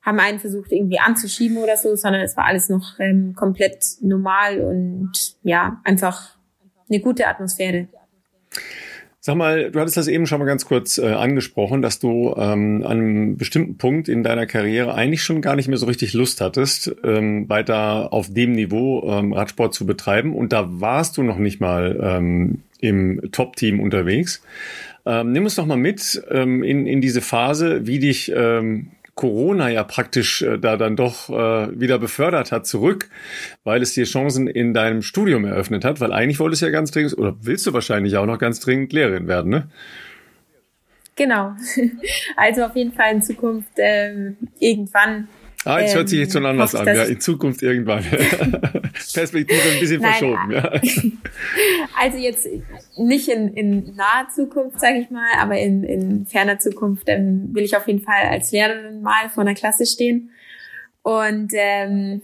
haben 0.00 0.18
einen 0.18 0.40
versucht 0.40 0.72
irgendwie 0.72 0.98
anzuschieben 0.98 1.58
oder 1.58 1.76
so, 1.76 1.94
sondern 1.94 2.22
es 2.22 2.36
war 2.36 2.44
alles 2.44 2.68
noch 2.68 2.98
ähm, 2.98 3.34
komplett 3.36 3.84
normal 4.00 4.60
und 4.60 5.12
ja, 5.42 5.80
einfach 5.84 6.36
eine 6.88 7.00
gute 7.00 7.26
Atmosphäre. 7.26 7.88
Sag 9.24 9.36
mal, 9.36 9.70
du 9.70 9.78
hattest 9.78 9.96
das 9.96 10.08
eben 10.08 10.26
schon 10.26 10.40
mal 10.40 10.46
ganz 10.46 10.64
kurz 10.64 10.98
äh, 10.98 11.12
angesprochen, 11.12 11.80
dass 11.80 12.00
du 12.00 12.34
ähm, 12.36 12.82
an 12.84 12.98
einem 12.98 13.36
bestimmten 13.36 13.76
Punkt 13.76 14.08
in 14.08 14.24
deiner 14.24 14.46
Karriere 14.46 14.94
eigentlich 14.94 15.22
schon 15.22 15.40
gar 15.40 15.54
nicht 15.54 15.68
mehr 15.68 15.78
so 15.78 15.86
richtig 15.86 16.12
Lust 16.12 16.40
hattest, 16.40 16.92
ähm, 17.04 17.48
weiter 17.48 18.12
auf 18.12 18.34
dem 18.34 18.50
Niveau 18.50 19.08
ähm, 19.08 19.32
Radsport 19.32 19.74
zu 19.74 19.86
betreiben. 19.86 20.34
Und 20.34 20.52
da 20.52 20.66
warst 20.80 21.16
du 21.16 21.22
noch 21.22 21.38
nicht 21.38 21.60
mal 21.60 22.00
ähm, 22.02 22.62
im 22.80 23.30
Top-Team 23.30 23.78
unterwegs. 23.78 24.42
Ähm, 25.06 25.30
nimm 25.30 25.44
uns 25.44 25.54
doch 25.54 25.66
mal 25.66 25.76
mit 25.76 26.20
ähm, 26.28 26.64
in, 26.64 26.88
in 26.88 27.00
diese 27.00 27.20
Phase, 27.20 27.86
wie 27.86 28.00
dich 28.00 28.32
ähm, 28.34 28.88
Corona 29.22 29.68
ja 29.68 29.84
praktisch 29.84 30.42
äh, 30.42 30.58
da 30.58 30.76
dann 30.76 30.96
doch 30.96 31.30
äh, 31.30 31.80
wieder 31.80 32.00
befördert 32.00 32.50
hat 32.50 32.66
zurück, 32.66 33.08
weil 33.62 33.80
es 33.80 33.94
dir 33.94 34.02
Chancen 34.02 34.48
in 34.48 34.74
deinem 34.74 35.00
Studium 35.00 35.44
eröffnet 35.44 35.84
hat, 35.84 36.00
weil 36.00 36.12
eigentlich 36.12 36.40
wolltest 36.40 36.62
du 36.62 36.66
ja 36.66 36.72
ganz 36.72 36.90
dringend, 36.90 37.16
oder 37.16 37.36
willst 37.40 37.64
du 37.64 37.72
wahrscheinlich 37.72 38.16
auch 38.16 38.26
noch 38.26 38.40
ganz 38.40 38.58
dringend 38.58 38.92
Lehrerin 38.92 39.28
werden, 39.28 39.48
ne? 39.48 39.68
Genau. 41.14 41.54
Also 42.36 42.64
auf 42.64 42.74
jeden 42.74 42.92
Fall 42.92 43.12
in 43.12 43.22
Zukunft 43.22 43.70
ähm, 43.76 44.36
irgendwann 44.58 45.28
Ah, 45.64 45.78
jetzt 45.78 45.92
ähm, 45.92 45.98
hört 45.98 46.08
sich 46.08 46.18
jetzt 46.18 46.32
schon 46.32 46.44
ähm, 46.44 46.50
anders 46.50 46.74
an, 46.74 46.86
ja, 46.86 47.04
in 47.04 47.20
Zukunft 47.20 47.62
irgendwann. 47.62 48.04
Perspektive 49.14 49.60
ein 49.70 49.80
bisschen 49.80 50.00
Nein, 50.00 50.12
verschoben, 50.12 50.50
ja. 50.50 50.72
Also 52.00 52.18
jetzt 52.18 52.48
nicht 52.96 53.28
in, 53.28 53.54
in 53.54 53.94
naher 53.94 54.28
Zukunft, 54.34 54.80
sage 54.80 54.98
ich 54.98 55.10
mal, 55.10 55.28
aber 55.38 55.58
in, 55.58 55.84
in 55.84 56.26
ferner 56.26 56.58
Zukunft 56.58 57.04
ähm, 57.08 57.50
will 57.52 57.62
ich 57.62 57.76
auf 57.76 57.86
jeden 57.86 58.00
Fall 58.00 58.28
als 58.28 58.50
Lehrerin 58.50 59.02
mal 59.02 59.28
vor 59.28 59.42
einer 59.42 59.54
Klasse 59.54 59.86
stehen. 59.86 60.30
Und 61.02 61.52
ähm, 61.54 62.22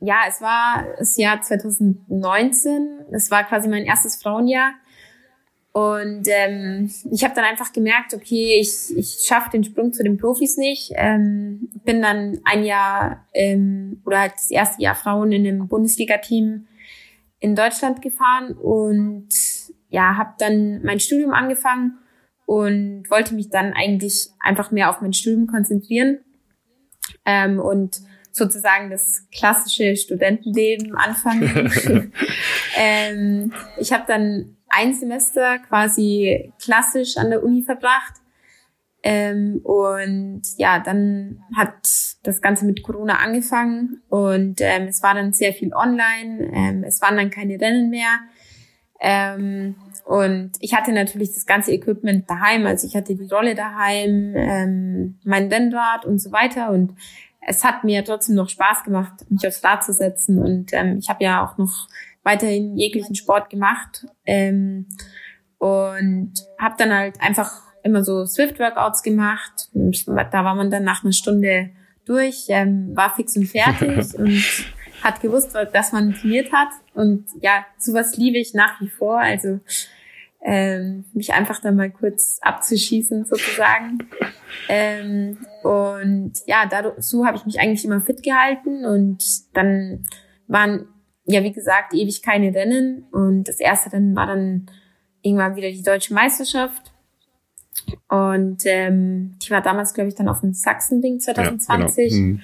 ja, 0.00 0.22
es 0.28 0.40
war 0.40 0.86
das 0.98 1.16
Jahr 1.16 1.42
2019. 1.42 3.00
Es 3.12 3.30
war 3.30 3.44
quasi 3.44 3.68
mein 3.68 3.84
erstes 3.84 4.16
Frauenjahr. 4.16 4.72
Und 5.72 6.26
ähm, 6.26 6.90
ich 7.12 7.22
habe 7.22 7.34
dann 7.34 7.44
einfach 7.44 7.72
gemerkt, 7.72 8.12
okay, 8.12 8.58
ich, 8.60 8.96
ich 8.96 9.24
schaffe 9.26 9.50
den 9.50 9.62
Sprung 9.62 9.92
zu 9.92 10.02
den 10.02 10.16
Profis 10.16 10.56
nicht. 10.56 10.92
Ähm, 10.96 11.68
bin 11.84 12.02
dann 12.02 12.40
ein 12.44 12.64
Jahr 12.64 13.26
ähm, 13.34 14.02
oder 14.04 14.20
halt 14.20 14.32
das 14.34 14.50
erste 14.50 14.82
Jahr 14.82 14.96
Frauen 14.96 15.30
in 15.30 15.46
einem 15.46 15.68
Bundesliga-Team 15.68 16.66
in 17.38 17.54
Deutschland 17.54 18.02
gefahren 18.02 18.52
und 18.54 19.28
ja, 19.88 20.16
habe 20.16 20.34
dann 20.38 20.82
mein 20.82 21.00
Studium 21.00 21.32
angefangen 21.32 21.98
und 22.46 23.04
wollte 23.08 23.34
mich 23.34 23.48
dann 23.48 23.72
eigentlich 23.72 24.28
einfach 24.40 24.72
mehr 24.72 24.90
auf 24.90 25.00
mein 25.00 25.12
Studium 25.12 25.46
konzentrieren 25.46 26.18
ähm, 27.24 27.60
und 27.60 28.00
sozusagen 28.32 28.90
das 28.90 29.26
klassische 29.32 29.96
Studentenleben 29.96 30.96
anfangen. 30.96 31.72
ähm, 32.76 33.52
ich 33.78 33.92
habe 33.92 34.04
dann 34.06 34.56
ein 34.70 34.94
Semester 34.94 35.58
quasi 35.58 36.52
klassisch 36.62 37.16
an 37.16 37.30
der 37.30 37.42
Uni 37.42 37.62
verbracht. 37.62 38.14
Ähm, 39.02 39.60
und 39.64 40.42
ja, 40.58 40.78
dann 40.78 41.42
hat 41.56 41.88
das 42.22 42.42
Ganze 42.42 42.66
mit 42.66 42.82
Corona 42.82 43.16
angefangen 43.16 44.02
und 44.10 44.60
ähm, 44.60 44.88
es 44.88 45.02
war 45.02 45.14
dann 45.14 45.32
sehr 45.32 45.54
viel 45.54 45.72
online. 45.72 46.50
Ähm, 46.52 46.84
es 46.84 47.00
waren 47.00 47.16
dann 47.16 47.30
keine 47.30 47.58
Rennen 47.58 47.88
mehr. 47.88 48.18
Ähm, 49.00 49.76
und 50.04 50.52
ich 50.60 50.74
hatte 50.74 50.92
natürlich 50.92 51.32
das 51.32 51.46
ganze 51.46 51.72
Equipment 51.72 52.28
daheim. 52.28 52.66
Also 52.66 52.86
ich 52.86 52.94
hatte 52.94 53.14
die 53.14 53.28
Rolle 53.28 53.54
daheim, 53.54 54.34
ähm, 54.36 55.18
mein 55.24 55.50
Rennrad 55.50 56.04
und 56.04 56.18
so 56.18 56.30
weiter. 56.32 56.70
Und 56.70 56.94
es 57.46 57.64
hat 57.64 57.84
mir 57.84 58.04
trotzdem 58.04 58.34
noch 58.34 58.50
Spaß 58.50 58.84
gemacht, 58.84 59.12
mich 59.30 59.46
aufs 59.46 59.64
Rad 59.64 59.82
zu 59.82 59.94
setzen. 59.94 60.38
Und 60.38 60.72
ähm, 60.74 60.98
ich 60.98 61.08
habe 61.08 61.24
ja 61.24 61.44
auch 61.44 61.56
noch 61.56 61.88
weiterhin 62.22 62.76
jeglichen 62.76 63.14
Sport 63.14 63.50
gemacht 63.50 64.06
ähm, 64.26 64.86
und 65.58 66.32
habe 66.58 66.74
dann 66.78 66.92
halt 66.92 67.20
einfach 67.20 67.62
immer 67.82 68.04
so 68.04 68.26
Swift-Workouts 68.26 69.02
gemacht. 69.02 69.70
Da 69.72 70.44
war 70.44 70.54
man 70.54 70.70
dann 70.70 70.84
nach 70.84 71.02
einer 71.02 71.12
Stunde 71.12 71.70
durch, 72.04 72.46
ähm, 72.48 72.92
war 72.94 73.14
fix 73.14 73.36
und 73.36 73.46
fertig 73.46 74.14
und 74.18 74.42
hat 75.02 75.20
gewusst, 75.20 75.56
dass 75.72 75.92
man 75.92 76.14
trainiert 76.14 76.52
hat. 76.52 76.68
Und 76.94 77.26
ja, 77.40 77.64
sowas 77.78 78.16
liebe 78.16 78.38
ich 78.38 78.52
nach 78.54 78.80
wie 78.80 78.88
vor. 78.88 79.18
Also 79.18 79.60
ähm, 80.42 81.04
mich 81.12 81.32
einfach 81.32 81.60
da 81.60 81.70
mal 81.70 81.90
kurz 81.90 82.38
abzuschießen 82.42 83.24
sozusagen. 83.24 83.98
Ähm, 84.68 85.38
und 85.62 86.32
ja, 86.46 86.68
so 86.98 87.26
habe 87.26 87.36
ich 87.36 87.44
mich 87.44 87.60
eigentlich 87.60 87.84
immer 87.84 88.00
fit 88.00 88.22
gehalten 88.22 88.84
und 88.84 89.22
dann 89.54 90.06
waren 90.46 90.88
ja, 91.24 91.42
wie 91.42 91.52
gesagt, 91.52 91.94
ewig 91.94 92.22
keine 92.22 92.54
Rennen. 92.54 93.06
Und 93.12 93.44
das 93.44 93.60
erste 93.60 93.92
Rennen 93.92 94.16
war 94.16 94.26
dann 94.26 94.66
irgendwann 95.22 95.56
wieder 95.56 95.70
die 95.70 95.82
deutsche 95.82 96.14
Meisterschaft. 96.14 96.92
Und 98.08 98.62
ähm, 98.64 99.36
die 99.42 99.50
war 99.50 99.62
damals, 99.62 99.94
glaube 99.94 100.08
ich, 100.08 100.14
dann 100.14 100.28
auf 100.28 100.40
dem 100.40 100.52
Sachsen-Ding 100.52 101.20
2020. 101.20 102.12
Ja, 102.12 102.16
genau. 102.16 102.26
mhm. 102.26 102.40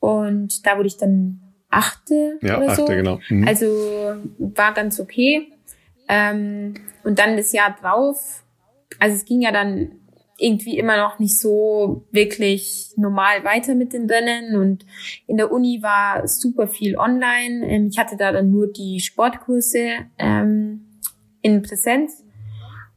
Und 0.00 0.66
da 0.66 0.76
wurde 0.76 0.88
ich 0.88 0.96
dann 0.96 1.40
achte 1.70 2.38
ja, 2.42 2.58
oder 2.58 2.70
achte, 2.70 2.82
so. 2.82 2.86
Genau. 2.86 3.20
Mhm. 3.28 3.48
Also 3.48 3.66
war 4.38 4.74
ganz 4.74 5.00
okay. 5.00 5.52
Ähm, 6.08 6.74
und 7.04 7.18
dann 7.18 7.36
das 7.36 7.52
Jahr 7.52 7.74
drauf, 7.80 8.44
also 8.98 9.16
es 9.16 9.24
ging 9.24 9.40
ja 9.40 9.52
dann 9.52 9.92
irgendwie 10.42 10.76
immer 10.78 10.96
noch 10.96 11.18
nicht 11.18 11.38
so 11.38 12.06
wirklich 12.10 12.92
normal 12.96 13.44
weiter 13.44 13.74
mit 13.74 13.92
den 13.92 14.10
Rennen 14.10 14.56
und 14.56 14.84
in 15.26 15.36
der 15.36 15.52
Uni 15.52 15.80
war 15.82 16.26
super 16.26 16.66
viel 16.66 16.96
online. 16.96 17.66
Ähm, 17.66 17.88
ich 17.90 17.98
hatte 17.98 18.16
da 18.16 18.32
dann 18.32 18.50
nur 18.50 18.70
die 18.72 19.00
Sportkurse 19.00 20.06
ähm, 20.18 21.00
in 21.42 21.62
Präsenz 21.62 22.24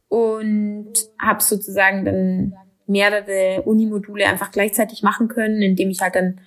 und 0.08 0.92
habe 1.20 1.42
sozusagen 1.42 2.04
dann 2.04 2.54
mehrere 2.86 3.62
Unimodule 3.62 4.26
einfach 4.26 4.50
gleichzeitig 4.50 5.02
machen 5.02 5.28
können, 5.28 5.62
indem 5.62 5.90
ich 5.90 6.00
halt 6.00 6.14
dann 6.14 6.40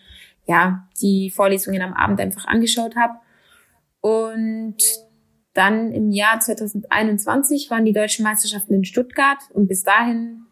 ja 0.47 0.87
die 1.01 1.29
Vorlesungen 1.29 1.81
am 1.81 1.93
Abend 1.93 2.19
einfach 2.19 2.45
angeschaut 2.45 2.95
habe. 2.95 3.13
Und 4.01 4.77
dann 5.53 5.91
im 5.91 6.11
Jahr 6.11 6.39
2021 6.39 7.69
waren 7.69 7.85
die 7.85 7.93
deutschen 7.93 8.23
Meisterschaften 8.23 8.73
in 8.73 8.85
Stuttgart 8.85 9.39
und 9.53 9.67
bis 9.67 9.83
dahin 9.83 10.45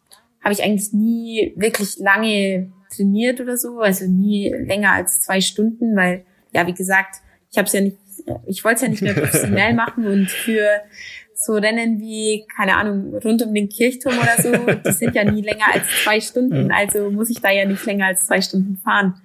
habe 0.47 0.53
ich 0.53 0.63
eigentlich 0.63 0.93
nie 0.93 1.51
wirklich 1.57 1.97
lange 1.99 2.71
trainiert 2.95 3.41
oder 3.41 3.57
so, 3.57 3.81
also 3.81 4.05
nie 4.05 4.49
länger 4.49 4.93
als 4.93 5.19
zwei 5.19 5.41
Stunden, 5.41 5.93
weil 5.97 6.23
ja, 6.53 6.65
wie 6.65 6.73
gesagt, 6.73 7.17
ich 7.51 7.57
habe 7.57 7.65
es 7.65 7.73
ja 7.73 7.81
nicht, 7.81 7.97
ich 8.45 8.63
wollte 8.63 8.75
es 8.75 8.81
ja 8.83 8.87
nicht 8.87 9.01
mehr 9.01 9.13
professionell 9.19 9.73
machen 9.73 10.07
und 10.07 10.31
für 10.31 10.69
so 11.33 11.55
Rennen 11.55 11.99
wie, 11.99 12.45
keine 12.55 12.77
Ahnung, 12.77 13.13
rund 13.17 13.41
um 13.41 13.53
den 13.53 13.67
Kirchturm 13.67 14.15
oder 14.17 14.41
so, 14.41 14.53
die 14.85 14.93
sind 14.93 15.15
ja 15.15 15.29
nie 15.29 15.41
länger 15.41 15.65
als 15.73 15.83
zwei 16.01 16.21
Stunden, 16.21 16.71
also 16.71 17.11
muss 17.11 17.29
ich 17.29 17.41
da 17.41 17.51
ja 17.51 17.65
nicht 17.65 17.85
länger 17.85 18.05
als 18.05 18.25
zwei 18.25 18.39
Stunden 18.39 18.77
fahren. 18.77 19.21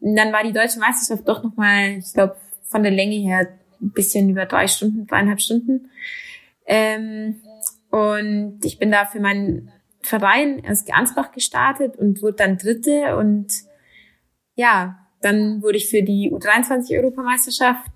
Und 0.00 0.16
dann 0.16 0.32
war 0.32 0.42
die 0.42 0.54
deutsche 0.54 0.78
Meisterschaft 0.78 1.28
doch 1.28 1.42
nochmal, 1.42 1.98
ich 1.98 2.14
glaube, 2.14 2.36
von 2.62 2.82
der 2.82 2.92
Länge 2.92 3.16
her 3.16 3.46
ein 3.82 3.90
bisschen 3.90 4.30
über 4.30 4.46
drei 4.46 4.68
Stunden, 4.68 5.06
dreieinhalb 5.06 5.42
Stunden. 5.42 5.90
Ähm, 6.64 7.42
und 7.90 8.60
ich 8.64 8.78
bin 8.78 8.90
da 8.90 9.04
für 9.04 9.20
meinen 9.20 9.70
Verein 10.02 10.58
erst 10.58 10.92
Ansbach 10.92 11.32
gestartet 11.32 11.96
und 11.96 12.22
wurde 12.22 12.36
dann 12.36 12.58
Dritte 12.58 13.16
und 13.16 13.48
ja, 14.54 14.98
dann 15.20 15.62
wurde 15.62 15.76
ich 15.78 15.88
für 15.88 16.02
die 16.02 16.30
U23 16.32 16.98
Europameisterschaft 16.98 17.90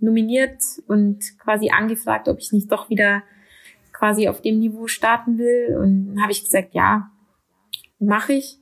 nominiert 0.00 0.62
und 0.86 1.38
quasi 1.38 1.70
angefragt, 1.70 2.28
ob 2.28 2.38
ich 2.38 2.52
nicht 2.52 2.70
doch 2.70 2.90
wieder 2.90 3.22
quasi 3.92 4.28
auf 4.28 4.40
dem 4.40 4.60
Niveau 4.60 4.86
starten 4.86 5.38
will. 5.38 5.76
Und 5.76 6.20
habe 6.20 6.32
ich 6.32 6.44
gesagt, 6.44 6.74
ja, 6.74 7.10
mache 7.98 8.34
ich. 8.34 8.58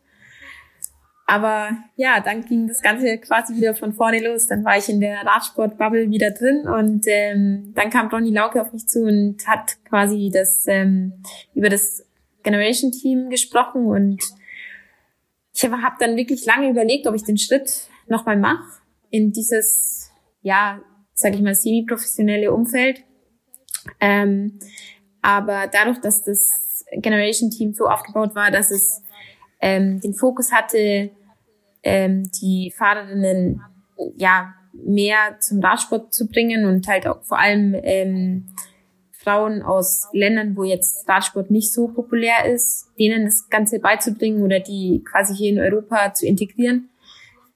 Aber 1.28 1.70
ja, 1.96 2.20
dann 2.20 2.44
ging 2.44 2.68
das 2.68 2.80
Ganze 2.80 3.18
quasi 3.18 3.56
wieder 3.56 3.74
von 3.74 3.92
vorne 3.92 4.26
los. 4.26 4.46
Dann 4.46 4.64
war 4.64 4.78
ich 4.78 4.88
in 4.88 5.00
der 5.00 5.26
Radsport-Bubble 5.26 6.08
wieder 6.08 6.30
drin 6.30 6.68
und 6.68 7.04
ähm, 7.08 7.72
dann 7.74 7.90
kam 7.90 8.06
Ronny 8.06 8.30
Lauke 8.30 8.62
auf 8.62 8.72
mich 8.72 8.86
zu 8.86 9.02
und 9.02 9.46
hat 9.48 9.76
quasi 9.88 10.30
das 10.32 10.66
ähm, 10.68 11.14
über 11.52 11.68
das 11.68 12.05
Generation 12.46 12.92
Team 12.92 13.28
gesprochen 13.28 13.86
und 13.86 14.22
ich 15.52 15.64
habe 15.64 15.96
dann 15.98 16.16
wirklich 16.16 16.46
lange 16.46 16.70
überlegt, 16.70 17.08
ob 17.08 17.14
ich 17.16 17.24
den 17.24 17.38
Schritt 17.38 17.88
nochmal 18.06 18.36
mache 18.36 18.62
in 19.10 19.32
dieses, 19.32 20.12
ja, 20.42 20.80
sag 21.12 21.34
ich 21.34 21.40
mal, 21.40 21.56
semi-professionelle 21.56 22.52
Umfeld. 22.52 23.02
Ähm, 24.00 24.60
aber 25.22 25.66
dadurch, 25.72 25.98
dass 26.00 26.22
das 26.22 26.84
Generation 26.92 27.50
Team 27.50 27.72
so 27.72 27.86
aufgebaut 27.86 28.36
war, 28.36 28.52
dass 28.52 28.70
es 28.70 29.02
ähm, 29.60 30.00
den 30.00 30.14
Fokus 30.14 30.52
hatte, 30.52 31.10
ähm, 31.82 32.30
die 32.40 32.72
Fahrerinnen 32.76 33.60
ja 34.16 34.54
mehr 34.72 35.40
zum 35.40 35.60
Radsport 35.60 36.14
zu 36.14 36.28
bringen 36.28 36.64
und 36.66 36.86
halt 36.86 37.08
auch 37.08 37.24
vor 37.24 37.40
allem 37.40 37.74
ähm, 37.82 38.46
Frauen 39.26 39.62
aus 39.62 40.08
Ländern, 40.12 40.56
wo 40.56 40.62
jetzt 40.62 41.08
Radsport 41.08 41.50
nicht 41.50 41.72
so 41.72 41.88
populär 41.88 42.44
ist, 42.46 42.92
denen 42.96 43.24
das 43.24 43.48
Ganze 43.48 43.80
beizubringen 43.80 44.42
oder 44.42 44.60
die 44.60 45.02
quasi 45.02 45.34
hier 45.34 45.50
in 45.50 45.58
Europa 45.58 46.14
zu 46.14 46.26
integrieren. 46.26 46.90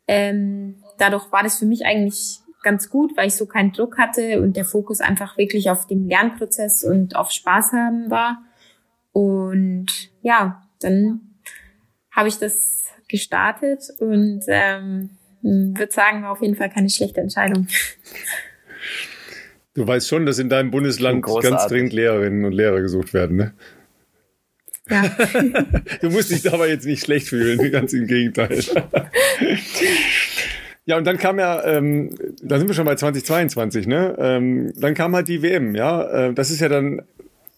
Ähm, 0.09 0.83
dadurch 0.99 1.31
war 1.31 1.45
das 1.45 1.61
für 1.61 1.67
mich 1.67 1.87
eigentlich 1.87 2.41
ganz 2.65 2.91
gut, 2.91 3.17
weil 3.17 3.29
ich 3.29 3.37
so 3.37 3.47
keinen 3.47 3.73
Druck 3.73 3.99
hatte 3.99 4.43
und 4.43 4.57
der 4.57 4.65
Fokus 4.65 5.01
einfach 5.01 5.39
wirklich 5.39 5.71
auf 5.71 5.87
dem 5.87 6.09
Lernprozess 6.09 6.83
und 6.83 7.15
auf 7.15 7.31
Spaß 7.31 7.73
haben 7.73 8.11
war. 8.11 8.43
Und 9.13 9.87
ja, 10.23 10.67
dann 10.81 11.37
habe 12.11 12.29
ich 12.29 12.39
das 12.39 12.89
gestartet 13.09 13.85
und 14.01 14.43
ähm, 14.49 15.11
würde 15.43 15.93
sagen, 15.93 16.25
war 16.25 16.33
auf 16.33 16.43
jeden 16.43 16.57
Fall 16.57 16.71
keine 16.71 16.91
schlechte 16.91 17.21
Entscheidung. 17.21 17.69
Du 19.75 19.87
weißt 19.87 20.09
schon, 20.09 20.27
dass 20.27 20.39
in 20.39 20.49
deinem 20.49 20.71
Bundesland 20.71 21.25
ganz 21.25 21.67
dringend 21.67 21.93
Lehrerinnen 21.93 22.45
und 22.45 22.53
Lehrer 22.53 22.81
gesucht 22.81 23.15
werden, 23.15 23.37
ne? 23.37 23.55
Ja. 24.89 25.05
du 26.01 26.11
musst 26.11 26.31
dich 26.31 26.43
dabei 26.43 26.69
jetzt 26.69 26.85
nicht 26.85 27.05
schlecht 27.05 27.29
fühlen, 27.29 27.71
ganz 27.71 27.93
im 27.93 28.09
Gegenteil. 28.09 28.59
ja, 30.85 30.97
und 30.97 31.07
dann 31.07 31.17
kam 31.19 31.39
ja, 31.39 31.65
ähm, 31.65 32.11
da 32.43 32.59
sind 32.59 32.67
wir 32.67 32.75
schon 32.75 32.87
bei 32.87 32.97
2022, 32.97 33.87
ne? 33.87 34.17
Ähm, 34.19 34.73
dann 34.77 34.95
kam 34.95 35.15
halt 35.15 35.29
die 35.29 35.43
WM, 35.43 35.77
ja. 35.77 36.29
Äh, 36.29 36.35
das 36.35 36.51
ist 36.51 36.61
ja 36.61 36.69
dann 36.69 37.03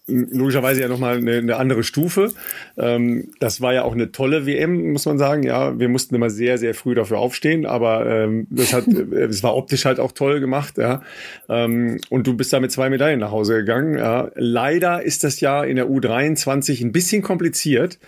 logischerweise 0.07 0.81
ja 0.81 0.87
nochmal 0.89 1.17
eine, 1.17 1.37
eine 1.37 1.55
andere 1.55 1.83
Stufe. 1.83 2.31
Ähm, 2.77 3.31
das 3.39 3.61
war 3.61 3.73
ja 3.73 3.83
auch 3.83 3.93
eine 3.93 4.11
tolle 4.11 4.45
WM, 4.45 4.91
muss 4.91 5.05
man 5.05 5.17
sagen. 5.17 5.43
Ja, 5.43 5.79
wir 5.79 5.87
mussten 5.87 6.15
immer 6.15 6.29
sehr, 6.29 6.57
sehr 6.57 6.73
früh 6.73 6.93
dafür 6.93 7.19
aufstehen, 7.19 7.65
aber 7.65 8.05
ähm, 8.05 8.47
das 8.49 8.73
hat, 8.73 8.87
es 8.87 9.43
war 9.43 9.55
optisch 9.55 9.85
halt 9.85 9.99
auch 9.99 10.11
toll 10.11 10.39
gemacht. 10.39 10.77
Ja, 10.77 11.01
ähm, 11.47 11.99
und 12.09 12.27
du 12.27 12.35
bist 12.35 12.51
da 12.51 12.59
mit 12.59 12.71
zwei 12.71 12.89
Medaillen 12.89 13.19
nach 13.19 13.31
Hause 13.31 13.55
gegangen. 13.57 13.97
Ja. 13.97 14.29
Leider 14.35 15.03
ist 15.03 15.23
das 15.23 15.39
ja 15.39 15.63
in 15.63 15.77
der 15.77 15.87
U23 15.87 16.83
ein 16.83 16.91
bisschen 16.91 17.21
kompliziert 17.21 17.99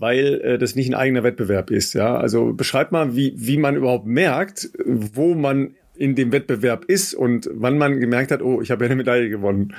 weil 0.00 0.40
äh, 0.42 0.58
das 0.58 0.76
nicht 0.76 0.88
ein 0.88 0.94
eigener 0.94 1.24
Wettbewerb 1.24 1.72
ist. 1.72 1.92
Ja, 1.94 2.16
also 2.16 2.52
beschreib 2.52 2.92
mal, 2.92 3.16
wie 3.16 3.34
wie 3.36 3.56
man 3.56 3.74
überhaupt 3.74 4.06
merkt, 4.06 4.70
wo 4.86 5.34
man 5.34 5.74
in 5.96 6.14
dem 6.14 6.30
Wettbewerb 6.30 6.84
ist 6.84 7.14
und 7.14 7.50
wann 7.52 7.76
man 7.76 7.98
gemerkt 7.98 8.30
hat, 8.30 8.40
oh, 8.40 8.62
ich 8.62 8.70
habe 8.70 8.84
ja 8.84 8.86
eine 8.86 8.96
Medaille 8.96 9.28
gewonnen? 9.28 9.74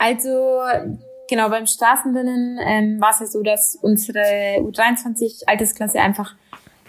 Also 0.00 0.60
genau 1.28 1.50
beim 1.50 1.66
Straßenrennen 1.66 2.58
ähm, 2.64 3.00
war 3.02 3.10
es 3.10 3.20
ja 3.20 3.26
so, 3.26 3.42
dass 3.42 3.76
unsere 3.76 4.18
U23 4.60 5.42
Altersklasse 5.46 6.00
einfach 6.00 6.34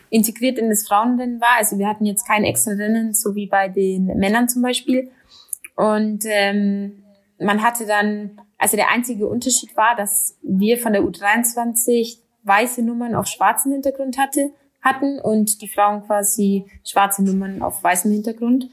integriert 0.09 0.57
in 0.57 0.70
das 0.70 0.88
Frauenrennen 0.88 1.41
war. 1.41 1.57
Also 1.57 1.78
wir 1.78 1.89
hatten 1.89 2.05
jetzt 2.05 2.26
kein 2.26 2.45
extra 2.45 2.72
Rennen, 2.72 3.14
so 3.14 3.36
wie 3.36 3.47
bei 3.47 3.68
den 3.68 4.05
Männern 4.18 4.47
zum 4.47 4.62
Beispiel. 4.62 5.12
Und 5.76 6.24
ähm, 6.26 7.03
man 7.38 7.62
hatte 7.62 7.86
dann, 7.86 8.39
also 8.57 8.78
der 8.78 8.89
einzige 8.91 9.28
Unterschied 9.28 9.76
war, 9.76 9.97
dass 9.97 10.38
wir 10.41 10.78
von 10.78 10.93
der 10.93 11.01
U23 11.01 12.18
weiße 12.43 12.82
Nummern 12.82 13.14
auf 13.14 13.28
schwarzem 13.28 13.74
Hintergrund 13.74 14.18
hatte, 14.18 14.51
hatten 14.82 15.20
und 15.20 15.62
die 15.62 15.68
Frauen 15.68 16.05
quasi 16.05 16.66
schwarze 16.86 17.26
Nummern 17.26 17.62
auf 17.62 17.84
weißem 17.84 18.09
Hintergrund. 18.09 18.70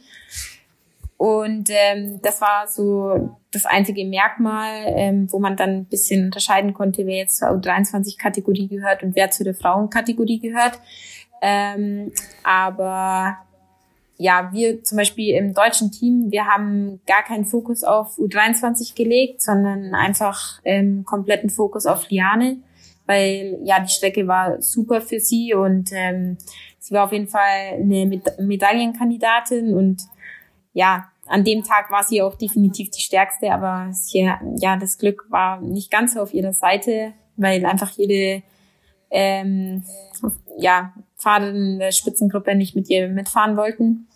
Und 1.19 1.69
ähm, 1.71 2.21
das 2.23 2.41
war 2.41 2.69
so 2.69 3.37
das 3.51 3.67
einzige 3.67 4.05
Merkmal, 4.05 4.85
ähm, 4.87 5.27
wo 5.33 5.41
man 5.41 5.57
dann 5.57 5.71
ein 5.71 5.85
bisschen 5.85 6.27
unterscheiden 6.27 6.73
konnte, 6.75 7.07
wer 7.07 7.17
jetzt 7.17 7.39
zur 7.39 7.49
U23-Kategorie 7.49 8.69
gehört 8.69 9.03
und 9.03 9.17
wer 9.17 9.29
zu 9.29 9.43
der 9.43 9.55
Frauenkategorie 9.55 10.39
gehört. 10.39 10.81
Ähm, 11.43 12.13
aber 12.45 13.37
ja, 14.17 14.51
wir 14.53 14.85
zum 14.85 14.99
Beispiel 14.99 15.35
im 15.35 15.55
deutschen 15.55 15.91
Team, 15.91 16.31
wir 16.31 16.47
haben 16.47 17.01
gar 17.05 17.25
keinen 17.25 17.45
Fokus 17.45 17.83
auf 17.83 18.17
U23 18.19 18.95
gelegt, 18.95 19.43
sondern 19.43 19.95
einfach 19.95 20.61
ähm, 20.65 21.05
kompletten 21.05 21.51
Fokus 21.51 21.87
auf 21.87 22.09
Liane, 22.11 22.59
weil 23.07 23.59
ja 23.65 23.81
die 23.81 23.93
Strecke 23.93 24.29
war 24.29 24.63
super 24.63 25.01
für 25.01 25.19
sie 25.19 25.53
und 25.53 25.91
ähm, 25.93 26.39
sie 26.79 26.95
war 26.95 27.07
auf 27.07 27.13
jeden 27.13 27.29
Fall 27.29 27.75
eine 27.75 28.21
Medaillenkandidatin 28.39 29.75
und 29.75 30.03
ja, 30.79 31.11
an 31.27 31.43
dem 31.43 31.65
Tag 31.65 31.91
war 31.91 32.05
sie 32.05 32.23
auch 32.23 32.37
definitiv 32.37 32.91
die 32.91 33.01
stärkste, 33.01 33.51
aber 33.53 33.89
sie, 33.93 34.31
ja, 34.59 34.77
das 34.77 34.97
Glück 34.97 35.27
war 35.29 35.61
nicht 35.61 35.91
ganz 35.91 36.15
so 36.15 36.21
auf 36.21 36.33
ihrer 36.33 36.53
Seite, 36.53 37.15
weil 37.37 37.67
einfach 37.67 37.91
jede 37.91 38.45
ähm, 39.11 39.83
ja, 40.57 40.95
Fahrer 41.17 41.49
in 41.49 41.81
der 41.81 41.91
Spitzengruppe 41.91 42.55
nicht 42.55 42.77
mit 42.77 42.89
ihr 42.89 43.09
mitfahren 43.09 43.57
wollten. 43.57 44.07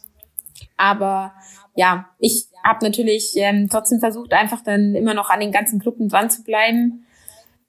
Aber 0.76 1.32
ja, 1.74 2.08
ich 2.20 2.46
habe 2.64 2.84
natürlich 2.84 3.32
ähm, 3.34 3.68
trotzdem 3.68 3.98
versucht, 3.98 4.32
einfach 4.32 4.62
dann 4.62 4.94
immer 4.94 5.14
noch 5.14 5.30
an 5.30 5.40
den 5.40 5.50
ganzen 5.50 5.80
Gruppen 5.80 6.08
dran 6.08 6.30
zu 6.30 6.44
bleiben. 6.44 7.04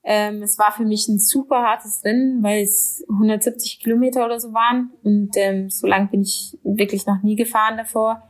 Ähm, 0.04 0.44
es 0.44 0.60
war 0.60 0.72
für 0.72 0.86
mich 0.86 1.08
ein 1.08 1.18
super 1.18 1.64
hartes 1.64 2.04
Rennen, 2.06 2.44
weil 2.44 2.62
es 2.62 3.04
170 3.10 3.80
Kilometer 3.80 4.24
oder 4.24 4.40
so 4.40 4.54
waren 4.54 4.92
und 5.04 5.32
ähm, 5.36 5.72
so 5.72 5.88
lang 5.88 6.12
bin 6.12 6.22
ich 6.22 6.60
wirklich 6.64 7.08
noch 7.08 7.24
nie 7.24 7.36
gefahren 7.36 7.78
davor. 7.78 8.22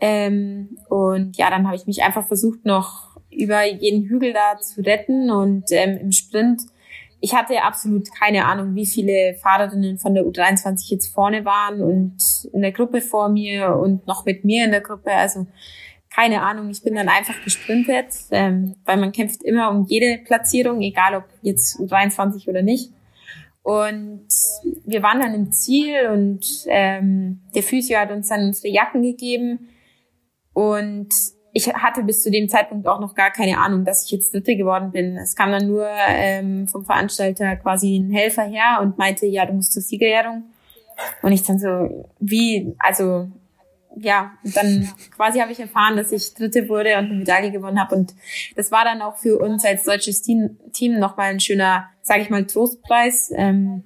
Ähm, 0.00 0.78
und 0.88 1.36
ja, 1.36 1.50
dann 1.50 1.66
habe 1.66 1.76
ich 1.76 1.86
mich 1.86 2.02
einfach 2.02 2.26
versucht, 2.26 2.64
noch 2.64 3.18
über 3.30 3.64
jeden 3.64 4.08
Hügel 4.08 4.32
da 4.32 4.58
zu 4.60 4.80
retten 4.80 5.30
und 5.30 5.64
ähm, 5.70 5.98
im 5.98 6.12
Sprint 6.12 6.62
ich 7.20 7.34
hatte 7.34 7.62
absolut 7.62 8.08
keine 8.14 8.44
Ahnung, 8.44 8.74
wie 8.74 8.86
viele 8.86 9.34
Fahrerinnen 9.34 9.98
von 9.98 10.14
der 10.14 10.24
U23 10.24 10.90
jetzt 10.90 11.12
vorne 11.12 11.44
waren 11.44 11.82
und 11.82 12.16
in 12.52 12.62
der 12.62 12.72
Gruppe 12.72 13.00
vor 13.00 13.28
mir 13.28 13.76
und 13.76 14.06
noch 14.06 14.24
mit 14.24 14.44
mir 14.44 14.64
in 14.64 14.70
der 14.70 14.80
Gruppe. 14.80 15.10
Also 15.10 15.46
keine 16.14 16.42
Ahnung, 16.42 16.70
ich 16.70 16.82
bin 16.82 16.94
dann 16.94 17.08
einfach 17.08 17.42
gesprintet, 17.42 18.06
ähm, 18.30 18.76
weil 18.84 18.98
man 18.98 19.12
kämpft 19.12 19.42
immer 19.42 19.70
um 19.70 19.84
jede 19.88 20.22
Platzierung, 20.22 20.80
egal 20.80 21.16
ob 21.16 21.24
jetzt 21.42 21.78
U23 21.80 22.48
oder 22.48 22.62
nicht. 22.62 22.92
Und 23.62 24.28
wir 24.86 25.02
waren 25.02 25.20
dann 25.20 25.34
im 25.34 25.52
Ziel 25.52 26.08
und 26.08 26.46
ähm, 26.68 27.40
der 27.54 27.62
Physio 27.62 27.98
hat 27.98 28.10
uns 28.10 28.28
dann 28.28 28.46
unsere 28.46 28.72
Jacken 28.72 29.02
gegeben 29.02 29.68
und 30.58 31.14
ich 31.52 31.72
hatte 31.72 32.02
bis 32.02 32.20
zu 32.20 32.32
dem 32.32 32.48
Zeitpunkt 32.48 32.88
auch 32.88 32.98
noch 32.98 33.14
gar 33.14 33.30
keine 33.30 33.58
Ahnung, 33.58 33.84
dass 33.84 34.04
ich 34.04 34.10
jetzt 34.10 34.34
Dritte 34.34 34.56
geworden 34.56 34.90
bin. 34.90 35.16
Es 35.16 35.36
kam 35.36 35.52
dann 35.52 35.68
nur 35.68 35.86
ähm, 36.08 36.66
vom 36.66 36.84
Veranstalter 36.84 37.54
quasi 37.54 37.96
ein 37.96 38.10
Helfer 38.10 38.42
her 38.42 38.80
und 38.82 38.98
meinte, 38.98 39.24
ja, 39.26 39.46
du 39.46 39.52
musst 39.52 39.72
zur 39.72 39.82
Siegerehrung. 39.82 40.42
Und 41.22 41.30
ich 41.30 41.44
dann 41.44 41.60
so, 41.60 42.08
wie, 42.18 42.74
also 42.80 43.28
ja, 44.02 44.32
dann 44.42 44.88
quasi 45.16 45.40
habe 45.40 45.52
ich 45.52 45.60
erfahren, 45.60 45.96
dass 45.96 46.12
ich 46.12 46.34
Dritte 46.34 46.68
wurde 46.68 46.98
und 46.98 47.06
eine 47.06 47.14
Medaille 47.14 47.50
gewonnen 47.50 47.80
habe. 47.80 47.94
Und 47.94 48.14
das 48.56 48.70
war 48.70 48.84
dann 48.84 49.02
auch 49.02 49.16
für 49.16 49.38
uns 49.38 49.64
als 49.64 49.84
deutsches 49.84 50.22
Team, 50.22 50.58
Team 50.72 50.98
nochmal 50.98 51.30
ein 51.30 51.40
schöner, 51.40 51.88
sage 52.02 52.22
ich 52.22 52.30
mal, 52.30 52.46
Trostpreis, 52.46 53.30
ähm, 53.34 53.84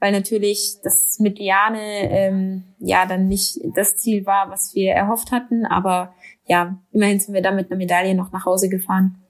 weil 0.00 0.12
natürlich 0.12 0.76
das 0.82 1.18
mit 1.18 1.38
Liane 1.38 2.10
ähm, 2.10 2.64
ja 2.78 3.06
dann 3.06 3.28
nicht 3.28 3.58
das 3.74 3.96
Ziel 3.96 4.26
war, 4.26 4.50
was 4.50 4.74
wir 4.74 4.92
erhofft 4.92 5.32
hatten, 5.32 5.64
aber 5.64 6.14
ja, 6.46 6.78
immerhin 6.92 7.20
sind 7.20 7.34
wir 7.34 7.42
da 7.42 7.52
mit 7.52 7.70
einer 7.70 7.78
Medaille 7.78 8.14
noch 8.14 8.30
nach 8.32 8.44
Hause 8.44 8.68
gefahren. 8.68 9.22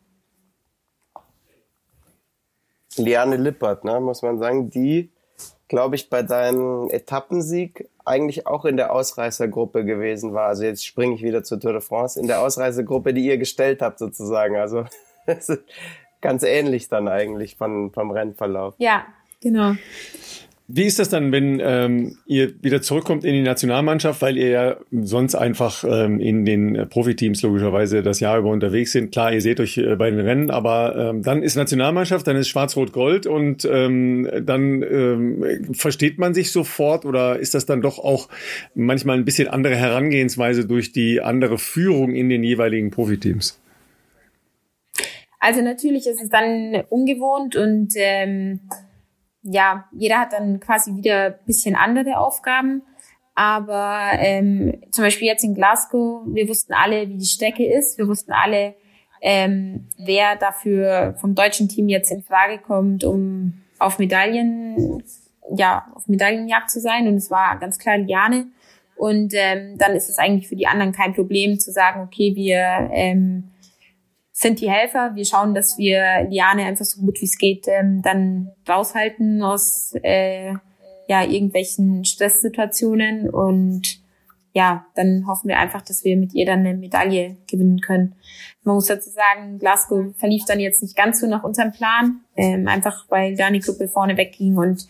Liane 2.97 3.37
Lippert, 3.37 3.85
ne, 3.85 4.01
muss 4.01 4.23
man 4.23 4.39
sagen, 4.39 4.71
die, 4.71 5.14
glaube 5.69 5.97
ich, 5.97 6.11
bei 6.11 6.23
deinem 6.23 6.89
Etappensieg 6.91 7.89
eigentlich 8.05 8.47
auch 8.47 8.65
in 8.65 8.77
der 8.77 8.93
Ausreißergruppe 8.93 9.85
gewesen 9.85 10.35
war. 10.35 10.49
Also 10.49 10.65
jetzt 10.65 10.85
springe 10.85 11.15
ich 11.15 11.23
wieder 11.23 11.43
zur 11.43 11.59
Tour 11.59 11.73
de 11.73 11.81
France, 11.81 12.21
in 12.21 12.27
der 12.27 12.41
Ausreißergruppe, 12.43 13.15
die 13.15 13.25
ihr 13.27 13.39
gestellt 13.39 13.81
habt 13.81 13.99
sozusagen. 13.99 14.57
Also 14.57 14.85
ganz 16.21 16.43
ähnlich 16.43 16.89
dann 16.89 17.09
eigentlich 17.09 17.57
von, 17.57 17.93
vom 17.93 18.11
Rennverlauf. 18.11 18.75
Ja, 18.79 19.07
genau. 19.41 19.75
Wie 20.67 20.85
ist 20.85 20.99
das 20.99 21.11
dann, 21.11 21.31
wenn 21.31 21.61
ähm, 21.63 22.17
ihr 22.25 22.55
wieder 22.63 22.81
zurückkommt 22.81 23.25
in 23.25 23.35
die 23.35 23.43
Nationalmannschaft, 23.43 24.23
weil 24.23 24.39
ihr 24.39 24.49
ja 24.49 24.77
sonst 24.91 25.35
einfach 25.35 25.85
ähm, 25.87 26.21
in 26.21 26.47
den 26.47 26.89
Profiteams 26.89 27.43
logischerweise 27.43 28.03
das 28.03 28.19
Jahr 28.21 28.39
über 28.39 28.49
unterwegs 28.49 28.93
sind? 28.93 29.13
Klar, 29.13 29.35
ihr 29.35 29.43
seht 29.43 29.61
euch 29.61 29.77
äh, 29.77 29.95
bei 29.97 30.09
den 30.09 30.21
Rennen, 30.21 30.51
aber 30.51 30.97
ähm, 30.97 31.23
dann 31.23 31.43
ist 31.43 31.57
Nationalmannschaft, 31.57 32.27
dann 32.27 32.37
ist 32.37 32.49
Schwarz-Rot-Gold 32.49 33.27
und 33.27 33.69
ähm, 33.71 34.27
dann 34.43 34.83
ähm, 34.83 35.75
versteht 35.75 36.19
man 36.19 36.33
sich 36.33 36.51
sofort 36.51 37.05
oder 37.05 37.39
ist 37.39 37.53
das 37.53 37.67
dann 37.67 37.83
doch 37.83 37.99
auch 37.99 38.31
manchmal 38.75 39.19
ein 39.19 39.27
bisschen 39.27 39.49
andere 39.49 39.77
Herangehensweise 39.77 40.67
durch 40.67 40.93
die 40.93 41.21
andere 41.21 41.59
Führung 41.59 42.15
in 42.15 42.31
den 42.31 42.43
jeweiligen 42.43 42.91
Profiteams? 42.91 43.61
Also 45.41 45.61
natürlich 45.61 46.07
ist 46.07 46.23
es 46.23 46.31
dann 46.31 46.85
ungewohnt 46.89 47.55
und 47.55 47.93
ähm, 47.97 48.61
ja, 49.45 49.85
jeder 49.93 50.19
hat 50.19 50.33
dann 50.33 50.59
quasi 50.59 50.97
wieder 50.97 51.31
bisschen 51.31 51.77
andere 51.77 52.19
Aufgaben. 52.19 52.83
Aber 53.35 54.11
ähm, 54.19 54.81
zum 54.91 55.05
Beispiel 55.05 55.27
jetzt 55.27 55.45
in 55.45 55.55
Glasgow, 55.55 56.23
wir 56.27 56.49
wussten 56.49 56.73
alle, 56.73 57.09
wie 57.09 57.19
die 57.19 57.27
Strecke 57.27 57.67
ist. 57.67 57.99
Wir 57.99 58.09
wussten 58.09 58.33
alle, 58.33 58.75
ähm, 59.21 59.89
wer 59.99 60.37
dafür 60.37 61.17
vom 61.21 61.35
deutschen 61.35 61.69
Team 61.69 61.89
jetzt 61.89 62.11
in 62.11 62.23
Frage 62.23 62.59
kommt, 62.59 63.05
um 63.05 63.55
auf 63.79 63.99
Medaillen, 63.99 65.03
ja, 65.55 65.87
auf 65.95 66.07
Medaillenjagd 66.07 66.71
zu 66.71 66.81
sein. 66.81 67.09
Und 67.09 67.17
es 67.17 67.31
war 67.31 67.59
ganz 67.59 67.79
klar 67.79 67.99
Liane. 67.99 68.47
Und 68.97 69.35
ähm, 69.35 69.77
dann 69.79 69.97
ist 69.97 70.09
es 70.09 70.19
eigentlich 70.19 70.49
für 70.49 70.57
die 70.57 70.69
anderen 70.69 70.93
kein 70.93 71.15
Problem 71.15 71.59
zu 71.59 71.73
sagen, 71.73 72.03
okay, 72.03 72.35
wir 72.37 72.89
ähm, 72.93 73.51
sind 74.37 74.61
die 74.61 74.69
Helfer. 74.71 75.13
Wir 75.15 75.25
schauen, 75.25 75.55
dass 75.55 75.79
wir 75.79 76.27
Liane 76.29 76.65
einfach 76.65 76.85
so 76.85 77.01
gut 77.01 77.21
wie 77.21 77.25
es 77.25 77.39
geht 77.39 77.67
ähm, 77.69 78.03
dann 78.03 78.51
raushalten 78.69 79.43
aus 79.43 79.95
äh, 80.03 80.53
ja 81.09 81.23
irgendwelchen 81.23 82.05
Stresssituationen 82.05 83.31
und 83.31 84.03
ja, 84.57 84.87
dann 84.95 85.27
hoffen 85.27 85.49
wir 85.49 85.59
einfach, 85.59 85.83
dass 85.83 86.05
wir 86.05 86.17
mit 86.17 86.33
ihr 86.33 86.47
dann 86.47 86.61
eine 86.61 86.75
Medaille 86.75 87.37
gewinnen 87.51 87.81
können. 87.81 88.15
Man 88.63 88.77
muss 88.77 88.87
dazu 88.87 89.11
sagen, 89.11 89.59
Glasgow 89.59 90.17
verlief 90.17 90.45
dann 90.47 90.61
jetzt 90.61 90.81
nicht 90.81 90.97
ganz 90.97 91.21
so 91.21 91.27
nach 91.27 91.43
unserem 91.43 91.73
Plan, 91.73 92.21
ähm, 92.37 92.69
einfach 92.69 93.05
weil 93.09 93.35
Dani 93.35 93.59
Gruppe 93.59 93.89
vorne 93.89 94.17
wegging 94.17 94.57
und 94.57 94.87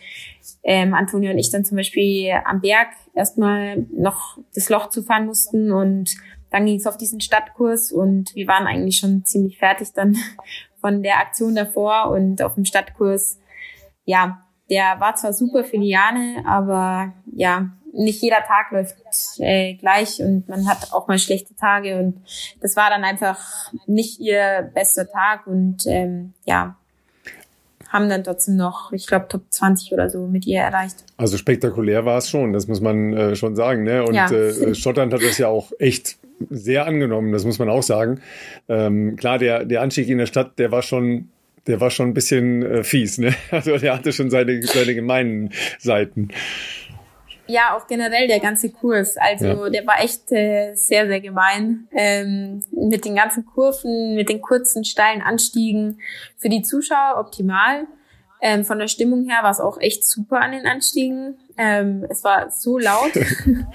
ähm, 0.62 0.92
Antonio 0.92 1.30
und 1.30 1.38
ich 1.38 1.50
dann 1.50 1.64
zum 1.64 1.78
Beispiel 1.78 2.32
am 2.44 2.60
Berg 2.60 2.88
erstmal 3.14 3.86
noch 3.90 4.38
das 4.54 4.68
Loch 4.68 4.90
zufahren 4.90 5.24
mussten 5.24 5.72
und 5.72 6.14
dann 6.54 6.66
ging 6.66 6.76
es 6.76 6.86
auf 6.86 6.96
diesen 6.96 7.20
Stadtkurs 7.20 7.90
und 7.90 8.32
wir 8.36 8.46
waren 8.46 8.68
eigentlich 8.68 8.98
schon 8.98 9.24
ziemlich 9.24 9.58
fertig 9.58 9.92
dann 9.92 10.16
von 10.80 11.02
der 11.02 11.18
Aktion 11.18 11.56
davor 11.56 12.10
und 12.10 12.42
auf 12.42 12.54
dem 12.54 12.64
Stadtkurs, 12.64 13.40
ja, 14.04 14.38
der 14.70 15.00
war 15.00 15.16
zwar 15.16 15.32
super 15.32 15.64
für 15.64 15.78
Liane, 15.78 16.44
aber 16.46 17.12
ja, 17.34 17.70
nicht 17.92 18.22
jeder 18.22 18.44
Tag 18.46 18.70
läuft 18.70 18.94
äh, 19.38 19.74
gleich 19.74 20.20
und 20.20 20.48
man 20.48 20.68
hat 20.68 20.92
auch 20.92 21.08
mal 21.08 21.18
schlechte 21.18 21.56
Tage 21.56 21.98
und 21.98 22.22
das 22.60 22.76
war 22.76 22.88
dann 22.88 23.02
einfach 23.02 23.72
nicht 23.88 24.20
ihr 24.20 24.70
bester 24.74 25.10
Tag 25.10 25.48
und 25.48 25.84
ähm, 25.88 26.34
ja, 26.44 26.76
haben 27.88 28.08
dann 28.08 28.22
trotzdem 28.22 28.54
noch, 28.54 28.92
ich 28.92 29.08
glaube, 29.08 29.26
Top 29.26 29.42
20 29.50 29.92
oder 29.92 30.08
so 30.08 30.28
mit 30.28 30.46
ihr 30.46 30.60
erreicht. 30.60 30.98
Also 31.16 31.36
spektakulär 31.36 32.04
war 32.04 32.18
es 32.18 32.30
schon, 32.30 32.52
das 32.52 32.68
muss 32.68 32.80
man 32.80 33.12
äh, 33.12 33.34
schon 33.34 33.56
sagen. 33.56 33.82
Ne? 33.82 34.04
Und 34.04 34.14
ja. 34.14 34.30
äh, 34.30 34.74
Schottland 34.74 35.12
hat 35.12 35.22
das 35.22 35.38
ja 35.38 35.48
auch 35.48 35.72
echt 35.80 36.18
sehr 36.50 36.86
angenommen, 36.86 37.32
das 37.32 37.44
muss 37.44 37.58
man 37.58 37.68
auch 37.68 37.82
sagen. 37.82 38.20
Ähm, 38.68 39.16
klar, 39.16 39.38
der, 39.38 39.64
der 39.64 39.82
Anstieg 39.82 40.08
in 40.08 40.18
der 40.18 40.26
Stadt, 40.26 40.58
der 40.58 40.70
war 40.70 40.82
schon, 40.82 41.30
der 41.66 41.80
war 41.80 41.90
schon 41.90 42.08
ein 42.08 42.14
bisschen 42.14 42.62
äh, 42.62 42.84
fies, 42.84 43.18
ne? 43.18 43.34
Also 43.50 43.76
der 43.78 43.94
hatte 43.94 44.12
schon 44.12 44.30
seine, 44.30 44.62
seine 44.62 44.94
gemeinen 44.94 45.50
Seiten. 45.78 46.28
Ja, 47.46 47.76
auch 47.76 47.86
generell 47.86 48.26
der 48.26 48.40
ganze 48.40 48.70
Kurs. 48.70 49.16
Also 49.18 49.46
ja. 49.46 49.70
der 49.70 49.86
war 49.86 50.02
echt 50.02 50.32
äh, 50.32 50.74
sehr, 50.74 51.06
sehr 51.06 51.20
gemein. 51.20 51.88
Ähm, 51.92 52.60
mit 52.70 53.04
den 53.04 53.14
ganzen 53.14 53.44
Kurven, 53.44 54.14
mit 54.14 54.30
den 54.30 54.40
kurzen, 54.40 54.84
steilen 54.84 55.20
Anstiegen. 55.20 56.00
Für 56.38 56.48
die 56.48 56.62
Zuschauer 56.62 57.18
optimal. 57.18 57.86
Ähm, 58.40 58.64
von 58.64 58.78
der 58.78 58.88
Stimmung 58.88 59.28
her 59.28 59.38
war 59.42 59.50
es 59.50 59.60
auch 59.60 59.80
echt 59.80 60.06
super 60.06 60.40
an 60.40 60.52
den 60.52 60.66
Anstiegen. 60.66 61.38
Ähm, 61.56 62.06
es 62.10 62.24
war 62.24 62.50
so 62.50 62.78
laut. 62.78 63.12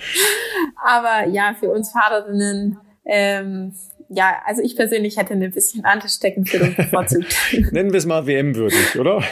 Aber 0.84 1.28
ja, 1.28 1.56
für 1.60 1.70
uns 1.70 1.92
Fahrerinnen, 1.92 2.78
ähm, 3.06 3.74
ja, 4.10 4.42
also 4.46 4.62
ich 4.62 4.76
persönlich 4.76 5.18
hätte 5.18 5.34
ein 5.34 5.52
bisschen 5.52 5.86
andere 5.86 6.10
Steckenführung 6.10 6.76
bevorzugt. 6.76 7.36
Nennen 7.72 7.92
wir 7.92 7.98
es 7.98 8.06
mal 8.06 8.26
WM-würdig, 8.26 9.00
oder? 9.00 9.24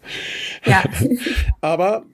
ja. 0.64 0.82
Aber 1.60 2.04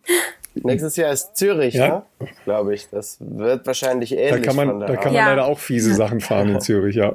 Nächstes 0.64 0.96
Jahr 0.96 1.12
ist 1.12 1.36
Zürich, 1.36 1.74
ja. 1.74 2.04
ne? 2.20 2.28
glaube 2.44 2.74
ich. 2.74 2.88
Das 2.90 3.18
wird 3.20 3.66
wahrscheinlich 3.66 4.12
ähnlich. 4.12 4.30
Da 4.30 4.38
kann 4.40 4.56
man, 4.56 4.80
da 4.80 4.96
kann 4.96 5.12
man 5.12 5.14
ja. 5.14 5.28
leider 5.28 5.46
auch 5.46 5.58
fiese 5.58 5.94
Sachen 5.94 6.20
fahren 6.20 6.48
in 6.48 6.60
Zürich, 6.60 6.96
ja. 6.96 7.14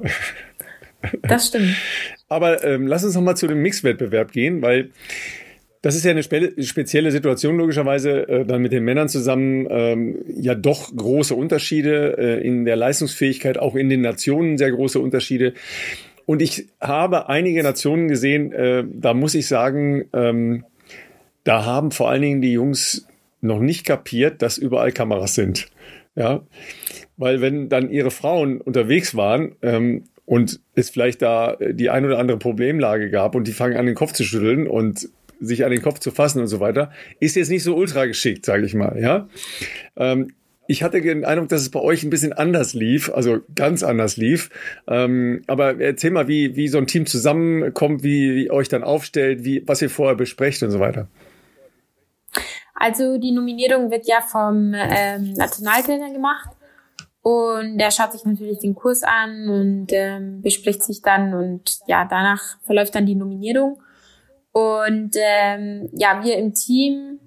Das 1.22 1.48
stimmt. 1.48 1.76
Aber 2.30 2.64
ähm, 2.64 2.88
lass 2.88 3.04
uns 3.04 3.16
noch 3.16 3.22
mal 3.22 3.36
zu 3.36 3.48
dem 3.48 3.62
Mixwettbewerb 3.62 4.32
gehen, 4.32 4.62
weil 4.62 4.90
das 5.84 5.96
ist 5.96 6.06
ja 6.06 6.12
eine 6.12 6.24
spezielle 6.24 7.12
Situation 7.12 7.58
logischerweise, 7.58 8.28
äh, 8.30 8.46
dann 8.46 8.62
mit 8.62 8.72
den 8.72 8.86
Männern 8.86 9.10
zusammen 9.10 9.68
ähm, 9.70 10.18
ja 10.38 10.56
doch 10.56 10.96
große 10.96 11.36
Unterschiede 11.36 12.18
äh, 12.18 12.48
in 12.48 12.64
der 12.64 12.78
Leistungsfähigkeit, 12.78 13.58
auch 13.58 13.76
in 13.76 13.90
den 13.90 14.00
Nationen 14.00 14.58
sehr 14.58 14.72
große 14.72 14.98
Unterschiede. 15.00 15.54
Und 16.26 16.42
ich 16.42 16.68
habe 16.80 17.28
einige 17.28 17.62
Nationen 17.64 18.08
gesehen, 18.08 18.54
äh, 18.54 18.86
da 18.88 19.14
muss 19.14 19.36
ich 19.36 19.48
sagen, 19.48 20.06
ähm, 20.14 20.64
da 21.44 21.66
haben 21.66 21.92
vor 21.92 22.10
allen 22.10 22.22
Dingen 22.22 22.42
die 22.42 22.54
Jungs 22.54 23.06
noch 23.42 23.60
nicht 23.60 23.86
kapiert, 23.86 24.42
dass 24.42 24.58
überall 24.58 24.94
Kameras 24.94 25.36
sind. 25.36 25.68
Ja, 26.16 26.44
weil 27.18 27.42
wenn 27.42 27.68
dann 27.68 27.90
ihre 27.90 28.12
Frauen 28.12 28.62
unterwegs 28.62 29.16
waren 29.16 29.56
ähm, 29.62 30.04
und 30.26 30.60
es 30.76 30.90
vielleicht 30.90 31.22
da 31.22 31.58
die 31.60 31.90
ein 31.90 32.06
oder 32.06 32.20
andere 32.20 32.38
Problemlage 32.38 33.10
gab 33.10 33.36
und 33.36 33.48
die 33.48 33.52
fangen 33.52 33.78
an, 33.78 33.86
den 33.86 33.96
Kopf 33.96 34.14
zu 34.14 34.24
schütteln 34.24 34.68
und 34.68 35.10
sich 35.40 35.66
an 35.66 35.72
den 35.72 35.82
Kopf 35.82 36.00
zu 36.00 36.12
fassen 36.12 36.40
und 36.40 36.48
so 36.48 36.60
weiter, 36.60 36.92
ist 37.20 37.36
jetzt 37.36 37.50
nicht 37.50 37.64
so 37.64 37.76
ultra 37.76 38.06
geschickt, 38.06 38.46
sage 38.46 38.66
ich 38.66 38.74
mal. 38.74 38.98
Ja, 39.00 39.28
ähm, 39.98 40.34
ich 40.66 40.82
hatte 40.82 41.02
den 41.02 41.26
Eindruck, 41.26 41.50
dass 41.50 41.62
es 41.62 41.70
bei 41.70 41.82
euch 41.82 42.04
ein 42.04 42.10
bisschen 42.10 42.32
anders 42.32 42.74
lief, 42.74 43.12
also 43.14 43.40
ganz 43.54 43.84
anders 43.84 44.16
lief. 44.16 44.50
Ähm, 44.88 45.42
aber 45.48 45.80
erzähl 45.82 46.12
mal, 46.12 46.30
wie, 46.30 46.56
wie 46.56 46.70
so 46.70 46.78
ein 46.78 46.88
Team 46.88 47.06
zusammenkommt, 47.06 48.04
wie, 48.04 48.36
wie 48.36 48.52
euch 48.52 48.70
dann 48.70 48.84
aufstellt, 48.84 49.44
wie, 49.44 49.68
was 49.68 49.82
ihr 49.82 49.90
vorher 49.90 50.16
besprecht 50.16 50.64
und 50.64 50.72
so 50.72 50.80
weiter. 50.80 51.08
Also 52.76 53.18
die 53.18 53.32
Nominierung 53.32 53.92
wird 53.92 54.08
ja 54.08 54.22
vom 54.22 54.74
ähm, 54.74 55.34
Nationaltrainer 55.34 56.12
gemacht 56.12 56.50
und 57.24 57.78
der 57.78 57.90
schaut 57.90 58.12
sich 58.12 58.26
natürlich 58.26 58.60
den 58.60 58.76
Kurs 58.76 59.02
an 59.02 59.48
und 59.48 59.88
ähm, 59.92 60.42
bespricht 60.42 60.84
sich 60.84 61.02
dann 61.02 61.34
und 61.34 61.80
ja, 61.88 62.06
danach 62.06 62.60
verläuft 62.64 62.94
dann 62.96 63.06
die 63.06 63.16
Nominierung. 63.16 63.82
Und 64.52 65.16
ähm, 65.16 65.90
ja, 65.94 66.22
wir 66.22 66.38
im 66.38 66.54
Team 66.54 67.20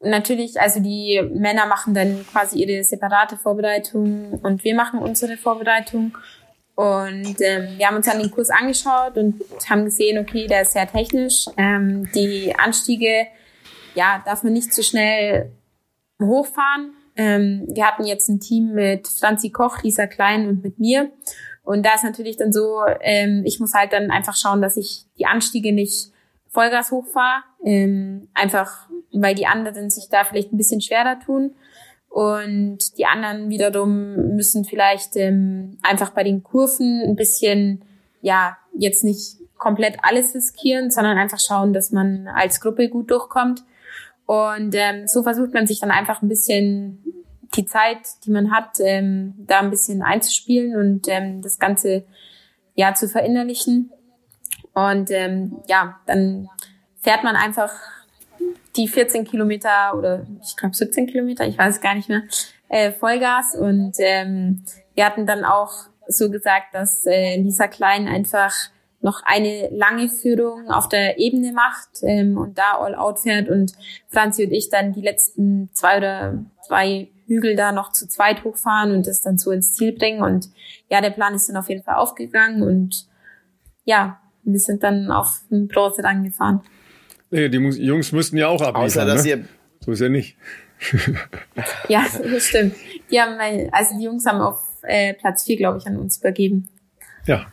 natürlich, 0.00 0.58
also 0.58 0.80
die 0.80 1.20
Männer 1.34 1.66
machen 1.66 1.92
dann 1.92 2.24
quasi 2.32 2.64
ihre 2.64 2.82
separate 2.82 3.36
Vorbereitung 3.36 4.40
und 4.42 4.64
wir 4.64 4.74
machen 4.74 5.00
unsere 5.00 5.36
Vorbereitung. 5.36 6.16
Und 6.74 7.36
ähm, 7.40 7.78
wir 7.78 7.86
haben 7.86 7.96
uns 7.96 8.06
dann 8.06 8.18
den 8.18 8.30
Kurs 8.30 8.48
angeschaut 8.48 9.18
und 9.18 9.42
haben 9.68 9.84
gesehen, 9.84 10.18
okay, 10.18 10.46
der 10.46 10.62
ist 10.62 10.72
sehr 10.72 10.90
technisch. 10.90 11.44
Ähm, 11.58 12.10
die 12.14 12.54
Anstiege 12.58 13.26
ja, 13.94 14.22
darf 14.24 14.42
man 14.42 14.54
nicht 14.54 14.72
zu 14.72 14.82
schnell 14.82 15.52
hochfahren. 16.22 16.92
Ähm, 17.16 17.66
wir 17.68 17.86
hatten 17.86 18.04
jetzt 18.04 18.28
ein 18.28 18.40
Team 18.40 18.72
mit 18.74 19.08
Franzi 19.08 19.50
Koch, 19.50 19.82
Lisa 19.82 20.06
Klein 20.06 20.48
und 20.48 20.62
mit 20.62 20.78
mir. 20.78 21.10
Und 21.62 21.84
da 21.84 21.94
ist 21.94 22.04
natürlich 22.04 22.36
dann 22.36 22.52
so, 22.52 22.80
ähm, 23.00 23.42
ich 23.44 23.58
muss 23.58 23.74
halt 23.74 23.92
dann 23.92 24.10
einfach 24.10 24.36
schauen, 24.36 24.62
dass 24.62 24.76
ich 24.76 25.06
die 25.18 25.26
Anstiege 25.26 25.72
nicht 25.72 26.12
Vollgas 26.48 26.90
hochfahre. 26.90 27.42
Ähm, 27.64 28.28
einfach, 28.34 28.88
weil 29.12 29.34
die 29.34 29.46
anderen 29.46 29.90
sich 29.90 30.08
da 30.08 30.24
vielleicht 30.24 30.52
ein 30.52 30.58
bisschen 30.58 30.80
schwerer 30.80 31.18
tun. 31.18 31.54
Und 32.08 32.96
die 32.98 33.04
anderen 33.04 33.50
wiederum 33.50 34.36
müssen 34.36 34.64
vielleicht 34.64 35.16
ähm, 35.16 35.78
einfach 35.82 36.10
bei 36.10 36.22
den 36.22 36.42
Kurven 36.42 37.02
ein 37.02 37.16
bisschen, 37.16 37.82
ja, 38.22 38.56
jetzt 38.72 39.04
nicht 39.04 39.36
komplett 39.58 39.98
alles 40.02 40.34
riskieren, 40.34 40.90
sondern 40.90 41.18
einfach 41.18 41.40
schauen, 41.40 41.72
dass 41.72 41.92
man 41.92 42.28
als 42.28 42.60
Gruppe 42.60 42.88
gut 42.88 43.10
durchkommt. 43.10 43.64
Und 44.26 44.74
ähm, 44.74 45.06
so 45.06 45.22
versucht 45.22 45.54
man 45.54 45.66
sich 45.66 45.80
dann 45.80 45.90
einfach 45.90 46.22
ein 46.22 46.28
bisschen 46.28 47.05
die 47.56 47.66
Zeit, 47.66 47.98
die 48.24 48.30
man 48.30 48.50
hat, 48.50 48.78
ähm, 48.80 49.34
da 49.38 49.60
ein 49.60 49.70
bisschen 49.70 50.02
einzuspielen 50.02 50.76
und 50.76 51.08
ähm, 51.08 51.42
das 51.42 51.58
Ganze 51.58 52.04
ja 52.74 52.94
zu 52.94 53.08
verinnerlichen. 53.08 53.90
Und 54.74 55.10
ähm, 55.10 55.58
ja, 55.66 56.00
dann 56.06 56.48
fährt 57.00 57.24
man 57.24 57.36
einfach 57.36 57.72
die 58.76 58.88
14 58.88 59.24
Kilometer 59.24 59.96
oder 59.96 60.26
ich 60.42 60.56
glaube 60.56 60.74
17 60.74 61.06
Kilometer, 61.06 61.46
ich 61.46 61.56
weiß 61.56 61.80
gar 61.80 61.94
nicht 61.94 62.08
mehr, 62.08 62.22
äh, 62.68 62.92
Vollgas. 62.92 63.54
Und 63.54 63.94
ähm, 63.98 64.62
wir 64.94 65.06
hatten 65.06 65.26
dann 65.26 65.44
auch 65.44 65.72
so 66.08 66.30
gesagt, 66.30 66.74
dass 66.74 67.06
äh, 67.06 67.36
Lisa 67.36 67.68
Klein 67.68 68.06
einfach 68.06 68.52
noch 69.00 69.22
eine 69.24 69.68
lange 69.70 70.08
Führung 70.08 70.70
auf 70.70 70.88
der 70.88 71.18
Ebene 71.18 71.52
macht 71.52 72.02
ähm, 72.02 72.36
und 72.36 72.58
da 72.58 72.78
all 72.78 72.94
out 72.94 73.20
fährt 73.20 73.48
und 73.48 73.72
Franzi 74.08 74.44
und 74.44 74.52
ich 74.52 74.68
dann 74.68 74.92
die 74.92 75.02
letzten 75.02 75.70
zwei 75.74 75.98
oder 75.98 76.44
zwei 76.66 77.08
Hügel 77.26 77.56
da 77.56 77.72
noch 77.72 77.92
zu 77.92 78.08
zweit 78.08 78.44
hochfahren 78.44 78.92
und 78.92 79.06
das 79.06 79.20
dann 79.20 79.38
so 79.38 79.50
ins 79.50 79.72
Ziel 79.72 79.92
bringen. 79.92 80.22
Und 80.22 80.50
ja, 80.88 81.00
der 81.00 81.10
Plan 81.10 81.34
ist 81.34 81.48
dann 81.48 81.56
auf 81.56 81.68
jeden 81.68 81.82
Fall 81.82 81.96
aufgegangen 81.96 82.62
und 82.62 83.06
ja, 83.84 84.20
wir 84.42 84.60
sind 84.60 84.82
dann 84.82 85.10
auf 85.10 85.40
den 85.50 85.68
Bronze 85.68 86.02
dann 86.02 86.24
gefahren. 86.24 86.62
Nee, 87.30 87.48
die 87.48 87.58
Jungs 87.58 88.12
müssten 88.12 88.36
ja 88.36 88.48
auch 88.48 88.60
abliefern. 88.60 88.84
Außer, 88.84 89.04
dass 89.04 89.24
ne? 89.24 89.30
ihr 89.30 89.44
so 89.80 89.92
ist 89.92 90.00
ja 90.00 90.08
nicht. 90.08 90.36
ja, 91.88 92.04
das 92.22 92.46
stimmt. 92.46 92.74
Die 93.10 93.20
haben, 93.20 93.38
also 93.72 93.98
die 93.98 94.04
Jungs 94.04 94.26
haben 94.26 94.40
auf 94.40 94.62
äh, 94.82 95.14
Platz 95.14 95.44
vier, 95.44 95.56
glaube 95.56 95.78
ich, 95.78 95.86
an 95.86 95.96
uns 95.96 96.18
übergeben. 96.18 96.68
Ja, 97.26 97.46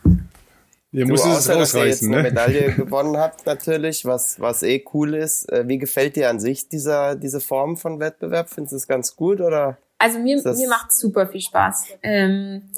Ihr 0.94 1.08
müsst 1.08 1.26
es 1.26 1.48
außer, 1.48 1.58
dass 1.58 1.74
ihr 1.74 1.86
jetzt 1.86 2.02
ne? 2.04 2.18
eine 2.18 2.30
Medaille 2.30 2.72
gewonnen 2.76 3.16
habt, 3.16 3.46
natürlich, 3.46 4.04
was, 4.04 4.38
was 4.38 4.62
eh 4.62 4.84
cool 4.94 5.14
ist. 5.14 5.50
Äh, 5.50 5.66
wie 5.66 5.78
gefällt 5.78 6.14
dir 6.14 6.30
an 6.30 6.38
sich 6.38 6.68
dieser, 6.68 7.16
diese 7.16 7.40
Form 7.40 7.76
von 7.76 7.98
Wettbewerb? 7.98 8.48
Findest 8.48 8.72
du 8.72 8.76
es 8.76 8.86
ganz 8.86 9.16
gut 9.16 9.40
oder? 9.40 9.76
Also 9.98 10.20
mir, 10.20 10.40
mir 10.40 10.68
macht 10.68 10.92
super 10.92 11.26
viel 11.26 11.40
Spaß. 11.40 11.86
Ähm, 12.00 12.70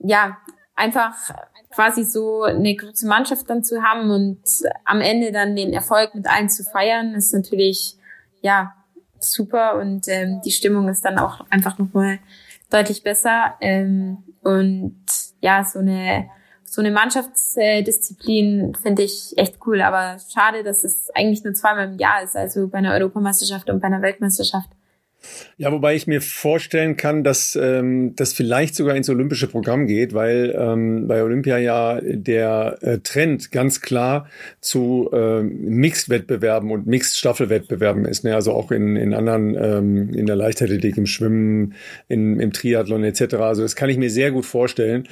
ja, 0.00 0.36
einfach 0.74 1.14
quasi 1.70 2.04
so 2.04 2.42
eine 2.42 2.76
große 2.76 3.06
Mannschaft 3.06 3.48
dann 3.48 3.64
zu 3.64 3.82
haben 3.82 4.10
und 4.10 4.42
am 4.84 5.00
Ende 5.00 5.32
dann 5.32 5.56
den 5.56 5.72
Erfolg 5.72 6.14
mit 6.14 6.26
allen 6.28 6.50
zu 6.50 6.62
feiern, 6.62 7.14
ist 7.14 7.32
natürlich, 7.32 7.96
ja, 8.42 8.74
super 9.18 9.76
und 9.76 10.08
ähm, 10.08 10.42
die 10.44 10.50
Stimmung 10.50 10.90
ist 10.90 11.06
dann 11.06 11.18
auch 11.18 11.46
einfach 11.48 11.78
nochmal 11.78 12.18
deutlich 12.68 13.02
besser. 13.02 13.54
Ähm, 13.62 14.18
und 14.42 15.06
ja, 15.40 15.64
so 15.64 15.78
eine 15.78 16.28
so 16.72 16.80
eine 16.80 16.90
Mannschaftsdisziplin 16.90 18.74
finde 18.74 19.02
ich 19.02 19.36
echt 19.36 19.58
cool, 19.66 19.82
aber 19.82 20.18
schade, 20.32 20.62
dass 20.62 20.84
es 20.84 21.10
eigentlich 21.14 21.44
nur 21.44 21.54
zweimal 21.54 21.88
im 21.92 21.98
Jahr 21.98 22.22
ist, 22.22 22.36
also 22.36 22.68
bei 22.68 22.78
einer 22.78 22.92
Europameisterschaft 22.92 23.70
und 23.70 23.80
bei 23.80 23.86
einer 23.86 24.02
Weltmeisterschaft. 24.02 24.70
Ja, 25.56 25.72
wobei 25.72 25.96
ich 25.96 26.06
mir 26.06 26.20
vorstellen 26.20 26.96
kann, 26.96 27.24
dass 27.24 27.58
ähm, 27.60 28.14
das 28.14 28.32
vielleicht 28.32 28.76
sogar 28.76 28.94
ins 28.94 29.08
olympische 29.08 29.48
Programm 29.48 29.86
geht, 29.86 30.14
weil 30.14 30.54
ähm, 30.56 31.08
bei 31.08 31.22
Olympia 31.22 31.58
ja 31.58 32.00
der 32.00 32.78
äh, 32.80 32.98
Trend 32.98 33.50
ganz 33.50 33.80
klar 33.80 34.28
zu 34.60 35.10
äh, 35.12 35.42
Mixed-Wettbewerben 35.42 36.70
und 36.70 36.86
Mixed-Staffelwettbewerben 36.86 38.04
ist. 38.04 38.22
Ne? 38.24 38.34
Also 38.34 38.52
auch 38.52 38.70
in, 38.70 38.96
in 38.96 39.14
anderen, 39.14 39.56
ähm, 39.56 40.14
in 40.14 40.26
der 40.26 40.36
Leichtathletik, 40.36 40.96
im 40.96 41.06
Schwimmen, 41.06 41.74
in, 42.06 42.38
im 42.38 42.52
Triathlon 42.52 43.02
etc. 43.02 43.34
Also 43.34 43.62
das 43.62 43.74
kann 43.74 43.90
ich 43.90 43.98
mir 43.98 44.10
sehr 44.10 44.30
gut 44.30 44.46
vorstellen. 44.46 45.08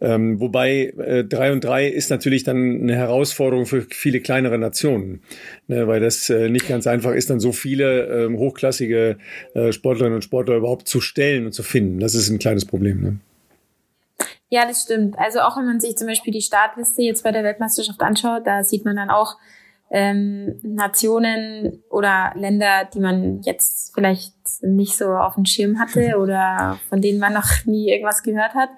Ähm, 0.00 0.38
wobei 0.38 0.92
äh, 0.98 1.24
3 1.24 1.52
und 1.52 1.64
3 1.64 1.88
ist 1.88 2.10
natürlich 2.10 2.44
dann 2.44 2.82
eine 2.82 2.94
Herausforderung 2.94 3.66
für 3.66 3.82
viele 3.82 4.20
kleinere 4.20 4.58
Nationen, 4.58 5.22
ne? 5.68 5.86
weil 5.86 6.00
das 6.00 6.28
äh, 6.28 6.48
nicht 6.48 6.68
ganz 6.68 6.86
einfach 6.86 7.12
ist, 7.12 7.30
dann 7.30 7.40
so 7.40 7.52
viele 7.52 8.26
äh, 8.26 8.36
hochklassige 8.36 9.18
äh, 9.54 9.72
Sportlerinnen 9.72 10.16
und 10.16 10.22
Sportler 10.22 10.56
überhaupt 10.56 10.88
zu 10.88 11.00
stellen 11.00 11.46
und 11.46 11.52
zu 11.52 11.62
finden. 11.62 12.00
Das 12.00 12.14
ist 12.14 12.28
ein 12.30 12.38
kleines 12.38 12.64
Problem. 12.64 13.00
Ne? 13.00 13.18
Ja, 14.50 14.66
das 14.66 14.82
stimmt. 14.82 15.18
Also 15.18 15.40
auch 15.40 15.56
wenn 15.56 15.66
man 15.66 15.80
sich 15.80 15.96
zum 15.96 16.06
Beispiel 16.06 16.32
die 16.32 16.40
Startliste 16.40 17.02
jetzt 17.02 17.22
bei 17.22 17.32
der 17.32 17.44
Weltmeisterschaft 17.44 18.00
anschaut, 18.00 18.46
da 18.46 18.64
sieht 18.64 18.84
man 18.84 18.96
dann 18.96 19.10
auch 19.10 19.36
ähm, 19.90 20.58
Nationen 20.62 21.82
oder 21.90 22.32
Länder, 22.34 22.88
die 22.92 23.00
man 23.00 23.40
jetzt 23.42 23.94
vielleicht 23.94 24.34
nicht 24.60 24.96
so 24.96 25.06
auf 25.10 25.34
dem 25.34 25.44
Schirm 25.44 25.78
hatte 25.78 26.18
oder 26.18 26.78
von 26.88 27.00
denen 27.00 27.18
man 27.18 27.32
noch 27.32 27.64
nie 27.64 27.90
irgendwas 27.90 28.22
gehört 28.22 28.54
hat. 28.54 28.70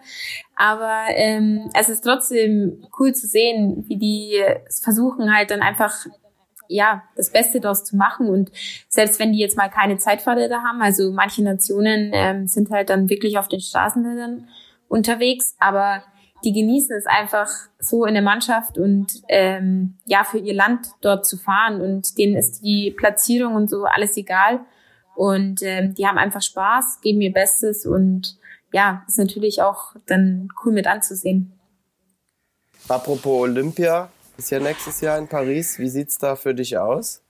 Aber 0.56 1.04
ähm, 1.14 1.70
es 1.78 1.88
ist 1.88 2.02
trotzdem 2.02 2.84
cool 2.98 3.14
zu 3.14 3.26
sehen, 3.26 3.84
wie 3.88 3.96
die 3.96 4.42
versuchen 4.82 5.34
halt 5.34 5.50
dann 5.50 5.62
einfach 5.62 6.06
ja, 6.70 7.02
das 7.16 7.30
Beste 7.30 7.60
daraus 7.60 7.84
zu 7.84 7.96
machen. 7.96 8.28
Und 8.28 8.50
selbst 8.88 9.18
wenn 9.18 9.32
die 9.32 9.38
jetzt 9.38 9.56
mal 9.56 9.68
keine 9.68 9.98
Zeitfahrräder 9.98 10.62
haben, 10.62 10.80
also 10.80 11.10
manche 11.10 11.42
Nationen 11.42 12.12
ähm, 12.14 12.46
sind 12.46 12.70
halt 12.70 12.90
dann 12.90 13.10
wirklich 13.10 13.38
auf 13.38 13.48
den 13.48 13.60
Straßenrädern 13.60 14.48
unterwegs, 14.88 15.56
aber 15.58 16.02
die 16.44 16.52
genießen 16.52 16.96
es 16.96 17.06
einfach 17.06 17.48
so 17.78 18.06
in 18.06 18.14
der 18.14 18.22
Mannschaft 18.22 18.78
und 18.78 19.22
ähm, 19.28 19.98
ja, 20.06 20.24
für 20.24 20.38
ihr 20.38 20.54
Land 20.54 20.88
dort 21.02 21.26
zu 21.26 21.36
fahren. 21.36 21.80
Und 21.80 22.16
denen 22.16 22.36
ist 22.36 22.62
die 22.62 22.94
Platzierung 22.96 23.54
und 23.54 23.68
so 23.68 23.84
alles 23.84 24.16
egal. 24.16 24.60
Und 25.16 25.60
ähm, 25.62 25.94
die 25.94 26.06
haben 26.06 26.16
einfach 26.16 26.40
Spaß, 26.40 27.00
geben 27.02 27.20
ihr 27.20 27.32
Bestes 27.32 27.84
und 27.84 28.38
ja, 28.72 29.02
ist 29.06 29.18
natürlich 29.18 29.60
auch 29.60 29.96
dann 30.06 30.48
cool 30.64 30.72
mit 30.72 30.86
anzusehen. 30.86 31.52
Apropos 32.88 33.42
Olympia, 33.42 34.10
ist 34.40 34.50
ja 34.50 34.58
nächstes 34.58 35.00
Jahr 35.02 35.18
in 35.18 35.28
Paris. 35.28 35.78
Wie 35.78 35.88
sieht's 35.88 36.16
da 36.18 36.34
für 36.34 36.54
dich 36.54 36.76
aus? 36.78 37.22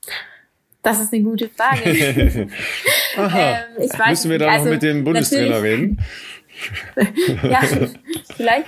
Das 0.83 1.01
ist 1.01 1.13
eine 1.13 1.23
gute 1.23 1.49
Frage. 1.49 2.49
Aha. 3.17 3.39
ähm, 3.39 3.83
ich 3.83 3.99
weiß 3.99 4.09
Müssen 4.11 4.31
wir 4.31 4.39
da 4.39 4.49
also, 4.49 4.65
noch 4.65 4.73
mit 4.73 4.83
dem 4.83 5.05
Bundestrainer 5.05 5.63
reden? 5.63 6.01
ja, 7.43 7.63
vielleicht. 8.37 8.67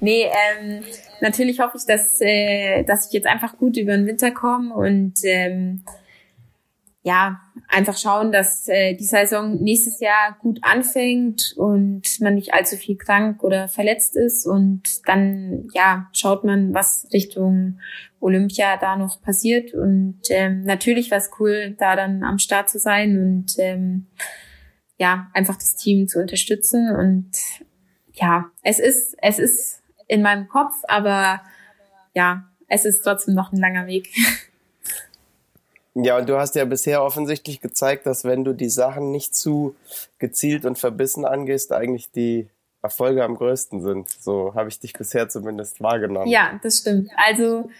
Nee, 0.00 0.24
ähm, 0.24 0.82
natürlich 1.20 1.60
hoffe 1.60 1.78
ich, 1.78 1.86
dass, 1.86 2.20
äh, 2.20 2.82
dass 2.84 3.06
ich 3.06 3.12
jetzt 3.12 3.26
einfach 3.26 3.56
gut 3.56 3.76
über 3.76 3.92
den 3.92 4.06
Winter 4.06 4.30
komme 4.32 4.74
und 4.74 5.14
ähm, 5.24 5.84
ja, 7.06 7.40
einfach 7.68 7.96
schauen, 7.96 8.32
dass 8.32 8.66
äh, 8.66 8.94
die 8.94 9.04
Saison 9.04 9.62
nächstes 9.62 10.00
Jahr 10.00 10.36
gut 10.40 10.58
anfängt 10.62 11.54
und 11.56 12.02
man 12.18 12.34
nicht 12.34 12.52
allzu 12.52 12.74
viel 12.76 12.96
krank 12.96 13.44
oder 13.44 13.68
verletzt 13.68 14.16
ist. 14.16 14.44
Und 14.44 15.06
dann 15.06 15.68
ja 15.72 16.08
schaut 16.12 16.42
man, 16.42 16.74
was 16.74 17.06
Richtung 17.12 17.78
Olympia 18.18 18.76
da 18.76 18.96
noch 18.96 19.22
passiert. 19.22 19.72
Und 19.72 20.18
ähm, 20.30 20.62
natürlich 20.62 21.12
war 21.12 21.18
es 21.18 21.30
cool, 21.38 21.76
da 21.78 21.94
dann 21.94 22.24
am 22.24 22.40
Start 22.40 22.68
zu 22.68 22.80
sein 22.80 23.16
und 23.16 23.54
ähm, 23.58 24.08
ja 24.98 25.30
einfach 25.32 25.54
das 25.54 25.76
Team 25.76 26.08
zu 26.08 26.18
unterstützen. 26.18 26.90
Und 26.90 27.30
ja, 28.14 28.46
es 28.64 28.80
ist 28.80 29.14
es 29.22 29.38
ist 29.38 29.80
in 30.08 30.22
meinem 30.22 30.48
Kopf, 30.48 30.74
aber 30.88 31.40
ja, 32.14 32.50
es 32.66 32.84
ist 32.84 33.02
trotzdem 33.02 33.36
noch 33.36 33.52
ein 33.52 33.60
langer 33.60 33.86
Weg. 33.86 34.08
Ja, 35.98 36.18
und 36.18 36.28
du 36.28 36.36
hast 36.36 36.54
ja 36.56 36.66
bisher 36.66 37.02
offensichtlich 37.02 37.60
gezeigt, 37.60 38.04
dass 38.04 38.24
wenn 38.24 38.44
du 38.44 38.52
die 38.52 38.68
Sachen 38.68 39.10
nicht 39.10 39.34
zu 39.34 39.74
gezielt 40.18 40.66
und 40.66 40.78
verbissen 40.78 41.24
angehst, 41.24 41.72
eigentlich 41.72 42.10
die 42.10 42.50
Erfolge 42.82 43.24
am 43.24 43.34
größten 43.34 43.80
sind. 43.80 44.10
So 44.10 44.54
habe 44.54 44.68
ich 44.68 44.78
dich 44.78 44.92
bisher 44.92 45.30
zumindest 45.30 45.80
wahrgenommen. 45.80 46.28
Ja, 46.28 46.60
das 46.62 46.78
stimmt. 46.78 47.10
Also 47.16 47.70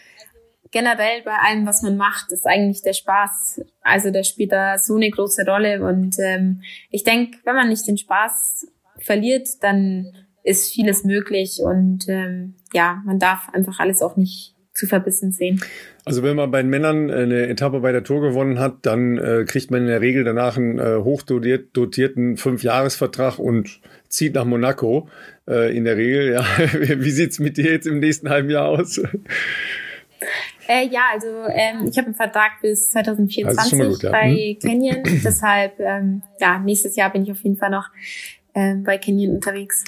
generell 0.71 1.23
bei 1.23 1.37
allem, 1.37 1.67
was 1.67 1.83
man 1.83 1.99
macht, 1.99 2.33
ist 2.33 2.47
eigentlich 2.47 2.81
der 2.81 2.95
Spaß. 2.95 3.61
Also 3.83 4.11
der 4.11 4.25
spielt 4.25 4.53
da 4.53 4.79
so 4.79 4.97
eine 4.97 5.11
große 5.11 5.45
Rolle. 5.45 5.87
Und 5.87 6.17
ähm, 6.19 6.63
ich 6.91 7.05
denke, 7.05 7.37
wenn 7.45 7.55
man 7.55 7.69
nicht 7.69 7.87
den 7.87 7.99
Spaß 7.99 8.67
verliert, 8.99 9.63
dann 9.63 10.13
ist 10.43 10.73
vieles 10.73 11.05
möglich. 11.05 11.61
Und 11.63 12.09
ähm, 12.09 12.55
ja, 12.73 13.03
man 13.05 13.19
darf 13.19 13.51
einfach 13.53 13.79
alles 13.79 14.01
auch 14.01 14.17
nicht 14.17 14.56
zu 14.77 14.87
verbissen 14.87 15.33
sehen. 15.33 15.61
Also 16.05 16.23
wenn 16.23 16.37
man 16.37 16.51
bei 16.51 16.63
den 16.63 16.71
Männern 16.71 17.11
eine 17.11 17.49
Etappe 17.49 17.81
bei 17.81 17.93
der 17.93 18.05
Tour 18.05 18.21
gewonnen 18.21 18.59
hat, 18.59 18.79
dann 18.83 19.19
äh, 19.19 19.45
kriegt 19.47 19.71
man 19.71 19.83
in 19.83 19.87
der 19.89 20.01
Regel 20.01 20.25
danach 20.25 20.57
einen 20.57 20.79
äh, 20.79 20.97
hochdotierten 21.03 22.37
Fünfjahresvertrag 22.37 23.39
und 23.39 23.81
zieht 24.09 24.35
nach 24.35 24.45
Monaco. 24.45 25.09
Äh, 25.49 25.77
in 25.77 25.85
der 25.85 25.97
Regel, 25.97 26.33
ja. 26.33 26.45
Wie 26.99 27.11
sieht's 27.11 27.39
mit 27.39 27.57
dir 27.57 27.73
jetzt 27.73 27.87
im 27.87 27.99
nächsten 27.99 28.29
halben 28.29 28.51
Jahr 28.51 28.69
aus? 28.69 29.01
Äh, 30.69 30.89
ja, 30.89 31.03
also 31.13 31.27
ähm, 31.49 31.89
ich 31.89 31.97
habe 31.97 32.07
einen 32.07 32.15
Vertrag 32.15 32.61
bis 32.61 32.91
2024 32.91 33.79
gut, 33.79 34.03
ja. 34.03 34.11
bei? 34.11 34.57
Canyon. 34.61 35.03
Deshalb, 35.25 35.79
ähm, 35.79 36.23
ja, 36.41 36.59
nächstes 36.59 36.97
Jahr 36.97 37.13
bin 37.13 37.23
ich 37.23 37.31
auf 37.31 37.41
jeden 37.41 37.57
Fall 37.57 37.71
noch 37.71 37.89
ähm, 38.55 38.83
bei 38.83 38.99
Canyon 38.99 39.37
unterwegs. 39.37 39.85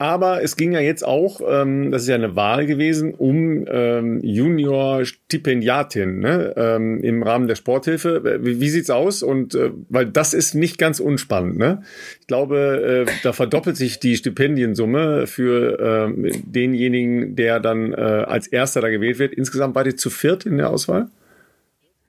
Aber 0.00 0.44
es 0.44 0.54
ging 0.56 0.70
ja 0.70 0.78
jetzt 0.78 1.04
auch, 1.04 1.40
ähm, 1.44 1.90
das 1.90 2.02
ist 2.02 2.08
ja 2.08 2.14
eine 2.14 2.36
Wahl 2.36 2.66
gewesen, 2.66 3.14
um 3.14 3.64
ähm, 3.68 4.20
Junior-Stipendiatin 4.22 6.20
ne? 6.20 6.54
ähm, 6.56 7.02
im 7.02 7.24
Rahmen 7.24 7.48
der 7.48 7.56
Sporthilfe. 7.56 8.38
Wie, 8.44 8.60
wie 8.60 8.68
sieht's 8.68 8.90
aus? 8.90 9.24
Und 9.24 9.56
äh, 9.56 9.72
weil 9.88 10.06
das 10.06 10.34
ist 10.34 10.54
nicht 10.54 10.78
ganz 10.78 11.00
unspannend. 11.00 11.58
Ne? 11.58 11.82
Ich 12.20 12.28
glaube, 12.28 13.06
äh, 13.08 13.12
da 13.24 13.32
verdoppelt 13.32 13.76
sich 13.76 13.98
die 13.98 14.14
Stipendiensumme 14.16 15.26
für 15.26 15.80
äh, 15.80 16.32
denjenigen, 16.44 17.34
der 17.34 17.58
dann 17.58 17.92
äh, 17.92 17.96
als 17.96 18.46
Erster 18.46 18.80
da 18.80 18.90
gewählt 18.90 19.18
wird. 19.18 19.34
Insgesamt 19.34 19.74
war 19.74 19.82
die 19.82 19.96
zu 19.96 20.10
viert 20.10 20.46
in 20.46 20.58
der 20.58 20.70
Auswahl? 20.70 21.08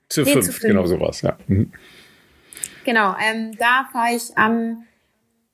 Zu, 0.08 0.22
nee, 0.22 0.30
fünf, 0.30 0.46
zu 0.46 0.52
fünf, 0.52 0.62
genau 0.62 0.86
sowas, 0.86 1.22
ja. 1.22 1.36
Mhm. 1.48 1.72
Genau, 2.84 3.16
ähm, 3.20 3.50
da 3.58 3.88
fahre 3.92 4.14
ich 4.14 4.30
am 4.36 4.84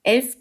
11. 0.07 0.37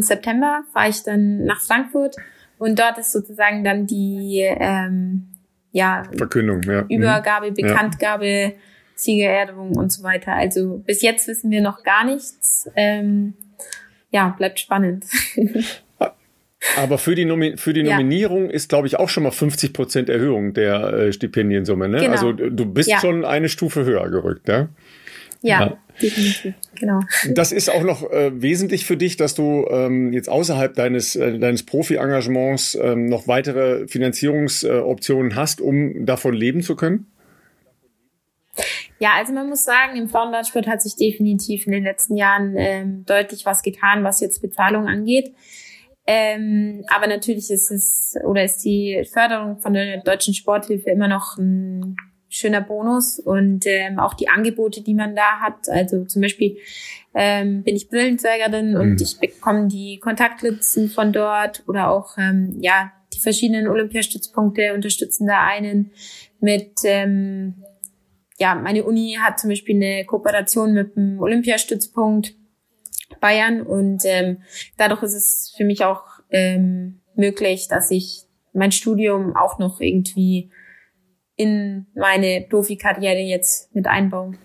September 0.00 0.64
fahre 0.72 0.88
ich 0.88 1.02
dann 1.02 1.44
nach 1.44 1.60
Frankfurt 1.60 2.16
und 2.58 2.78
dort 2.78 2.98
ist 2.98 3.12
sozusagen 3.12 3.62
dann 3.64 3.86
die 3.86 4.42
ähm, 4.42 5.28
ja, 5.72 6.02
Verkündung, 6.16 6.62
ja. 6.62 6.84
Übergabe, 6.88 7.52
Bekanntgabe, 7.52 8.26
ja. 8.26 8.50
Siegerehrung 8.94 9.76
und 9.76 9.92
so 9.92 10.02
weiter. 10.02 10.34
Also 10.34 10.82
bis 10.84 11.02
jetzt 11.02 11.26
wissen 11.28 11.50
wir 11.50 11.62
noch 11.62 11.82
gar 11.82 12.04
nichts. 12.04 12.68
Ähm, 12.76 13.34
ja, 14.10 14.34
bleibt 14.36 14.58
spannend. 14.58 15.06
Aber 16.76 16.98
für 16.98 17.14
die, 17.14 17.24
Nomi 17.24 17.56
für 17.56 17.72
die 17.72 17.82
Nominierung 17.82 18.46
ja. 18.46 18.50
ist, 18.50 18.68
glaube 18.68 18.86
ich, 18.86 18.98
auch 18.98 19.08
schon 19.08 19.22
mal 19.22 19.30
50 19.30 19.72
Prozent 19.72 20.08
Erhöhung 20.10 20.52
der 20.52 20.92
äh, 20.92 21.12
Stipendiensumme. 21.12 21.88
Ne? 21.88 22.00
Genau. 22.00 22.12
Also 22.12 22.32
du 22.32 22.66
bist 22.66 22.90
ja. 22.90 23.00
schon 23.00 23.24
eine 23.24 23.48
Stufe 23.48 23.84
höher 23.84 24.10
gerückt. 24.10 24.46
Ne? 24.46 24.68
Ja, 25.40 25.60
ja, 25.60 25.78
definitiv, 26.02 26.54
genau. 26.80 27.00
Das 27.30 27.52
ist 27.52 27.70
auch 27.70 27.84
noch 27.84 28.10
äh, 28.10 28.30
wesentlich 28.42 28.84
für 28.84 28.96
dich, 28.96 29.16
dass 29.16 29.34
du 29.34 29.66
ähm, 29.70 30.12
jetzt 30.12 30.28
außerhalb 30.28 30.74
deines, 30.74 31.14
äh, 31.14 31.38
deines 31.38 31.64
Profi-Engagements 31.64 32.74
ähm, 32.74 33.06
noch 33.06 33.28
weitere 33.28 33.86
Finanzierungsoptionen 33.86 35.30
äh, 35.30 35.34
hast, 35.34 35.60
um 35.60 36.04
davon 36.04 36.34
leben 36.34 36.62
zu 36.62 36.74
können? 36.74 37.06
Ja, 38.98 39.12
also 39.16 39.32
man 39.32 39.48
muss 39.48 39.64
sagen, 39.64 39.96
im 39.96 40.08
Frauenradsport 40.08 40.66
hat 40.66 40.82
sich 40.82 40.96
definitiv 40.96 41.66
in 41.66 41.72
den 41.72 41.84
letzten 41.84 42.16
Jahren 42.16 42.54
ähm, 42.58 43.04
deutlich 43.06 43.46
was 43.46 43.62
getan, 43.62 44.04
was 44.04 44.20
jetzt 44.20 44.42
Bezahlung 44.42 44.88
angeht. 44.88 45.32
Ähm, 46.06 46.84
aber 46.88 47.06
natürlich 47.06 47.50
ist 47.50 47.70
es 47.70 48.14
oder 48.26 48.44
ist 48.44 48.64
die 48.64 49.06
Förderung 49.10 49.60
von 49.60 49.74
der 49.74 50.02
deutschen 50.02 50.34
Sporthilfe 50.34 50.90
immer 50.90 51.08
noch 51.08 51.38
ein 51.38 51.96
schöner 52.30 52.60
Bonus 52.60 53.18
und 53.18 53.66
ähm, 53.66 53.98
auch 53.98 54.14
die 54.14 54.28
Angebote, 54.28 54.82
die 54.82 54.94
man 54.94 55.16
da 55.16 55.40
hat. 55.40 55.68
Also 55.68 56.04
zum 56.04 56.22
Beispiel 56.22 56.56
ähm, 57.12 57.64
bin 57.64 57.74
ich 57.74 57.88
Brillenträgerin 57.88 58.70
mhm. 58.70 58.80
und 58.80 59.00
ich 59.02 59.18
bekomme 59.18 59.66
die 59.68 59.98
Kontaktlinsen 59.98 60.88
von 60.88 61.12
dort 61.12 61.64
oder 61.66 61.90
auch 61.90 62.16
ähm, 62.16 62.56
ja 62.60 62.92
die 63.12 63.20
verschiedenen 63.20 63.66
Olympiastützpunkte 63.66 64.72
unterstützen 64.72 65.26
da 65.26 65.44
einen 65.44 65.90
mit 66.38 66.70
ähm, 66.84 67.64
ja 68.38 68.54
meine 68.54 68.84
Uni 68.84 69.18
hat 69.20 69.40
zum 69.40 69.50
Beispiel 69.50 69.74
eine 69.74 70.04
Kooperation 70.04 70.72
mit 70.72 70.94
dem 70.94 71.20
Olympiastützpunkt 71.20 72.34
Bayern 73.20 73.62
und 73.62 74.02
ähm, 74.04 74.38
dadurch 74.76 75.02
ist 75.02 75.14
es 75.14 75.54
für 75.56 75.64
mich 75.64 75.84
auch 75.84 76.04
ähm, 76.30 77.00
möglich, 77.16 77.66
dass 77.68 77.90
ich 77.90 78.22
mein 78.52 78.70
Studium 78.70 79.36
auch 79.36 79.58
noch 79.58 79.80
irgendwie 79.80 80.50
in 81.40 81.86
meine 81.94 82.46
Profikarriere 82.48 83.20
jetzt 83.20 83.74
mit 83.74 83.86
einbauen. 83.86 84.38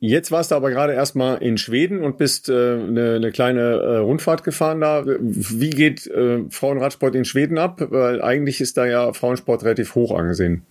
Jetzt 0.00 0.30
warst 0.30 0.50
du 0.50 0.56
aber 0.56 0.70
gerade 0.70 0.92
erstmal 0.92 1.42
in 1.42 1.56
Schweden 1.56 2.02
und 2.02 2.18
bist 2.18 2.50
äh, 2.50 2.52
eine, 2.52 3.14
eine 3.14 3.32
kleine 3.32 3.60
äh, 3.60 3.96
Rundfahrt 3.98 4.44
gefahren 4.44 4.82
da. 4.82 5.04
Wie 5.06 5.70
geht 5.70 6.06
äh, 6.08 6.44
Frauenradsport 6.50 7.14
in 7.14 7.24
Schweden 7.24 7.56
ab? 7.56 7.80
Weil 7.88 8.20
eigentlich 8.20 8.60
ist 8.60 8.76
da 8.76 8.84
ja 8.84 9.14
Frauensport 9.14 9.64
relativ 9.64 9.94
hoch 9.94 10.14
angesehen. 10.14 10.66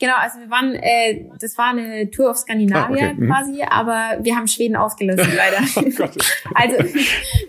Genau, 0.00 0.14
also 0.16 0.38
wir 0.38 0.48
waren, 0.48 0.74
äh, 0.76 1.26
das 1.40 1.58
war 1.58 1.70
eine 1.70 2.08
Tour 2.10 2.30
auf 2.30 2.38
Skandinavien 2.38 3.04
ah, 3.04 3.10
okay. 3.10 3.20
mhm. 3.20 3.26
quasi, 3.26 3.62
aber 3.62 4.24
wir 4.24 4.36
haben 4.36 4.46
Schweden 4.46 4.76
ausgelassen 4.76 5.30
leider. 5.36 5.58
oh 5.60 6.08
also 6.54 6.78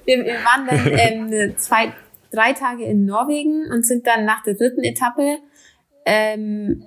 wir, 0.05 0.25
wir 0.25 0.35
waren 0.43 0.67
dann 0.67 1.31
ähm, 1.31 1.57
zwei, 1.57 1.93
drei 2.31 2.53
Tage 2.53 2.83
in 2.83 3.05
Norwegen 3.05 3.71
und 3.71 3.85
sind 3.85 4.05
dann 4.07 4.25
nach 4.25 4.43
der 4.43 4.55
dritten 4.55 4.83
Etappe 4.83 5.37
ähm, 6.09 6.83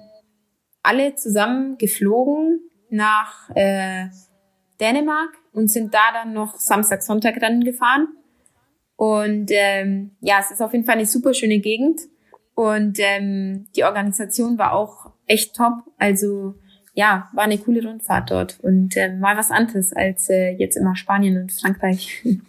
alle 0.83 1.14
zusammen 1.14 1.79
geflogen 1.79 2.61
nach 2.91 3.49
äh, 3.55 4.07
Dänemark 4.81 5.31
und 5.53 5.70
sind 5.70 5.95
da 5.95 6.12
dann 6.12 6.33
noch 6.33 6.57
Samstag, 6.57 7.03
Sonntag 7.03 7.41
Rennen 7.41 7.62
gefahren. 7.62 8.09
Und 8.97 9.51
ähm, 9.51 10.16
ja, 10.20 10.39
es 10.41 10.51
ist 10.51 10.61
auf 10.61 10.73
jeden 10.73 10.85
Fall 10.85 10.97
eine 10.97 11.07
super 11.07 11.35
schöne 11.35 11.61
Gegend. 11.61 12.01
Und 12.55 12.99
ähm, 12.99 13.66
die 13.77 13.85
Organisation 13.85 14.59
war 14.59 14.73
auch 14.73 15.12
echt 15.27 15.55
top. 15.55 15.85
Also 15.99 16.57
ja, 16.95 17.31
war 17.33 17.45
eine 17.45 17.59
coole 17.59 17.87
Rundfahrt 17.87 18.31
dort 18.31 18.59
und 18.61 18.97
ähm, 18.99 19.18
mal 19.18 19.37
was 19.39 19.51
anderes 19.51 19.95
als 19.95 20.29
äh, 20.29 20.51
jetzt 20.51 20.77
immer 20.77 20.95
Spanien 20.95 21.41
und 21.41 21.53
Frankreich. 21.53 22.23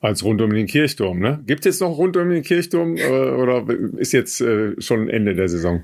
Als 0.00 0.22
rund 0.22 0.40
um 0.42 0.52
den 0.52 0.68
Kirchturm, 0.68 1.18
ne? 1.18 1.42
Gibt 1.44 1.66
es 1.66 1.74
jetzt 1.74 1.80
noch 1.80 1.98
rund 1.98 2.16
um 2.16 2.30
den 2.30 2.44
Kirchturm 2.44 2.96
äh, 2.96 3.08
oder 3.08 3.66
ist 3.96 4.12
jetzt 4.12 4.40
äh, 4.40 4.80
schon 4.80 5.08
Ende 5.08 5.34
der 5.34 5.48
Saison? 5.48 5.82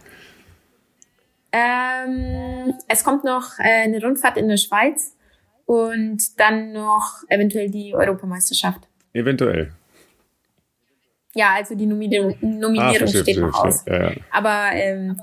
Ähm, 1.57 2.75
es 2.89 3.05
kommt 3.05 3.23
noch 3.23 3.61
äh, 3.61 3.85
eine 3.85 4.03
Rundfahrt 4.03 4.37
in 4.37 4.49
der 4.49 4.57
Schweiz 4.57 5.17
und 5.67 6.41
dann 6.41 6.73
noch 6.73 7.23
eventuell 7.29 7.71
die 7.71 7.95
Europameisterschaft. 7.95 8.89
Eventuell. 9.13 9.71
Ja, 11.37 11.55
also 11.55 11.77
die 11.77 11.87
Nominierung, 11.87 12.37
Nominierung 12.41 13.09
ah, 13.09 13.23
steht 13.23 13.39
noch 13.39 13.65
aus. 13.65 13.85
Ja, 13.87 14.11
ja. 14.11 14.17
Aber 14.33 14.71
ähm, 14.73 15.21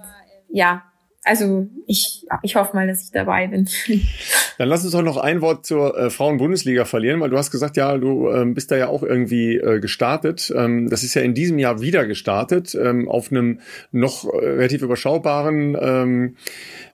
ja, 0.48 0.84
also 1.26 1.68
ich, 1.86 2.26
ich 2.44 2.56
hoffe 2.56 2.78
mal, 2.78 2.88
dass 2.88 3.04
ich 3.04 3.12
dabei 3.12 3.48
bin. 3.48 3.68
Dann 4.62 4.70
lass 4.70 4.84
uns 4.84 4.94
doch 4.94 5.02
noch 5.02 5.18
ein 5.18 5.42
Wort 5.42 5.66
zur 5.66 5.98
äh, 5.98 6.12
Frauen-Bundesliga 6.12 6.86
verlieren, 6.86 7.20
weil 7.20 7.32
du 7.32 7.38
hast 7.40 7.50
gesagt, 7.50 7.78
ja, 7.78 7.98
du 7.98 8.30
ähm, 8.30 8.54
bist 8.54 8.70
da 8.70 8.78
ja 8.78 8.90
auch 8.90 9.02
irgendwie 9.02 9.56
äh, 9.56 9.80
gestartet. 9.80 10.54
Ähm, 10.56 10.88
das 10.88 11.02
ist 11.02 11.16
ja 11.16 11.24
in 11.24 11.34
diesem 11.34 11.58
Jahr 11.58 11.82
wieder 11.82 12.06
gestartet, 12.06 12.76
ähm, 12.76 13.10
auf 13.10 13.32
einem 13.32 13.62
noch 13.92 14.32
äh, 14.32 14.38
relativ 14.38 14.84
überschaubaren 14.84 15.76
ähm, 15.82 16.36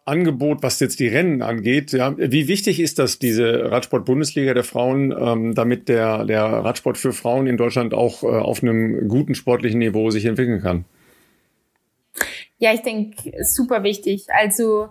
Angebot, 0.05 0.63
was 0.63 0.80
jetzt 0.80 1.01
die 1.01 1.09
Rennen 1.09 1.41
angeht. 1.41 1.91
Ja, 1.91 2.15
wie 2.18 2.47
wichtig 2.47 2.80
ist 2.80 2.99
das, 2.99 3.20
diese 3.20 3.70
Radsport-Bundesliga 3.70 4.53
der 4.53 4.63
Frauen, 4.63 5.13
ähm, 5.20 5.53
damit 5.53 5.89
der, 5.89 6.24
der 6.24 6.45
Radsport 6.45 6.97
für 6.97 7.11
Frauen 7.11 7.47
in 7.47 7.57
Deutschland 7.57 7.93
auch 7.93 8.24
äh, 8.24 8.28
auf 8.28 8.63
einem 8.63 9.09
guten 9.09 9.36
sportlichen 9.36 9.80
Niveau 9.80 10.09
sich 10.09 10.24
entwickeln 10.24 10.61
kann? 10.61 10.86
Ja, 12.59 12.74
ich 12.74 12.82
denke, 12.82 13.43
super 13.43 13.84
wichtig. 13.84 14.28
Also 14.30 14.88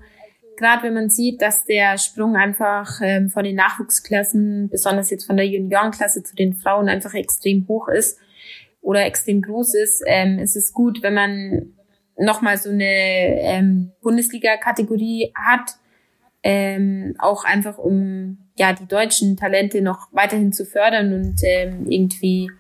gerade 0.56 0.84
wenn 0.84 0.94
man 0.94 1.10
sieht, 1.10 1.42
dass 1.42 1.64
der 1.64 1.98
Sprung 1.98 2.36
einfach 2.36 3.00
ähm, 3.02 3.28
von 3.28 3.44
den 3.44 3.56
Nachwuchsklassen, 3.56 4.68
besonders 4.70 5.10
jetzt 5.10 5.26
von 5.26 5.36
der 5.36 5.46
Juniorenklasse 5.46 6.22
zu 6.22 6.34
den 6.34 6.54
Frauen 6.54 6.88
einfach 6.88 7.14
extrem 7.14 7.66
hoch 7.68 7.88
ist 7.88 8.18
oder 8.80 9.04
extrem 9.04 9.42
groß 9.42 9.74
ist, 9.74 10.02
ähm, 10.06 10.38
ist 10.38 10.56
es 10.56 10.72
gut, 10.72 11.02
wenn 11.02 11.14
man 11.14 11.72
nochmal 12.18 12.56
so 12.56 12.70
eine 12.70 12.84
ähm, 12.84 13.92
Bundesliga-Kategorie 14.02 15.32
hat, 15.34 15.76
ähm, 16.42 17.14
auch 17.18 17.44
einfach 17.44 17.78
um 17.78 18.38
ja 18.58 18.72
die 18.72 18.86
deutschen 18.86 19.36
Talente 19.36 19.82
noch 19.82 20.08
weiterhin 20.12 20.52
zu 20.52 20.64
fördern 20.64 21.12
und 21.12 21.40
ähm, 21.42 21.90
irgendwie 21.90 22.50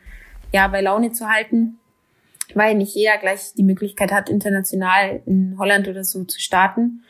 ja 0.52 0.68
bei 0.68 0.80
Laune 0.80 1.12
zu 1.12 1.28
halten 1.28 1.78
weil 2.54 2.74
nicht 2.74 2.94
jeder 2.94 3.18
gleich 3.18 3.52
die 3.56 3.62
Möglichkeit 3.62 4.12
hat, 4.12 4.30
international 4.30 5.22
in 5.26 5.56
Holland 5.58 5.88
oder 5.88 6.04
so 6.04 6.24
zu 6.24 6.40
starten. 6.40 7.04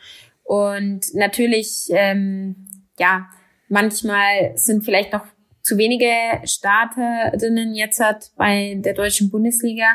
Und 0.47 1.13
natürlich, 1.13 1.89
ähm, 1.89 2.55
ja, 2.97 3.27
manchmal 3.67 4.53
sind 4.55 4.85
vielleicht 4.85 5.11
noch 5.11 5.25
zu 5.61 5.77
wenige 5.77 6.07
Starterinnen 6.45 7.75
jetzt 7.75 7.99
hat 7.99 8.31
bei 8.37 8.75
der 8.79 8.93
deutschen 8.93 9.29
Bundesliga. 9.29 9.87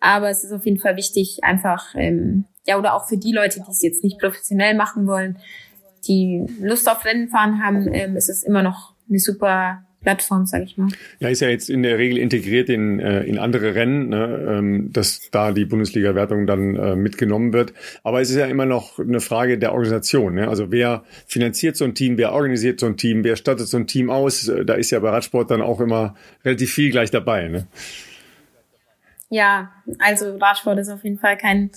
Aber 0.00 0.28
es 0.28 0.42
ist 0.42 0.50
auf 0.50 0.66
jeden 0.66 0.80
Fall 0.80 0.96
wichtig, 0.96 1.38
einfach, 1.44 1.94
ähm, 1.94 2.46
ja, 2.66 2.76
oder 2.76 2.94
auch 2.94 3.08
für 3.08 3.16
die 3.16 3.30
Leute, 3.30 3.60
die 3.60 3.70
es 3.70 3.80
jetzt 3.80 4.02
nicht 4.02 4.18
professionell 4.18 4.74
machen 4.74 5.06
wollen, 5.06 5.38
die 6.08 6.44
Lust 6.58 6.90
auf 6.90 7.04
Rennen 7.04 7.28
fahren 7.28 7.62
haben, 7.62 7.94
ähm, 7.94 8.16
ist 8.16 8.28
es 8.28 8.42
immer 8.42 8.64
noch 8.64 8.96
eine 9.08 9.20
super 9.20 9.86
Plattform, 10.02 10.46
sage 10.46 10.64
ich 10.64 10.76
mal. 10.76 10.88
Ja, 11.20 11.28
ist 11.28 11.40
ja 11.40 11.48
jetzt 11.48 11.70
in 11.70 11.82
der 11.82 11.98
Regel 11.98 12.18
integriert 12.18 12.68
in, 12.68 12.98
äh, 12.98 13.22
in 13.22 13.38
andere 13.38 13.74
Rennen, 13.74 14.08
ne, 14.08 14.46
ähm, 14.48 14.92
dass 14.92 15.30
da 15.30 15.52
die 15.52 15.64
Bundesliga-Wertung 15.64 16.46
dann 16.46 16.76
äh, 16.76 16.96
mitgenommen 16.96 17.52
wird. 17.52 17.72
Aber 18.02 18.20
es 18.20 18.30
ist 18.30 18.36
ja 18.36 18.46
immer 18.46 18.66
noch 18.66 18.98
eine 18.98 19.20
Frage 19.20 19.58
der 19.58 19.72
Organisation. 19.72 20.34
Ne? 20.34 20.48
Also 20.48 20.70
wer 20.72 21.04
finanziert 21.26 21.76
so 21.76 21.84
ein 21.84 21.94
Team, 21.94 22.18
wer 22.18 22.32
organisiert 22.32 22.80
so 22.80 22.86
ein 22.86 22.96
Team, 22.96 23.24
wer 23.24 23.36
stattet 23.36 23.68
so 23.68 23.76
ein 23.76 23.86
Team 23.86 24.10
aus? 24.10 24.50
Da 24.66 24.74
ist 24.74 24.90
ja 24.90 24.98
bei 24.98 25.10
Radsport 25.10 25.50
dann 25.50 25.62
auch 25.62 25.80
immer 25.80 26.14
relativ 26.44 26.72
viel 26.72 26.90
gleich 26.90 27.10
dabei. 27.10 27.48
Ne? 27.48 27.66
Ja, 29.30 29.72
also 29.98 30.36
Radsport 30.36 30.78
ist 30.78 30.90
auf 30.90 31.04
jeden 31.04 31.18
Fall 31.18 31.38
kein 31.38 31.70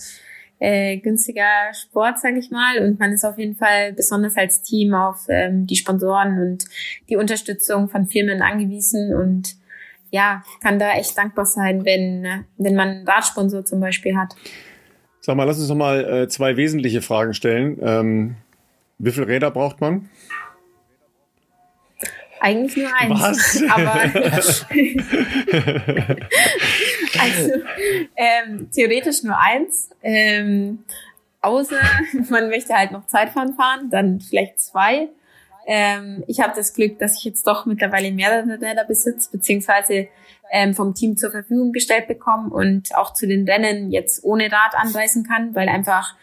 äh, 0.58 0.96
günstiger 0.98 1.72
Sport, 1.72 2.18
sage 2.18 2.38
ich 2.38 2.50
mal. 2.50 2.78
Und 2.78 2.98
man 2.98 3.12
ist 3.12 3.24
auf 3.24 3.38
jeden 3.38 3.56
Fall 3.56 3.92
besonders 3.92 4.36
als 4.36 4.62
Team 4.62 4.94
auf 4.94 5.26
ähm, 5.28 5.66
die 5.66 5.76
Sponsoren 5.76 6.38
und 6.38 6.64
die 7.08 7.16
Unterstützung 7.16 7.88
von 7.88 8.06
Firmen 8.06 8.42
angewiesen 8.42 9.14
und 9.14 9.56
ja, 10.10 10.42
kann 10.62 10.78
da 10.78 10.92
echt 10.92 11.18
dankbar 11.18 11.46
sein, 11.46 11.84
wenn, 11.84 12.44
wenn 12.56 12.74
man 12.74 12.88
einen 12.88 13.08
Radsponsor 13.08 13.64
zum 13.64 13.80
Beispiel 13.80 14.16
hat. 14.16 14.34
Sag 15.20 15.36
mal, 15.36 15.44
lass 15.44 15.58
uns 15.58 15.68
noch 15.68 15.76
mal 15.76 16.04
äh, 16.04 16.28
zwei 16.28 16.56
wesentliche 16.56 17.02
Fragen 17.02 17.34
stellen. 17.34 17.78
Ähm, 17.82 18.36
wie 18.98 19.10
viele 19.10 19.26
Räder 19.26 19.50
braucht 19.50 19.80
man? 19.80 20.08
Eigentlich 22.40 22.76
nur 22.76 22.90
eins. 22.96 23.20
Was? 23.20 23.62
Aber 23.70 24.04
also 27.20 27.52
ähm, 28.16 28.68
theoretisch 28.72 29.22
nur 29.22 29.38
eins. 29.38 29.90
Ähm, 30.02 30.84
außer 31.40 31.80
man 32.30 32.48
möchte 32.48 32.74
halt 32.74 32.92
noch 32.92 33.06
Zeitfahren 33.06 33.54
fahren, 33.54 33.90
dann 33.90 34.20
vielleicht 34.20 34.60
zwei. 34.60 35.08
Ähm, 35.66 36.22
ich 36.28 36.40
habe 36.40 36.52
das 36.54 36.74
Glück, 36.74 36.98
dass 36.98 37.18
ich 37.18 37.24
jetzt 37.24 37.46
doch 37.46 37.66
mittlerweile 37.66 38.12
mehrere 38.12 38.60
Räder 38.60 38.84
besitze, 38.84 39.30
beziehungsweise 39.32 40.08
ähm, 40.52 40.74
vom 40.74 40.94
Team 40.94 41.16
zur 41.16 41.32
Verfügung 41.32 41.72
gestellt 41.72 42.06
bekomme 42.06 42.50
und 42.50 42.94
auch 42.94 43.12
zu 43.12 43.26
den 43.26 43.48
Rennen 43.48 43.90
jetzt 43.90 44.22
ohne 44.22 44.44
Rad 44.44 44.74
anreisen 44.74 45.24
kann, 45.24 45.54
weil 45.54 45.68
einfach 45.68 46.14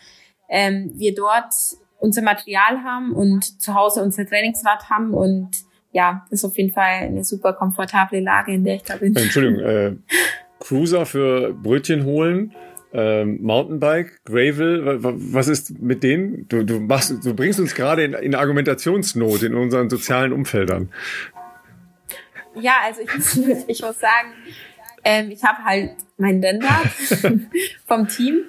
ähm, 0.50 0.92
wir 0.96 1.14
dort 1.14 1.54
unser 2.00 2.22
Material 2.22 2.84
haben 2.84 3.14
und 3.14 3.62
zu 3.62 3.74
Hause 3.74 4.02
unser 4.02 4.26
Trainingsrad 4.26 4.90
haben 4.90 5.14
und 5.14 5.52
ja, 5.92 6.26
ist 6.32 6.44
auf 6.44 6.58
jeden 6.58 6.74
Fall 6.74 7.04
eine 7.04 7.24
super 7.24 7.54
komfortable 7.54 8.20
Lage, 8.20 8.54
in 8.54 8.64
der 8.64 8.76
ich 8.76 8.84
da 8.84 8.96
bin. 8.96 9.16
Entschuldigung, 9.16 9.60
äh, 9.60 9.96
Cruiser 10.64 11.06
für 11.06 11.54
Brötchen 11.54 12.06
holen, 12.06 12.56
ähm, 12.94 13.42
Mountainbike, 13.42 14.24
Gravel, 14.24 15.04
was 15.04 15.50
ist 15.50 15.82
mit 15.82 16.04
denen? 16.04 16.48
Du, 16.48 16.64
du 16.64 16.80
machst, 16.80 17.12
du 17.26 17.34
bringst 17.34 17.60
uns 17.60 17.76
gerade 17.76 18.04
in, 18.06 18.14
in 18.14 18.34
Argumentationsnot 18.34 19.44
in 19.44 19.56
unseren 19.56 19.90
sozialen 19.90 20.32
Umfeldern. 20.32 20.90
Ja, 22.56 22.76
also 22.86 23.02
ich, 23.02 23.14
muss, 23.14 23.38
ich 23.68 23.82
muss 23.82 24.00
sagen, 24.00 24.30
ähm, 25.04 25.32
ich 25.32 25.44
habe 25.44 25.66
halt 25.66 25.92
mein 26.18 26.42
Rennrad 26.42 26.88
vom 27.86 28.08
Team 28.08 28.44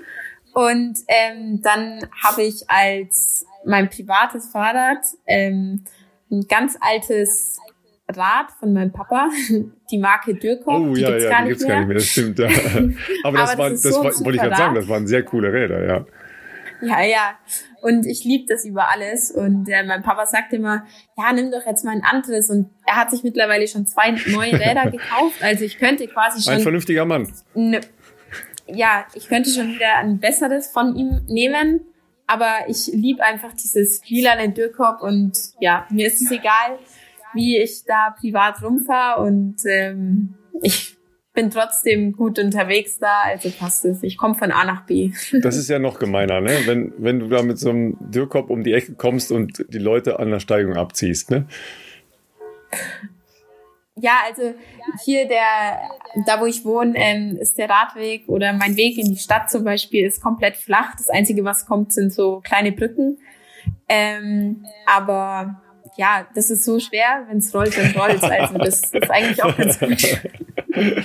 und 0.53 0.97
ähm, 1.09 1.63
dann 1.63 2.09
habe 2.23 2.43
ich 2.43 2.63
als 2.69 3.45
mein 3.65 3.91
privates 3.91 4.51
Fahrrad 4.51 5.05
ähm, 5.27 5.85
ein 6.31 6.47
ganz 6.49 6.77
altes 6.81 7.59
Rad 8.09 8.51
von 8.59 8.73
meinem 8.73 8.93
Papa, 8.93 9.31
die 9.91 9.99
Marke 9.99 10.35
Dürkop. 10.35 10.75
Oh 10.75 10.95
die 10.95 11.01
ja, 11.01 11.17
ja, 11.17 11.43
die 11.43 11.49
gibt's 11.49 11.67
gar 11.67 11.79
nicht 11.79 11.89
mehr, 11.89 11.97
das 11.97 12.07
stimmt. 12.07 12.39
Ja. 12.39 12.49
Aber 13.25 13.39
das, 13.39 13.51
Aber 13.51 13.63
war, 13.63 13.71
das, 13.71 13.83
das 13.83 13.95
war, 13.95 14.05
wollte 14.05 14.37
ich 14.37 14.41
gerade 14.43 14.57
sagen, 14.57 14.75
das 14.75 14.89
waren 14.89 15.07
sehr 15.07 15.23
coole 15.23 15.53
Räder, 15.53 15.87
ja. 15.87 16.07
Ja, 16.83 17.03
ja. 17.03 17.39
Und 17.81 18.07
ich 18.07 18.25
liebe 18.25 18.45
das 18.49 18.65
über 18.65 18.91
alles. 18.91 19.31
Und 19.31 19.69
äh, 19.69 19.83
mein 19.85 20.03
Papa 20.03 20.27
sagt 20.27 20.53
immer, 20.53 20.87
ja, 21.17 21.33
nimm 21.33 21.51
doch 21.51 21.65
jetzt 21.67 21.85
mal 21.85 21.93
ein 21.93 22.03
anderes. 22.03 22.51
Und 22.51 22.71
er 22.87 22.97
hat 22.97 23.11
sich 23.11 23.23
mittlerweile 23.23 23.67
schon 23.69 23.87
zwei 23.87 24.11
neue 24.11 24.53
Räder 24.53 24.91
gekauft. 24.91 25.43
Also 25.43 25.65
ich 25.65 25.79
könnte 25.79 26.07
quasi 26.09 26.43
schon. 26.43 26.55
Ein 26.55 26.61
vernünftiger 26.61 27.05
Mann. 27.05 27.31
Ne, 27.55 27.81
ja, 28.67 29.07
ich 29.15 29.29
könnte 29.29 29.51
schon 29.51 29.75
wieder 29.75 29.97
ein 29.97 30.19
besseres 30.19 30.69
von 30.69 30.97
ihm 30.97 31.21
nehmen. 31.27 31.81
Aber 32.27 32.69
ich 32.69 32.87
liebe 32.87 33.23
einfach 33.23 33.53
dieses 33.53 34.01
lilane 34.09 34.51
Dürkop 34.51 35.03
und 35.03 35.39
ja, 35.61 35.87
mir 35.91 36.07
ist 36.07 36.23
es 36.23 36.31
egal, 36.31 36.79
wie 37.35 37.59
ich 37.59 37.85
da 37.85 38.15
privat 38.19 38.63
rumfahre 38.63 39.23
und 39.23 39.57
ähm, 39.67 40.35
ich 40.63 40.97
bin 41.35 41.51
trotzdem 41.51 42.13
gut 42.13 42.39
unterwegs 42.39 42.99
da, 42.99 43.23
also 43.25 43.51
passt 43.51 43.85
es. 43.85 44.03
Ich 44.05 44.17
komme 44.17 44.37
von 44.37 44.53
A 44.53 44.65
nach 44.65 44.87
B. 44.87 45.13
Das 45.43 45.57
ist 45.57 45.69
ja 45.69 45.81
noch 45.81 45.99
gemeiner, 45.99 46.41
ne? 46.41 46.61
Wenn, 46.65 46.93
wenn 46.97 47.19
du 47.19 47.29
da 47.29 47.43
mit 47.43 47.59
so 47.59 47.71
einem 47.71 47.97
Dürkop 48.01 48.51
um 48.51 48.63
die 48.63 48.73
Ecke 48.73 48.95
kommst 48.95 49.33
und 49.33 49.65
die 49.69 49.79
Leute 49.79 50.21
an 50.21 50.31
der 50.31 50.41
Steigung 50.41 50.77
abziehst, 50.77 51.31
ne? 51.31 51.47
Ja, 53.97 54.19
also 54.27 54.55
hier 55.05 55.29
der, 55.29 55.81
da 56.27 56.41
wo 56.41 56.47
ich 56.47 56.65
wohne, 56.65 56.95
ähm, 56.97 57.37
ist 57.41 57.59
der 57.59 57.69
Radweg 57.69 58.29
oder 58.29 58.53
mein 58.53 58.77
Weg 58.77 58.99
in 58.99 59.07
die 59.07 59.19
Stadt 59.19 59.51
zum 59.51 59.65
Beispiel 59.65 60.07
ist 60.07 60.21
komplett 60.21 60.57
flach. 60.57 60.95
Das 60.97 61.09
Einzige, 61.09 61.45
was 61.45 61.67
kommt, 61.67 61.93
sind 61.93 62.13
so 62.13 62.41
kleine 62.45 62.73
Brücken. 62.73 63.19
Ähm, 63.89 64.65
aber 64.87 65.63
ja, 65.97 66.27
das 66.35 66.51
ist 66.51 66.65
so 66.65 66.81
schwer, 66.81 67.27
wenn 67.29 67.39
es 67.39 67.55
rollt, 67.55 67.77
dann 67.77 67.93
rollt 67.93 68.23
Also 68.23 68.59
das, 68.59 68.93
ist 68.93 69.11
eigentlich 69.11 69.43
auch 69.43 69.57
ganz 69.57 69.79
gut. 69.79 70.01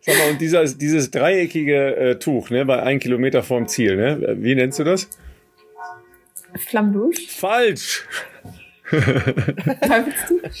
Sag 0.00 0.18
mal, 0.18 0.30
und 0.30 0.40
dieser, 0.40 0.64
dieses 0.64 1.10
dreieckige 1.10 1.96
äh, 1.96 2.18
Tuch, 2.18 2.50
ne, 2.50 2.64
bei 2.64 2.82
ein 2.82 2.98
Kilometer 2.98 3.42
vorm 3.42 3.68
Ziel, 3.68 3.96
ne? 3.96 4.36
Wie 4.38 4.54
nennst 4.54 4.78
du 4.78 4.84
das? 4.84 5.10
Flamme 6.56 7.10
Falsch! 7.28 8.06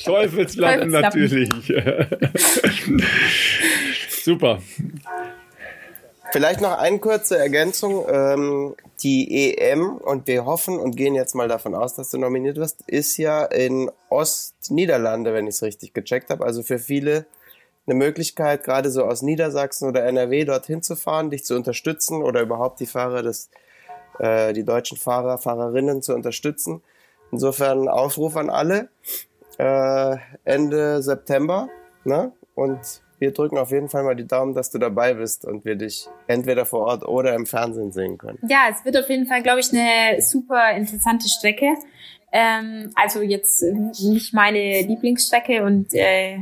Teufelslappen 0.04 0.90
natürlich. 0.92 1.48
Super. 4.22 4.62
Vielleicht 6.32 6.60
noch 6.60 6.78
eine 6.78 6.98
kurze 7.00 7.38
Ergänzung. 7.38 8.06
Ähm, 8.08 8.76
die 9.02 9.56
EM, 9.58 9.96
und 9.96 10.26
wir 10.26 10.44
hoffen 10.44 10.78
und 10.78 10.96
gehen 10.96 11.14
jetzt 11.14 11.34
mal 11.34 11.48
davon 11.48 11.74
aus, 11.74 11.94
dass 11.94 12.10
du 12.10 12.18
nominiert 12.18 12.56
wirst, 12.56 12.82
ist 12.86 13.16
ja 13.16 13.44
in 13.44 13.90
Ostniederlande, 14.10 15.34
wenn 15.34 15.46
ich 15.46 15.56
es 15.56 15.62
richtig 15.62 15.92
gecheckt 15.92 16.30
habe. 16.30 16.44
Also 16.44 16.62
für 16.62 16.78
viele 16.78 17.26
eine 17.86 17.96
Möglichkeit, 17.96 18.62
gerade 18.62 18.90
so 18.90 19.04
aus 19.04 19.22
Niedersachsen 19.22 19.88
oder 19.88 20.04
NRW 20.04 20.44
dorthin 20.44 20.82
zu 20.82 20.94
fahren, 20.94 21.30
dich 21.30 21.44
zu 21.44 21.56
unterstützen 21.56 22.22
oder 22.22 22.42
überhaupt 22.42 22.78
die 22.78 22.86
Fahrer 22.86 23.22
des 23.22 23.50
äh, 24.20 24.52
die 24.52 24.64
deutschen 24.64 24.98
Fahrer, 24.98 25.38
Fahrerinnen 25.38 26.02
zu 26.02 26.14
unterstützen. 26.14 26.82
Insofern 27.32 27.88
Aufruf 27.88 28.36
an 28.36 28.50
alle. 28.50 28.88
Äh, 29.58 30.16
Ende 30.44 31.02
September. 31.02 31.68
Ne? 32.04 32.32
Und 32.54 33.02
wir 33.20 33.32
drücken 33.32 33.58
auf 33.58 33.70
jeden 33.70 33.88
Fall 33.88 34.02
mal 34.02 34.16
die 34.16 34.26
Daumen, 34.26 34.54
dass 34.54 34.70
du 34.70 34.78
dabei 34.78 35.14
bist 35.14 35.44
und 35.44 35.64
wir 35.64 35.76
dich 35.76 36.08
entweder 36.26 36.64
vor 36.64 36.86
Ort 36.86 37.06
oder 37.06 37.34
im 37.34 37.46
Fernsehen 37.46 37.92
sehen 37.92 38.16
können. 38.18 38.38
Ja, 38.48 38.68
es 38.70 38.84
wird 38.84 38.96
auf 38.96 39.08
jeden 39.08 39.26
Fall, 39.26 39.42
glaube 39.42 39.60
ich, 39.60 39.72
eine 39.72 40.20
super 40.22 40.72
interessante 40.72 41.28
Strecke. 41.28 41.74
Ähm, 42.32 42.90
also 42.94 43.20
jetzt 43.20 43.62
nicht 43.62 44.32
meine 44.32 44.82
Lieblingsstrecke 44.82 45.64
und 45.64 45.92
äh, 45.92 46.38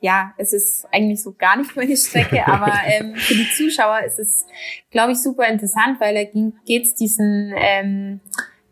ja, 0.00 0.34
es 0.36 0.52
ist 0.52 0.86
eigentlich 0.92 1.22
so 1.22 1.32
gar 1.32 1.56
nicht 1.56 1.74
meine 1.76 1.96
Strecke, 1.96 2.46
aber 2.46 2.72
ähm, 2.86 3.14
für 3.14 3.34
die 3.34 3.48
Zuschauer 3.56 4.00
ist 4.04 4.18
es, 4.18 4.46
glaube 4.90 5.12
ich, 5.12 5.22
super 5.22 5.46
interessant, 5.48 6.00
weil 6.00 6.14
da 6.14 6.24
geht 6.66 6.84
es 6.84 6.94
diesen 6.94 7.54
ähm, 7.56 8.20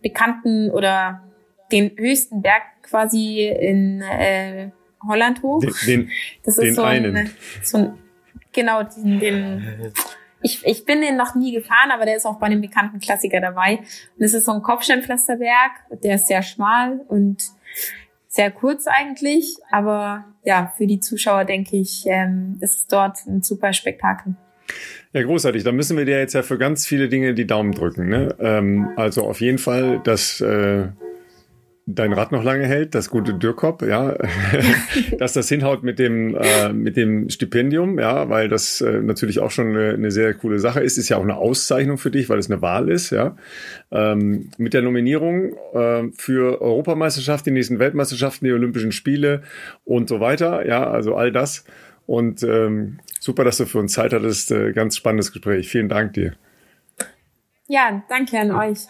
bekannten 0.03 0.71
oder 0.71 1.23
den 1.73 1.97
höchsten 1.97 2.43
Berg 2.43 2.63
quasi 2.83 3.47
in 3.47 4.03
äh, 4.03 4.71
Holland 5.07 5.43
hoch. 5.43 5.61
Den, 5.61 5.75
den, 5.87 6.11
das 6.45 6.59
ist 6.59 6.65
den 6.65 6.75
so 6.75 6.83
ein, 6.83 7.05
einen. 7.05 7.31
so 7.63 7.79
ein, 7.79 7.99
genau, 8.53 8.83
den, 8.83 9.21
den 9.21 9.93
ich, 10.43 10.65
ich 10.65 10.85
bin 10.85 11.01
den 11.03 11.17
noch 11.17 11.35
nie 11.35 11.53
gefahren, 11.53 11.91
aber 11.91 12.05
der 12.05 12.17
ist 12.17 12.27
auch 12.27 12.39
bei 12.39 12.47
einem 12.47 12.61
bekannten 12.61 12.99
Klassiker 12.99 13.41
dabei. 13.41 13.79
Und 13.79 14.25
es 14.25 14.35
ist 14.35 14.47
so 14.47 14.53
ein 14.53 14.63
Kopfsteinpflasterberg, 14.63 16.01
der 16.03 16.15
ist 16.15 16.29
sehr 16.29 16.43
schmal 16.43 17.01
und 17.09 17.43
sehr 18.29 18.51
kurz 18.51 18.87
eigentlich, 18.87 19.57
aber 19.71 20.25
ja, 20.45 20.73
für 20.77 20.87
die 20.87 21.01
Zuschauer 21.01 21.45
denke 21.45 21.77
ich, 21.77 22.05
ähm, 22.07 22.59
ist 22.61 22.77
es 22.77 22.87
dort 22.87 23.19
ein 23.27 23.43
super 23.43 23.73
Spektakel. 23.73 24.35
Ja, 25.13 25.23
großartig. 25.23 25.65
Da 25.65 25.73
müssen 25.73 25.99
wir 25.99 26.05
dir 26.05 26.19
jetzt 26.19 26.35
ja 26.35 26.43
für 26.43 26.57
ganz 26.57 26.87
viele 26.87 27.09
Dinge 27.09 27.35
die 27.35 27.47
Daumen 27.47 27.73
drücken. 27.73 28.09
Ne? 28.09 28.35
Ähm, 28.39 28.91
also 28.97 29.27
auf 29.27 29.41
jeden 29.41 29.59
Fall, 29.59 30.01
dass 30.05 30.41
äh, 30.41 30.89
dein 31.95 32.13
Rad 32.13 32.33
noch 32.33 32.45
lange 32.45 32.67
hält, 32.67 32.95
das 32.95 33.11
gute 33.11 33.35
Dürkop, 33.35 33.83
ja, 33.83 34.17
dass 35.19 35.33
das 35.33 35.49
hinhaut 35.49 35.83
mit 35.83 35.99
dem 35.99 36.35
äh, 36.35 36.73
mit 36.73 36.97
dem 36.97 37.29
Stipendium, 37.29 37.99
ja, 37.99 38.29
weil 38.29 38.49
das 38.49 38.81
äh, 38.81 39.01
natürlich 39.01 39.41
auch 39.41 39.51
schon 39.51 39.69
eine, 39.69 39.95
eine, 39.95 40.11
sehr 40.11 40.35
coole 40.35 40.59
Sache 40.59 40.81
ist, 40.81 40.99
ist 40.99 41.09
ja 41.09 41.17
auch 41.17 41.23
eine 41.23 41.37
Auszeichnung 41.37 41.99
für 41.99 42.11
dich, 42.11 42.29
weil 42.29 42.39
es 42.39 42.51
eine 42.51 42.63
Wahl 42.63 42.91
ist, 42.91 43.11
ja, 43.11 43.37
ähm, 43.91 44.51
mit 44.59 44.75
der 44.75 44.83
Nominierung 44.83 45.55
äh, 45.75 46.05
für 46.17 46.61
Europameisterschaft, 46.61 47.47
die 47.47 47.51
nächsten 47.51 47.79
Weltmeisterschaften, 47.79 48.47
die 48.47 48.53
Olympischen 48.53 48.93
Spiele 48.93 49.43
und 49.85 50.09
so 50.09 50.21
weiter, 50.21 50.67
ja, 50.67 50.91
also 50.91 51.15
all 51.15 51.33
das. 51.33 51.65
Und 52.07 52.43
ähm, 52.43 52.99
super, 53.21 53.45
dass 53.45 53.59
du 53.59 53.67
für 53.67 53.79
uns 53.79 53.93
Zeit 53.93 54.13
hattest, 54.13 54.51
äh, 54.51 54.73
ganz 54.73 54.97
spannendes 54.97 55.33
Gespräch, 55.33 55.69
vielen 55.69 55.89
Dank 55.89 56.15
dir. 56.15 56.35
Ja, 57.69 58.03
danke 58.09 58.37
an 58.37 58.51
euch. 58.51 58.87